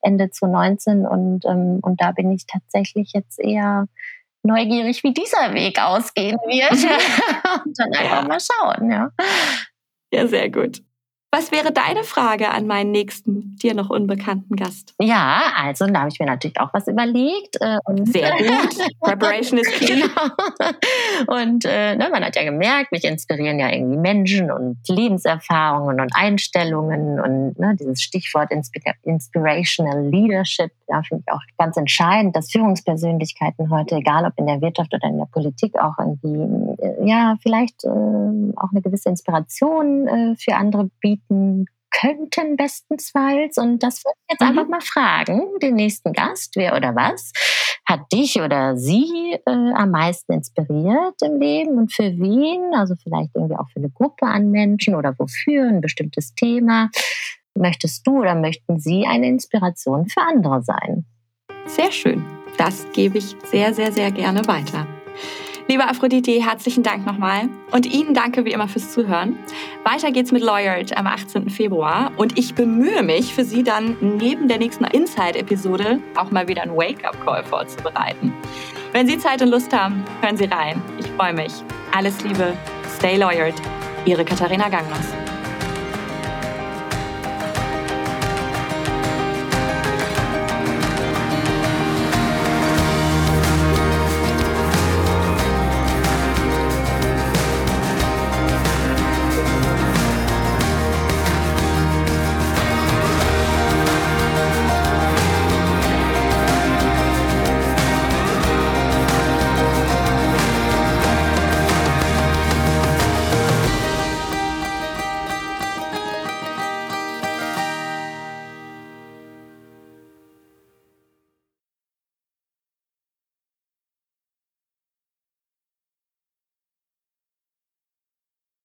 Ende 0.00 0.30
zu 0.30 0.46
19 0.46 1.06
und, 1.06 1.44
ähm, 1.44 1.80
und 1.82 2.00
da 2.00 2.12
bin 2.12 2.30
ich 2.30 2.46
tatsächlich 2.46 3.12
jetzt 3.16 3.40
eher 3.40 3.86
neugierig, 4.42 5.02
wie 5.02 5.12
dieser 5.12 5.54
Weg 5.54 5.80
ausgehen 5.80 6.38
wird. 6.46 6.72
Und 7.64 7.78
dann 7.78 7.92
einfach 7.92 8.28
mal 8.28 8.38
schauen, 8.40 8.90
ja. 8.90 9.10
Ja, 10.12 10.26
sehr 10.28 10.50
gut. 10.50 10.82
Was 11.36 11.52
wäre 11.52 11.70
deine 11.70 12.02
Frage 12.02 12.48
an 12.48 12.66
meinen 12.66 12.92
nächsten, 12.92 13.56
dir 13.56 13.74
noch 13.74 13.90
unbekannten 13.90 14.56
Gast? 14.56 14.94
Ja, 14.98 15.52
also 15.54 15.86
da 15.86 16.00
habe 16.00 16.08
ich 16.08 16.18
mir 16.18 16.24
natürlich 16.24 16.58
auch 16.58 16.72
was 16.72 16.88
überlegt. 16.88 17.58
Äh, 17.60 17.76
und 17.84 18.10
Sehr 18.10 18.30
gut. 18.38 18.78
Preparation 19.02 19.58
is 19.58 19.68
key. 19.68 19.84
Genau. 19.86 20.06
Und 21.26 21.66
äh, 21.66 21.94
ne, 21.94 22.08
man 22.10 22.24
hat 22.24 22.36
ja 22.36 22.44
gemerkt, 22.44 22.90
mich 22.90 23.04
inspirieren 23.04 23.58
ja 23.58 23.70
irgendwie 23.70 23.98
Menschen 23.98 24.50
und 24.50 24.78
Lebenserfahrungen 24.88 26.00
und 26.00 26.10
Einstellungen 26.14 27.20
und 27.20 27.58
ne, 27.58 27.76
dieses 27.78 28.00
Stichwort 28.00 28.50
Inspira 28.50 28.94
Inspirational 29.02 30.08
Leadership, 30.08 30.70
ja, 30.88 31.02
finde 31.02 31.24
ich 31.26 31.32
auch 31.34 31.42
ganz 31.58 31.76
entscheidend, 31.76 32.34
dass 32.34 32.50
Führungspersönlichkeiten 32.50 33.70
heute, 33.70 33.96
egal 33.96 34.24
ob 34.24 34.32
in 34.38 34.46
der 34.46 34.62
Wirtschaft 34.62 34.94
oder 34.94 35.06
in 35.06 35.18
der 35.18 35.26
Politik, 35.26 35.78
auch 35.78 35.98
irgendwie, 35.98 36.82
äh, 36.82 37.06
ja, 37.06 37.36
vielleicht 37.42 37.84
äh, 37.84 37.88
auch 37.88 38.70
eine 38.72 38.80
gewisse 38.80 39.10
Inspiration 39.10 40.08
äh, 40.08 40.36
für 40.36 40.56
andere 40.56 40.88
bieten 41.00 41.25
bieten 41.28 41.66
könnten 41.90 42.56
bestensfalls. 42.56 43.58
Und 43.58 43.82
das 43.82 44.04
würde 44.04 44.16
ich 44.26 44.32
jetzt 44.32 44.40
mhm. 44.42 44.48
einfach 44.48 44.68
mal 44.68 44.80
fragen, 44.80 45.58
den 45.60 45.74
nächsten 45.74 46.12
Gast, 46.12 46.56
wer 46.56 46.76
oder 46.76 46.94
was 46.94 47.32
hat 47.88 48.00
dich 48.12 48.40
oder 48.40 48.76
sie 48.76 49.38
äh, 49.46 49.50
am 49.50 49.92
meisten 49.92 50.32
inspiriert 50.32 51.22
im 51.22 51.38
Leben 51.40 51.78
und 51.78 51.92
für 51.92 52.18
wen? 52.18 52.74
Also 52.74 52.94
vielleicht 52.96 53.30
irgendwie 53.34 53.56
auch 53.56 53.70
für 53.70 53.78
eine 53.78 53.90
Gruppe 53.90 54.26
an 54.26 54.50
Menschen 54.50 54.96
oder 54.96 55.14
wofür 55.18 55.68
ein 55.68 55.80
bestimmtes 55.80 56.34
Thema. 56.34 56.90
Möchtest 57.54 58.06
du 58.06 58.20
oder 58.20 58.34
möchten 58.34 58.78
Sie 58.80 59.06
eine 59.06 59.28
Inspiration 59.28 60.08
für 60.08 60.20
andere 60.20 60.62
sein? 60.62 61.06
Sehr 61.66 61.92
schön. 61.92 62.24
Das 62.58 62.86
gebe 62.92 63.18
ich 63.18 63.36
sehr, 63.44 63.72
sehr, 63.72 63.92
sehr 63.92 64.10
gerne 64.10 64.46
weiter. 64.46 64.86
Liebe 65.68 65.88
Aphrodite, 65.88 66.30
herzlichen 66.30 66.84
Dank 66.84 67.04
nochmal. 67.04 67.48
Und 67.72 67.86
Ihnen 67.92 68.14
danke 68.14 68.44
wie 68.44 68.52
immer 68.52 68.68
fürs 68.68 68.92
Zuhören. 68.92 69.36
Weiter 69.82 70.12
geht's 70.12 70.30
mit 70.30 70.42
Lawyered 70.42 70.96
am 70.96 71.08
18. 71.08 71.50
Februar. 71.50 72.12
Und 72.16 72.38
ich 72.38 72.54
bemühe 72.54 73.02
mich, 73.02 73.34
für 73.34 73.44
Sie 73.44 73.64
dann 73.64 73.96
neben 74.00 74.46
der 74.46 74.58
nächsten 74.58 74.84
Inside-Episode 74.84 75.98
auch 76.14 76.30
mal 76.30 76.46
wieder 76.46 76.62
einen 76.62 76.76
Wake-up-Call 76.76 77.42
vorzubereiten. 77.44 78.32
Wenn 78.92 79.08
Sie 79.08 79.18
Zeit 79.18 79.42
und 79.42 79.48
Lust 79.48 79.76
haben, 79.76 80.04
hören 80.20 80.36
Sie 80.36 80.44
rein. 80.44 80.80
Ich 81.00 81.06
freue 81.08 81.32
mich. 81.32 81.52
Alles 81.92 82.22
Liebe. 82.22 82.56
Stay 82.96 83.16
Lawyered. 83.16 83.54
Ihre 84.04 84.24
Katharina 84.24 84.68
Gangnos. 84.68 85.25